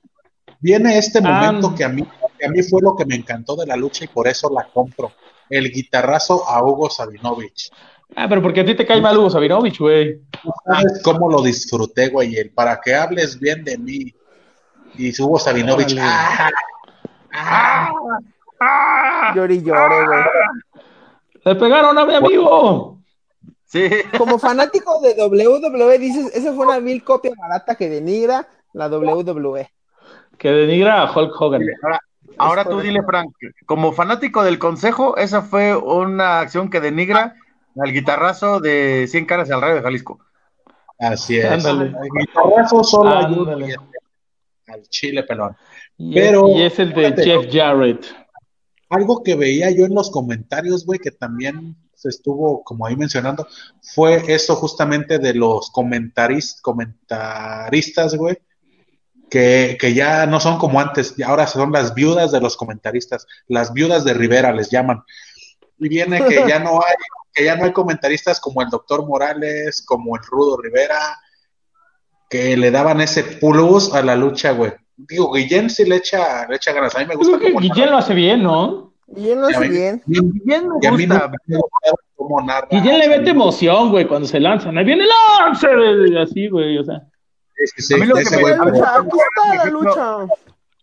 [0.60, 1.74] Viene este momento Ah.
[1.76, 2.06] que a mí
[2.38, 4.64] que a mí fue lo que me encantó de la lucha y por eso la
[4.72, 5.12] compro.
[5.48, 7.70] El guitarrazo a Hugo Sabinovich.
[8.16, 10.20] Ah, pero porque a ti te cae mal Hugo Sabinovich, güey.
[10.44, 12.36] No sabes cómo lo disfruté, güey.
[12.36, 14.14] El para que hables bien de mí.
[14.96, 15.96] Y Hugo Sabinovich.
[16.00, 16.50] ¡ah!
[18.60, 19.32] ¡ah!
[19.34, 20.24] Llore y llore, güey.
[21.44, 22.98] Le pegaron a mi amigo.
[23.66, 23.88] Sí.
[24.16, 29.68] Como fanático de WWE, dices, esa fue una vil copia barata que denigra la WWE.
[30.38, 31.62] Que denigra a Hulk Hogan.
[31.82, 32.00] Ahora,
[32.38, 33.32] ahora tú dile, Frank,
[33.66, 37.34] como fanático del consejo, esa fue una acción que denigra
[37.76, 40.18] al guitarrazo de 100 caras al rayo de Jalisco.
[40.98, 41.44] Así es.
[41.46, 41.86] Ándale.
[41.86, 43.56] El guitarrazo solo ayuda
[44.68, 45.56] al chile pelón.
[45.98, 47.24] Y, Pero- y es el de fíjate.
[47.24, 48.04] Jeff Jarrett.
[48.90, 53.46] Algo que veía yo en los comentarios, güey, que también se estuvo como ahí mencionando,
[53.82, 58.36] fue eso justamente de los comentaris, comentaristas, güey,
[59.30, 63.26] que, que ya no son como antes, y ahora son las viudas de los comentaristas,
[63.48, 65.02] las viudas de Rivera les llaman.
[65.78, 66.94] Y viene que ya no hay,
[67.34, 71.18] que ya no hay comentaristas como el doctor Morales, como el Rudo Rivera,
[72.30, 74.72] que le daban ese plus a la lucha, güey.
[74.96, 76.94] Digo, Guillén sí le echa, le echa ganas.
[76.94, 78.94] A mí me gusta Creo que Guillén lo hace bien, ¿no?
[79.16, 80.02] Él lo hace mí- bien.
[80.06, 81.32] Bien me y a mí no gusta.
[81.46, 82.68] me gusta cómo narra.
[82.70, 84.78] Guillén le mete emoción, güey, cuando se lanzan.
[84.78, 85.10] Ahí viene el
[85.40, 87.00] Lancer, así, güey, o sea.
[87.56, 89.54] Sí, sí, sí, A mí lo que me- güey, La pero- lucha, aquí está la
[89.62, 90.14] ejemplo, lucha.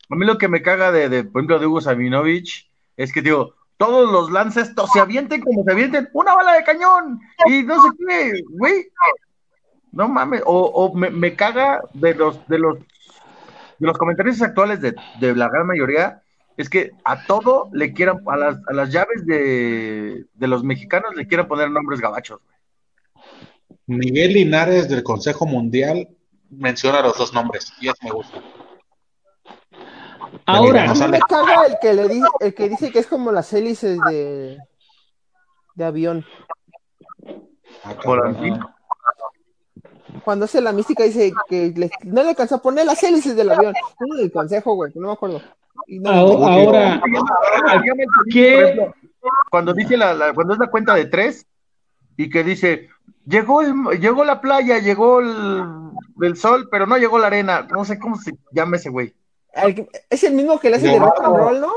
[0.10, 3.22] A mí lo que me caga de, de, por ejemplo, de Hugo Sabinovich es que,
[3.22, 7.82] digo, todos los lances se avienten como se avienten una bala de cañón y no
[7.82, 8.88] sé qué, güey.
[9.92, 14.82] No mames, o, o me, me caga de los, de los, de los comentarios actuales
[14.82, 16.22] de, de la gran mayoría,
[16.58, 21.16] es que a todo le quieran, a las, a las llaves de, de los mexicanos
[21.16, 22.40] le quieran poner nombres gabachos.
[23.88, 26.08] Miguel Linares del Consejo Mundial
[26.52, 28.40] menciona los dos nombres y eso me gusta.
[30.46, 33.32] Ahora, A mí me caga el que le dice, el que dice que es como
[33.32, 34.58] las hélices de,
[35.76, 36.26] de avión.
[37.84, 37.96] Ah,
[40.24, 43.50] cuando hace la mística dice que le- no le alcanzó a poner las hélices del
[43.52, 43.74] avión.
[44.18, 45.42] Del consejo, güey, no me acuerdo.
[45.88, 47.02] Y no- Ahora,
[49.50, 51.46] Cuando dice la, la- cuando es la cuenta de tres
[52.18, 52.90] y que dice
[53.26, 55.64] llegó el, llegó la playa, llegó el,
[56.22, 57.68] el sol, pero no llegó la arena.
[57.72, 59.14] No sé cómo se llama ese güey.
[59.54, 61.72] Al es el mismo que le hace de rock and roll, ¿no?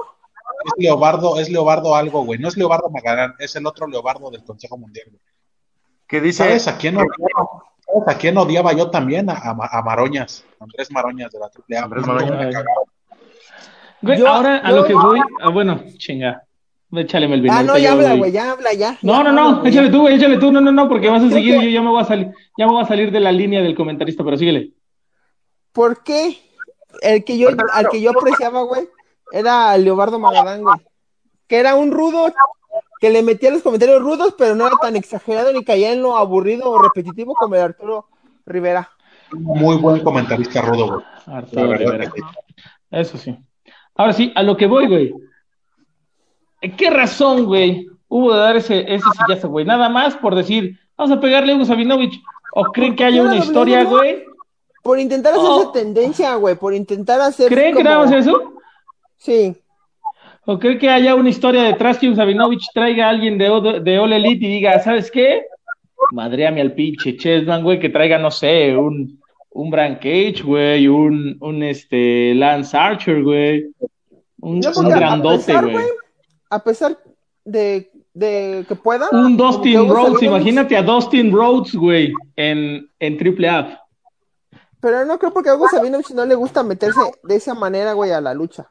[0.66, 2.38] Es Leobardo, es Leobardo algo, güey.
[2.38, 5.06] No es Leobardo Magalán, es el otro Leobardo del Consejo Mundial.
[5.10, 5.20] güey.
[6.06, 7.48] Que dice ¿Sabes a quién odiaba?
[7.86, 9.28] ¿Sabes a quién odiaba yo también?
[9.30, 11.84] A, Maroñas, Andrés Maroñas de la AAA.
[11.84, 12.38] Andrés Maroñas.
[12.46, 12.82] me cagaba.
[14.02, 16.42] Güey, Yo- ahora a yo- lo que voy, ah, bueno, chinga.
[16.92, 18.96] Échale el Ah, no, ya habla, güey, ya habla, ya.
[19.02, 21.26] No, Ya no, no, échale tú, güey, échale tú, no, no, no, porque vas a
[21.26, 22.26] Creo seguir, que- yo ya me voy a salir,
[22.56, 24.70] ya me voy a salir de la línea del comentarista, pero síguele.
[25.72, 26.38] ¿Por qué?
[27.00, 28.88] El que yo, al que yo apreciaba, güey,
[29.32, 30.76] era Leobardo Magadán, güey.
[31.46, 32.32] Que era un rudo,
[33.00, 36.16] que le metía los comentarios rudos, pero no era tan exagerado ni caía en lo
[36.16, 38.08] aburrido o repetitivo como el Arturo
[38.46, 38.90] Rivera.
[39.32, 41.04] Muy buen comentarista rudo, güey.
[41.26, 42.10] Arturo Rivera.
[42.10, 42.22] sí.
[42.90, 43.36] Eso sí.
[43.96, 45.14] Ahora sí, a lo que voy, güey.
[46.76, 49.64] ¿Qué razón, güey, hubo de dar ese, ese sillazo, güey?
[49.64, 52.22] Nada más por decir, vamos a pegarle a Hugo Sabinovich.
[52.52, 54.24] ¿O creen que haya una historia, güey?
[54.84, 55.62] Por intentar hacer Oh.
[55.62, 57.48] esa tendencia, güey, por intentar hacer.
[57.48, 58.52] ¿Creen que como- nada más eso?
[59.16, 59.56] Sí.
[60.44, 63.60] ¿O creen que haya una historia detrás que un Sabinovich traiga a alguien de, O-
[63.80, 65.42] de All Elite y diga, ¿sabes qué?
[66.12, 69.18] Madreame al pinche Chessman, güey, que traiga, no sé, un,
[69.52, 73.64] un Bran Cage, güey, un, un este, Lance Archer, güey.
[74.42, 75.76] Un, grandote, güey.
[76.50, 76.98] A pesar
[77.42, 79.08] de, de que pueda.
[79.12, 83.80] Un que Dustin Rhodes, imagínate a Dustin Rhodes, güey, en, en Triple A.
[84.84, 88.10] Pero no creo porque a Hugo Sabinovich no le gusta meterse de esa manera, güey,
[88.10, 88.68] a la lucha.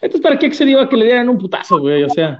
[0.00, 2.04] Entonces, ¿para qué accedió a que le dieran un putazo, güey?
[2.04, 2.38] O sea,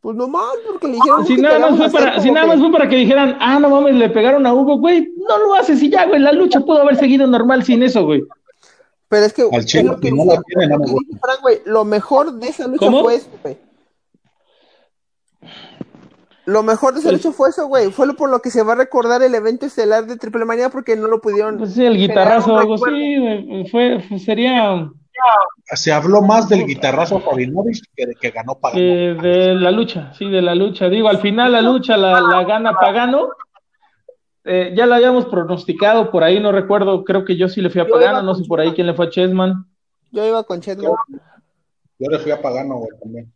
[0.00, 1.26] Pues nomás porque le dijeron.
[1.26, 3.58] si que nada, más fue para, si nada que- más fue para que dijeran, ah,
[3.58, 6.60] no mames, le pegaron a Hugo, güey, no lo haces y ya, güey, la lucha
[6.60, 8.22] pudo haber seguido normal sin eso, güey.
[9.08, 9.42] Pero es que.
[9.42, 11.84] Al es lo que no dice- la tiene, no lo que dice Frank, güey, Lo
[11.84, 13.02] mejor de esa lucha ¿Cómo?
[13.02, 13.58] fue eso, güey.
[16.50, 17.90] Lo mejor de esa Pues- lucha fue eso, güey.
[17.90, 20.68] Fue lo por lo que se va a recordar el evento estelar de Triple Manía
[20.68, 21.58] porque no lo pudieron.
[21.58, 24.90] Pues sí, el guitarrazo o algo así, güey, fue, fue- sería
[25.74, 28.80] Se habló más del guitarrazo Fabinovich que de que ganó Pagano.
[28.80, 30.88] eh, de la lucha, sí, de la lucha.
[30.88, 33.28] Digo, al final la lucha la, la gana Pagano.
[34.44, 37.82] Eh, ya la habíamos pronosticado por ahí, no recuerdo, creo que yo sí le fui
[37.82, 39.66] a Yo Pagano, no sé por ahí quién le fue a Chessman.
[40.10, 40.90] Yo iba con Chetman.
[41.98, 43.32] Yo le fui a Pagano, güey, también.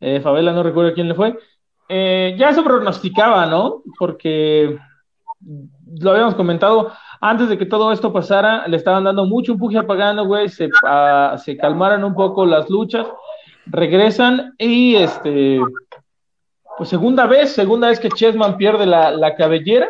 [0.00, 1.38] Eh, Favela no recuerdo quién le fue.
[1.92, 3.82] Eh, ya se pronosticaba, ¿no?
[3.98, 4.78] Porque
[5.98, 9.86] lo habíamos comentado antes de que todo esto pasara, le estaban dando mucho empuje a
[9.86, 13.06] Pagano, güey, se, ah, se calmaron un poco las luchas,
[13.66, 15.58] regresan y este,
[16.78, 19.88] pues segunda vez, segunda vez que Chessman pierde la, la cabellera.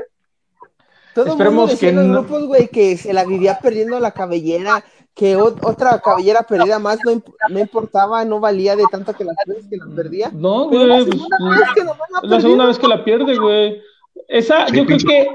[1.14, 4.12] Todo Esperemos mundo que en los no- grupos, güey, que se la vivía perdiendo la
[4.12, 4.82] cabellera,
[5.14, 9.24] que ot- otra cabellera perdida más no, imp- no importaba, no valía de tanto que
[9.24, 10.30] las veces que la perdía.
[10.32, 13.36] No, Pero la güey, pues, segunda vez que la la segunda vez que la pierde,
[13.38, 13.82] güey.
[14.28, 15.28] Esa, Sí, yo creo que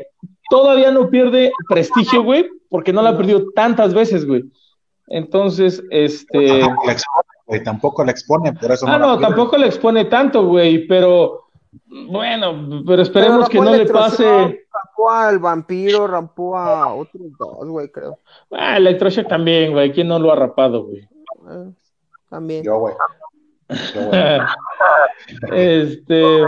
[0.50, 4.46] todavía no pierde prestigio, güey, porque no la ha perdido tantas veces, güey.
[5.08, 6.60] Entonces, este.
[6.62, 10.06] Tampoco la expone, güey, tampoco la expone, por eso Ah, no, la tampoco le expone
[10.06, 11.42] tanto, güey, pero.
[11.86, 14.26] Bueno, pero esperemos Pero que no le pase.
[14.26, 18.20] Rampó al vampiro, rampó a otros dos, güey, creo.
[18.52, 19.92] Ah, Electroshock también, güey.
[19.92, 21.02] ¿Quién no lo ha rapado, güey?
[21.02, 21.72] Eh,
[22.30, 22.64] también.
[22.64, 22.96] Yo, güey.
[23.94, 24.22] Yo, güey.
[25.52, 26.42] este,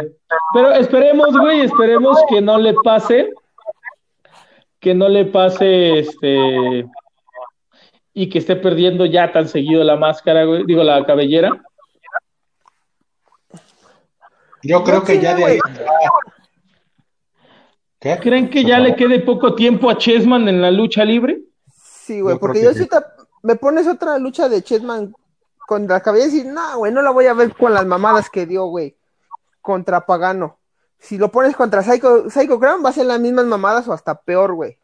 [0.53, 3.33] pero esperemos, güey, esperemos que no le pase,
[4.79, 6.85] que no le pase, este,
[8.13, 11.61] y que esté perdiendo ya tan seguido la máscara, güey, digo, la cabellera.
[14.63, 15.59] Yo creo que ya de ahí.
[17.99, 18.17] ¿Qué?
[18.21, 21.41] ¿Creen que ya le quede poco tiempo a Chessman en la lucha libre?
[21.75, 22.79] Sí, güey, porque que yo sí.
[22.83, 22.97] sí te-
[23.43, 25.13] me pones otra lucha de Chetman
[25.67, 28.29] contra la cabeza y decir, no, güey, no la voy a ver con las mamadas
[28.29, 28.95] que dio, güey,
[29.61, 30.57] contra Pagano.
[30.99, 34.19] Si lo pones contra Psycho, Psycho Crown, va a ser las mismas mamadas o hasta
[34.21, 34.77] peor, güey.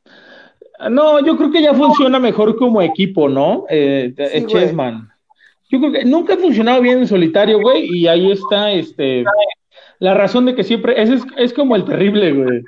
[0.89, 3.65] No, yo creo que ya funciona mejor como equipo, ¿no?
[3.69, 4.47] Eh, eh, Sí, güey.
[4.65, 5.09] Chessman.
[5.69, 9.23] Yo creo que nunca ha funcionado bien en solitario, güey, y ahí está, este,
[9.99, 12.61] la razón de que siempre, ese es, es como el terrible, güey.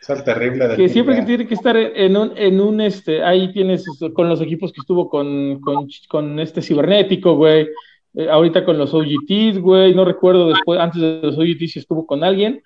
[0.00, 3.24] Es el terrible del que siempre que tiene que estar en un, en un este,
[3.24, 3.84] ahí tienes
[4.14, 7.68] con los equipos que estuvo con, con, con este cibernético, güey,
[8.14, 12.06] eh, ahorita con los OGTs, güey, no recuerdo después, antes de los OGTs si estuvo
[12.06, 12.62] con alguien,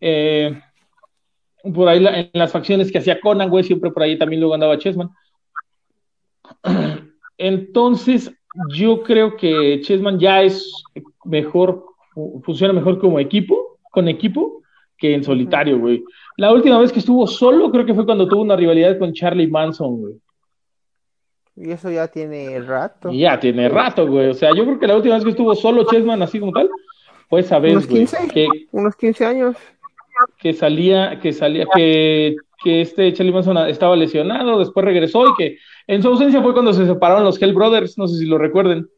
[0.00, 0.60] eh,
[1.74, 4.54] por ahí la- en las facciones que hacía Conan, güey, siempre por ahí también luego
[4.54, 5.10] andaba Chessman.
[7.38, 8.32] Entonces,
[8.74, 10.70] yo creo que Chessman ya es
[11.24, 11.84] mejor,
[12.42, 14.62] funciona mejor como equipo, con equipo,
[14.96, 16.04] que en solitario, güey.
[16.36, 19.48] La última vez que estuvo solo creo que fue cuando tuvo una rivalidad con Charlie
[19.48, 20.14] Manson, güey.
[21.56, 23.10] Y eso ya tiene rato.
[23.10, 24.28] Y ya tiene rato, güey.
[24.28, 26.70] O sea, yo creo que la última vez que estuvo solo Chessman así como tal,
[27.28, 27.98] fue esa vez, Unos güey.
[28.06, 28.28] 15.
[28.28, 29.56] Que, Unos 15 años.
[30.38, 35.58] que salía, que salía, que, que este Charlie Manson estaba lesionado, después regresó y que
[35.86, 38.88] en su ausencia fue cuando se separaron los Hell Brothers, no sé si lo recuerden.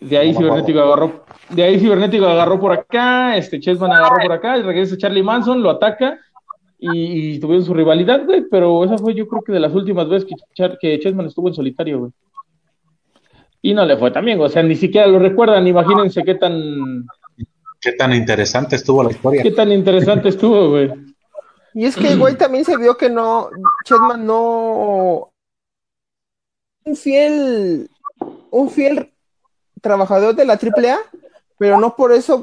[0.00, 0.64] De ahí No me acuerdo.
[0.66, 4.96] Cibernético agarró, de ahí Cibernético agarró por acá, este Chessman agarró por acá, y regresa
[4.96, 6.18] Charlie Manson, lo ataca
[6.78, 10.08] y, y tuvieron su rivalidad, güey, pero esa fue yo creo que de las últimas
[10.08, 12.12] veces que, Char- que Chessman estuvo en solitario, güey.
[13.60, 17.04] Y no le fue también, o sea, ni siquiera lo recuerdan, imagínense qué tan,
[17.80, 19.42] Qué tan interesante estuvo la historia.
[19.42, 20.90] qué tan interesante estuvo, güey.
[21.74, 23.50] Y es que, güey, también se vio que no,
[23.84, 25.30] Chetman no,
[26.84, 27.88] un fiel,
[28.50, 29.12] un fiel
[29.80, 30.98] trabajador de la AAA,
[31.58, 32.42] pero no por eso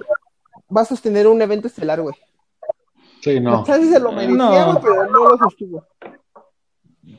[0.76, 2.16] va a sostener un evento estelar, güey.
[3.22, 3.64] Sí, no.
[3.64, 4.80] Quizás se lo merecía, No.
[4.82, 5.86] pero no lo sostuvo.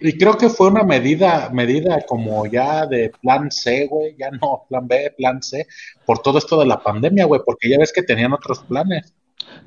[0.01, 4.65] Y creo que fue una medida, medida como ya de plan C, güey, ya no
[4.69, 5.67] plan B, plan C,
[6.05, 9.15] por todo esto de la pandemia, güey, porque ya ves que tenían otros planes.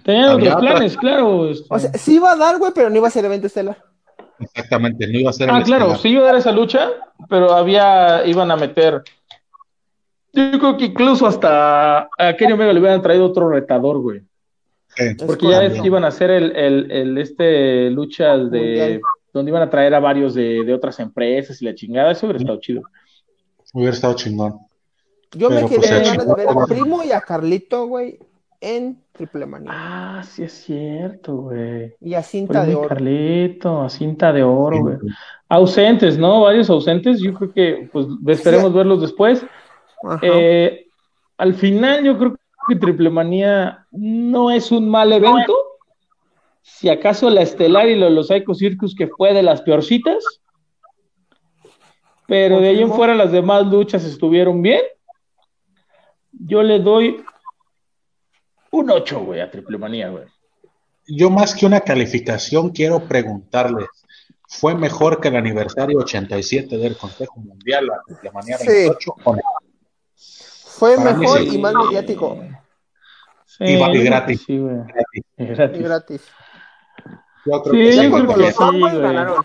[0.04, 1.50] Tenían Había otros planes, claro.
[1.50, 1.66] este.
[1.70, 3.78] O sea, sí iba a dar, güey, pero no iba a ser evento estelar.
[4.40, 6.02] Exactamente, no iba a ser ah, el claro, estelar.
[6.02, 6.90] sí iba a dar esa lucha,
[7.30, 9.04] pero había, iban a meter.
[10.34, 14.22] Yo creo que incluso hasta a Kenny Omega le hubieran traído otro retador, güey.
[14.96, 15.16] Sí.
[15.26, 19.00] Porque ya iban a hacer el, el, el este luchas de
[19.34, 22.40] donde iban a traer a varios de, de otras empresas y la chingada, eso hubiera
[22.40, 22.82] estado chido.
[23.74, 24.60] Hubiera estado chingón.
[25.34, 28.18] Yo Pero, me quedé pues, se ganas de ver a Primo y a Carlito, güey,
[28.60, 29.72] en Triple Manía.
[29.72, 31.94] Ah, sí es cierto, güey.
[32.02, 32.90] Y a Cinta de Primo Oro.
[32.90, 34.98] Carlito, a cinta de oro, güey.
[35.48, 36.42] Ausentes, ¿no?
[36.42, 37.22] Varios ausentes.
[37.22, 39.46] Yo creo que, pues, esperemos verlos después.
[40.22, 40.88] Eh,
[41.38, 42.36] al final, yo creo
[42.68, 45.56] que Triple Manía no es un mal evento.
[46.62, 50.24] Si acaso la Estelar y lo de los Psycho Circus, que fue de las peorcitas.
[52.28, 54.82] Pero de ahí en fuera, las demás luchas estuvieron bien.
[56.32, 57.24] Yo le doy
[58.72, 60.26] un 8, güey, a Triple Manía, güey.
[61.08, 63.88] Yo más que una calificación quiero preguntarles,
[64.48, 68.68] ¿fue mejor que el aniversario 87 del Consejo Mundial, la Triplemanía Sí.
[68.68, 69.42] 28 o no?
[70.80, 71.56] Fue para mejor sí.
[71.56, 72.40] y más mediático.
[73.46, 74.44] Sí, Y yo creo gratis.
[74.46, 74.76] Sí, güey.
[74.76, 75.24] Gratis.
[75.38, 75.82] Y Gratis.
[75.84, 76.22] gratis.
[77.46, 78.42] Yo creo Sí, que yo sí, porque
[78.80, 79.44] Los ganaron.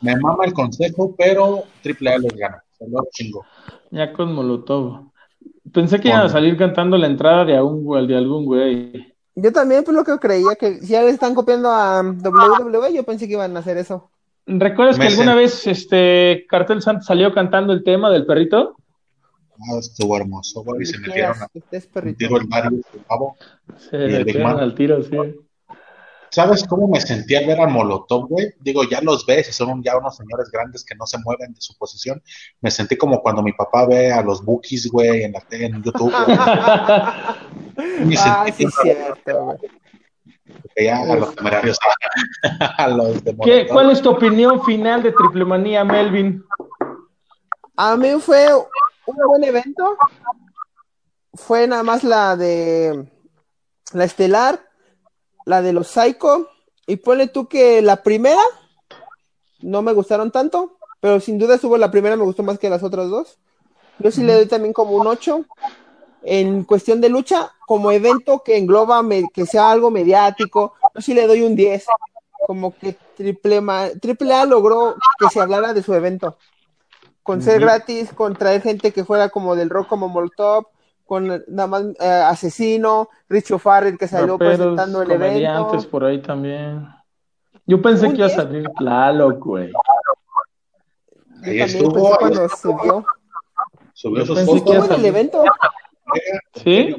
[0.00, 2.62] me mama el consejo, pero Triple A les gana.
[2.78, 3.44] Se lo chingo.
[3.90, 5.10] Ya con Molotov.
[5.72, 9.14] Pensé que iban a salir cantando la entrada de, algún, güey- de algún güey.
[9.34, 13.02] Yo también, pues lo que creía que si ya le están copiando a WWE, yo
[13.04, 14.10] pensé que iban a hacer eso.
[14.44, 18.76] ¿Recuerdas que alguna vez este Cartel Santos salió cantando el tema del perrito?
[19.70, 20.82] Ah, estuvo hermoso, güey.
[20.82, 23.36] Y se Donde metieron a tiro el Mario, el pavo.
[23.76, 24.60] Se Y el Big metieron Man.
[24.60, 25.16] al tiro, sí.
[26.32, 28.54] ¿Sabes cómo me sentí al ver a Molotov, güey?
[28.60, 31.60] Digo, ya los ves y son ya unos señores grandes que no se mueven de
[31.60, 32.22] su posición.
[32.62, 35.82] Me sentí como cuando mi papá ve a los Bookies, güey, en, la tele, en
[35.82, 36.10] YouTube.
[36.10, 36.38] güey.
[38.18, 39.58] Ah, sentí sí, es cierto, güey.
[40.86, 41.78] ya a los temerarios,
[42.78, 43.66] a los de ¿Qué.
[43.66, 46.42] ¿Cuál es tu opinión final de Triple Manía, Melvin?
[47.76, 48.46] A mí fue
[49.06, 49.96] un buen evento.
[51.34, 53.06] Fue nada más la de
[53.92, 54.68] la estelar,
[55.44, 56.48] la de los Psycho.
[56.86, 58.40] Y ponle tú que la primera
[59.60, 62.82] no me gustaron tanto, pero sin duda estuvo la primera, me gustó más que las
[62.82, 63.38] otras dos.
[63.98, 65.44] Yo sí le doy también como un 8.
[66.24, 71.14] En cuestión de lucha, como evento que engloba, me- que sea algo mediático, yo sí
[71.14, 71.84] le doy un 10.
[72.46, 76.36] Como que triple, Ma- triple A logró que se hablara de su evento
[77.22, 80.66] con ser gratis, con traer gente que fuera como del rock como Molotov,
[81.04, 85.88] con eh, nada más eh, Asesino, Richo Farrell que salió Raperos, presentando el evento.
[85.90, 86.86] por ahí también.
[87.66, 89.70] Yo pensé que iba a salir Tlaloc, güey.
[89.70, 89.78] Yo
[91.44, 92.48] Ahí también estuvo, cuando.
[93.94, 94.90] Subió Yo sus pensé Estuvo que fotos.
[94.96, 95.44] en el evento.
[96.54, 96.94] ¿Sí?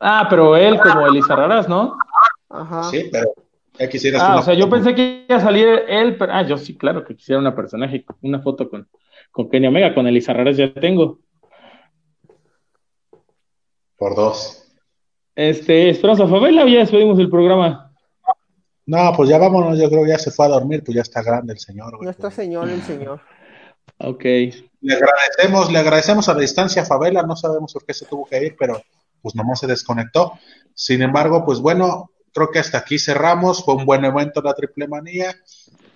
[0.00, 1.96] Ah, pero él como Elisa Raras, ¿no?
[2.50, 2.84] Ajá.
[2.84, 3.32] Sí, pero
[3.82, 6.56] ya quisieras Ah, o sea, yo pensé que iba a salir él, pero ah, yo
[6.56, 8.88] sí, claro que quisiera una personaje, una foto con,
[9.30, 11.18] con Kenny Omega, con Elisa Raras ya tengo.
[13.96, 14.64] Por dos.
[15.34, 17.92] Este, Esperanza Favela, o ya despedimos el programa.
[18.86, 21.22] No, pues ya vámonos, yo creo que ya se fue a dormir, pues ya está
[21.22, 21.96] grande el señor.
[21.96, 22.04] güey.
[22.04, 23.20] No está señor el señor.
[23.98, 24.24] Ok.
[24.24, 28.26] Le agradecemos, le agradecemos a la distancia a Favela, no sabemos por qué se tuvo
[28.26, 28.80] que ir, pero
[29.20, 30.32] pues nomás se desconectó.
[30.74, 34.88] Sin embargo, pues bueno, creo que hasta aquí cerramos, fue un buen evento la Triple
[34.88, 35.34] Manía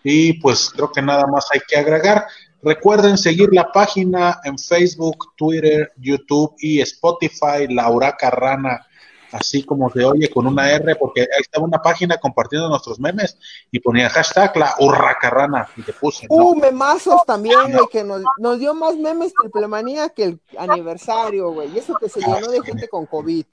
[0.03, 2.27] y pues creo que nada más hay que agregar.
[2.63, 8.87] Recuerden seguir la página en Facebook, Twitter, YouTube y Spotify, Laura Carrana
[9.33, 13.39] así como se oye con una R, porque ahí estaba una página compartiendo nuestros memes
[13.71, 16.27] y ponía hashtag la hurracarrana y te puse.
[16.29, 21.73] Uh, memazos también, güey, que nos, nos dio más memes triplemanía que el aniversario, güey.
[21.75, 23.45] Y eso que se llenó de gente con COVID.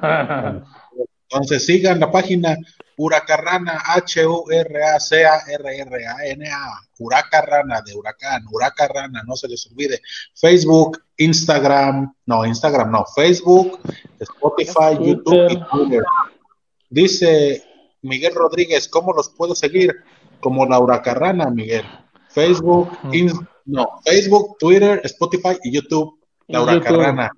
[1.32, 2.56] Entonces sigan la página
[2.96, 3.80] Huracarrana,
[5.42, 10.00] H-U-R-A-C-A-R-R-A-N-A, Huracarrana de Huracán, Huracarrana, no se les olvide.
[10.34, 13.80] Facebook, Instagram, no, Instagram no, Facebook,
[14.20, 16.02] Spotify, YouTube y Twitter.
[16.90, 17.64] Dice
[18.02, 19.94] Miguel Rodríguez, ¿cómo los puedo seguir?
[20.40, 21.84] Como la Huracarrana, Miguel.
[22.28, 23.32] Facebook, in-
[23.64, 26.18] no, Facebook, Twitter, Spotify y YouTube,
[26.48, 26.62] la.
[26.62, 27.30] Huracarrana.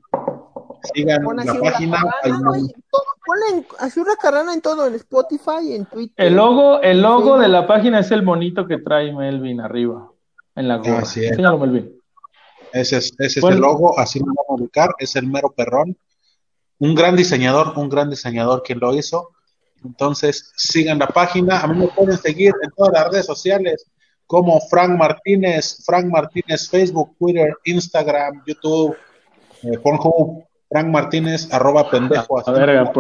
[0.92, 1.96] Sigan Pon la página.
[1.96, 3.02] carrana, hay güey, un- en todo.
[3.26, 6.26] Ponle en- así una carrana en todo, en Spotify, en Twitter.
[6.26, 7.42] El logo, el logo Sí.
[7.42, 10.10] de la página es el monito que trae Melvin arriba,
[10.54, 10.98] en la gorra.
[11.00, 11.30] Así es.
[11.30, 11.98] Enséñalo, Melvin.
[12.72, 13.56] Ese es, ese es Bueno.
[13.56, 15.96] el logo, así lo vamos a ubicar, es el mero perrón.
[16.80, 19.30] Un gran diseñador, un gran diseñador quien lo hizo.
[19.84, 21.60] Entonces, sigan la página.
[21.60, 23.86] A mí me pueden seguir en todas las redes sociales
[24.26, 28.96] como Frank Martínez, Frank Martínez, Facebook, Twitter, Instagram, YouTube,
[29.62, 30.42] eh, Pornhub,
[30.74, 32.36] Frank Martínez, arroba pendejo.
[32.48, 32.90] A verga.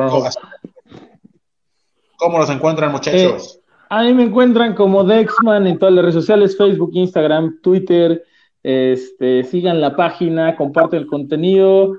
[2.16, 3.58] ¿Cómo los encuentran, muchachos?
[3.88, 8.22] Ahí me encuentran como Dexman en todas las redes sociales, Facebook, Instagram, Twitter.
[8.62, 11.96] Este, sigan la página, comparten el contenido.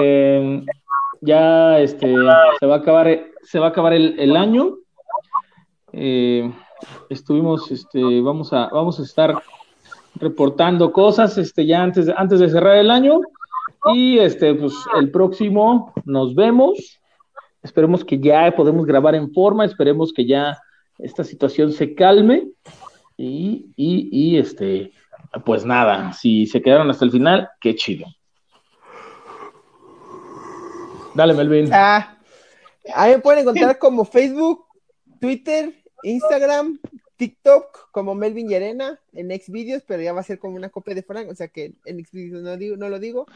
[0.00, 0.64] Eh,
[1.20, 2.14] ya este,
[2.60, 3.08] se va a acabar,
[3.42, 4.76] se va a acabar el, el año.
[5.92, 6.48] Eh,
[7.10, 9.34] estuvimos, este, vamos a, vamos a estar
[10.14, 13.20] reportando cosas, este, ya antes de, antes de cerrar el año.
[13.94, 17.00] Y este, pues el próximo nos vemos.
[17.62, 20.58] Esperemos que ya podemos grabar en forma, esperemos que ya
[20.98, 22.48] esta situación se calme
[23.16, 24.92] y, y, y este,
[25.44, 28.06] pues nada, si se quedaron hasta el final, qué chido.
[31.14, 31.70] Dale, Melvin.
[31.72, 32.16] Ah,
[32.94, 34.66] ahí me pueden encontrar como Facebook,
[35.20, 35.74] Twitter,
[36.04, 36.78] Instagram,
[37.16, 41.02] TikTok, como Melvin Llerena, en Xvideos, pero ya va a ser como una copia de
[41.02, 43.26] Frank, o sea que en Xvideos no, digo, no lo digo,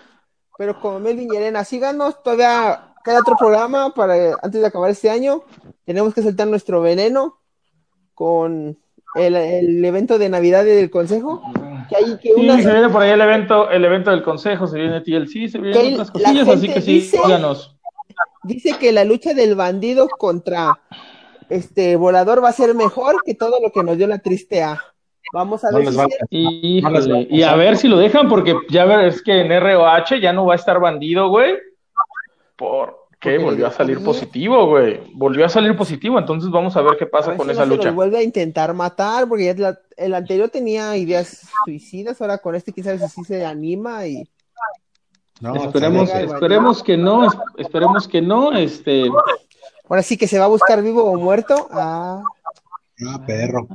[0.59, 5.43] pero como Melvin Llerena, síganos, todavía queda otro programa para antes de acabar este año,
[5.85, 7.39] tenemos que soltar nuestro veneno
[8.15, 8.79] con
[9.15, 11.43] el, el evento de Navidad del Consejo,
[11.89, 14.67] que hay que Sí, unas- se viene por ahí el evento, el evento del consejo,
[14.67, 17.77] se viene TLC, se vienen otras la cosillas, así que sí, dice- síganos.
[18.45, 20.81] dice que la lucha del bandido contra
[21.49, 24.81] este volador va a ser mejor que todo lo que nos dio la triste A.
[25.33, 26.01] Vamos a No ver les si.
[26.31, 27.59] Y, No a híjole, y a pasar.
[27.59, 30.57] ver si lo dejan, porque ya ver, es que en ROH ya no va a
[30.57, 31.55] estar bandido, güey.
[32.57, 35.01] Porque Porque volvió a salir positivo, güey.
[35.15, 37.71] Volvió a salir positivo, entonces vamos a ver qué pasa ver con si esa no
[37.73, 37.91] se lucha.
[37.93, 42.73] vuelve a intentar matar, porque ya la- el anterior tenía ideas suicidas, ahora con este
[42.73, 44.29] si sí se anima y
[45.41, 49.05] No, esperemos, esperemos que no, es- esperemos que no, este,
[49.89, 51.69] ahora sí que se va a buscar vivo o muerto.
[51.71, 52.23] Ah,
[53.09, 53.67] Ah, perro.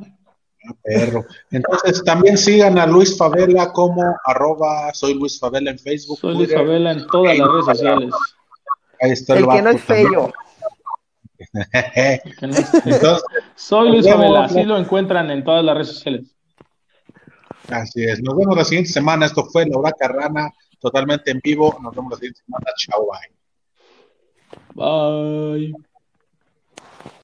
[0.84, 1.26] Perro.
[1.52, 6.20] Entonces también sigan a Luis Favela como arroba soy Luis Favela en Facebook.
[6.20, 6.54] soy Luis.
[6.54, 8.14] Favela en todas las redes sociales.
[9.02, 10.34] Ahí está el que vato no es feo.
[11.72, 13.24] Que Entonces,
[13.56, 16.36] Soy Luis Favela, así lo encuentran en todas las redes sociales.
[17.70, 18.22] así es.
[18.22, 19.26] Nos vemos la siguiente semana.
[19.26, 21.78] Esto fue Laura Carrana, totalmente en vivo.
[21.82, 22.66] Nos vemos la siguiente semana.
[22.78, 23.38] Chao, bye.
[24.74, 25.87] Bye.